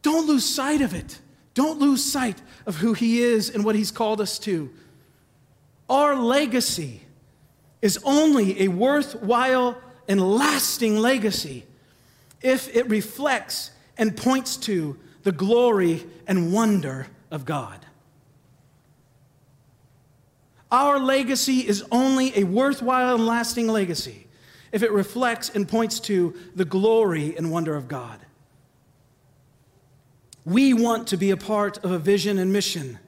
Don't 0.03 0.27
lose 0.27 0.49
sight 0.49 0.81
of 0.81 0.95
it. 0.95 1.19
Don't 1.55 1.79
lose 1.79 2.05
sight 2.05 2.41
of 2.67 2.77
who 2.77 2.95
He 2.95 3.23
is 3.23 3.51
and 3.51 3.65
what 3.65 3.75
He's 3.75 3.91
called 3.91 4.21
us 4.21 4.39
to. 4.41 4.71
Our 5.89 6.15
legacy 6.15 7.03
is 7.83 7.99
only 8.05 8.63
a 8.63 8.69
worthwhile 8.69 9.77
and 10.09 10.21
lasting 10.21 10.99
legacy 10.99 11.65
if 12.43 12.75
it 12.75 12.89
reflects 12.89 13.71
and 13.99 14.17
points 14.17 14.57
to 14.57 14.99
the 15.23 15.33
glory 15.33 16.07
and 16.27 16.53
wonder 16.53 17.07
of 17.31 17.45
God. 17.45 17.85
Our 20.71 20.99
legacy 20.99 21.67
is 21.67 21.85
only 21.91 22.39
a 22.39 22.45
worthwhile 22.45 23.17
and 23.17 23.27
lasting 23.27 23.67
legacy 23.67 24.27
if 24.73 24.83
it 24.83 24.93
reflects 24.93 25.51
and 25.51 25.69
points 25.69 25.99
to 26.01 26.35
the 26.55 26.65
glory 26.65 27.37
and 27.37 27.51
wonder 27.51 27.75
of 27.75 27.89
God. 27.89 28.21
We 30.45 30.73
want 30.73 31.09
to 31.09 31.17
be 31.17 31.31
a 31.31 31.37
part 31.37 31.79
of 31.79 31.91
a 31.91 31.99
vision 31.99 32.39
and 32.39 32.53
mission 32.53 32.99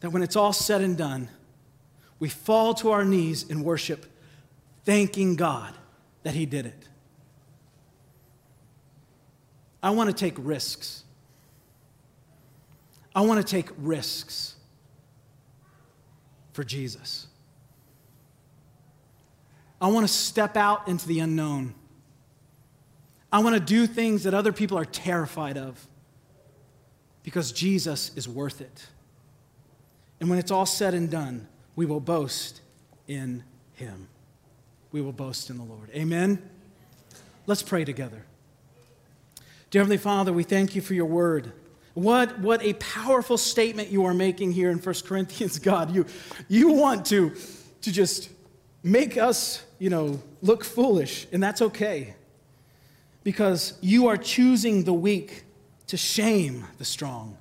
that 0.00 0.10
when 0.10 0.22
it's 0.22 0.36
all 0.36 0.52
said 0.52 0.80
and 0.80 0.96
done, 0.96 1.28
we 2.20 2.28
fall 2.28 2.74
to 2.74 2.90
our 2.92 3.04
knees 3.04 3.42
in 3.42 3.62
worship, 3.62 4.06
thanking 4.84 5.36
God 5.36 5.74
that 6.22 6.34
He 6.34 6.46
did 6.46 6.66
it. 6.66 6.88
I 9.82 9.90
want 9.90 10.08
to 10.08 10.14
take 10.14 10.34
risks. 10.38 11.04
I 13.14 13.22
want 13.22 13.44
to 13.44 13.48
take 13.48 13.70
risks 13.76 14.54
for 16.58 16.64
Jesus. 16.64 17.28
I 19.80 19.86
want 19.86 20.04
to 20.04 20.12
step 20.12 20.56
out 20.56 20.88
into 20.88 21.06
the 21.06 21.20
unknown. 21.20 21.72
I 23.32 23.38
want 23.44 23.54
to 23.54 23.60
do 23.60 23.86
things 23.86 24.24
that 24.24 24.34
other 24.34 24.52
people 24.52 24.76
are 24.76 24.84
terrified 24.84 25.56
of 25.56 25.86
because 27.22 27.52
Jesus 27.52 28.10
is 28.16 28.28
worth 28.28 28.60
it. 28.60 28.88
And 30.18 30.28
when 30.28 30.40
it's 30.40 30.50
all 30.50 30.66
said 30.66 30.94
and 30.94 31.08
done, 31.08 31.46
we 31.76 31.86
will 31.86 32.00
boast 32.00 32.60
in 33.06 33.44
him. 33.74 34.08
We 34.90 35.00
will 35.00 35.12
boast 35.12 35.50
in 35.50 35.58
the 35.58 35.64
Lord. 35.64 35.90
Amen. 35.94 36.42
Let's 37.46 37.62
pray 37.62 37.84
together. 37.84 38.24
Dear 39.70 39.82
Heavenly 39.82 39.98
Father, 39.98 40.32
we 40.32 40.42
thank 40.42 40.74
you 40.74 40.82
for 40.82 40.94
your 40.94 41.06
word. 41.06 41.52
What, 41.98 42.38
what 42.38 42.62
a 42.62 42.74
powerful 42.74 43.36
statement 43.36 43.88
you 43.88 44.04
are 44.04 44.14
making 44.14 44.52
here 44.52 44.70
in 44.70 44.78
1 44.78 44.94
Corinthians, 45.04 45.58
God. 45.58 45.92
You, 45.92 46.06
you 46.46 46.70
want 46.70 47.06
to, 47.06 47.34
to 47.80 47.92
just 47.92 48.30
make 48.84 49.16
us, 49.16 49.64
you 49.80 49.90
know, 49.90 50.22
look 50.40 50.62
foolish, 50.62 51.26
and 51.32 51.42
that's 51.42 51.60
okay. 51.60 52.14
Because 53.24 53.76
you 53.80 54.06
are 54.06 54.16
choosing 54.16 54.84
the 54.84 54.92
weak 54.92 55.42
to 55.88 55.96
shame 55.96 56.66
the 56.78 56.84
strong. 56.84 57.36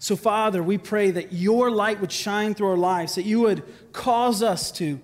So, 0.00 0.16
Father, 0.16 0.64
we 0.64 0.78
pray 0.78 1.12
that 1.12 1.32
your 1.32 1.70
light 1.70 2.00
would 2.00 2.10
shine 2.10 2.54
through 2.54 2.70
our 2.70 2.76
lives, 2.76 3.14
that 3.14 3.22
you 3.22 3.38
would 3.42 3.62
cause 3.92 4.42
us 4.42 4.72
to, 4.72 4.98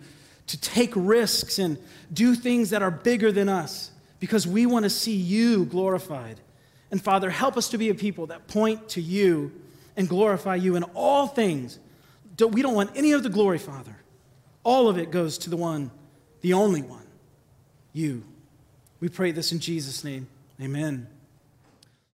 to 0.49 0.61
take 0.61 0.91
risks 0.97 1.61
and 1.61 1.79
do 2.13 2.35
things 2.35 2.71
that 2.71 2.83
are 2.83 2.91
bigger 2.91 3.31
than 3.31 3.49
us 3.49 3.93
because 4.19 4.45
we 4.45 4.67
want 4.67 4.83
to 4.83 4.91
see 4.91 5.15
you 5.15 5.67
glorified. 5.67 6.41
And 6.91 7.03
Father, 7.03 7.31
help 7.31 7.57
us 7.57 7.69
to 7.71 7.79
be 7.79 7.91
a 7.91 7.95
people 7.95 8.27
that 8.27 8.49
point 8.49 8.89
to 8.91 9.01
you 9.01 9.53
and 9.97 10.09
glorify 10.09 10.55
you 10.55 10.77
in 10.77 10.85
all 10.95 11.27
things. 11.27 11.79
We 12.39 12.63
don't 12.63 12.75
want 12.75 12.93
any 12.95 13.13
of 13.13 13.23
the 13.23 13.29
glory, 13.29 13.59
Father. 13.59 13.97
All 14.63 14.89
of 14.89 14.97
it 14.97 15.11
goes 15.11 15.39
to 15.39 15.51
the 15.51 15.57
one, 15.57 15.91
the 16.41 16.53
only 16.53 16.83
one, 16.83 17.07
you. 17.93 18.25
We 19.01 19.09
pray 19.09 19.33
this 19.33 19.53
in 19.53 19.59
Jesus' 19.59 20.05
name. 20.05 20.29
Amen. 20.61 21.09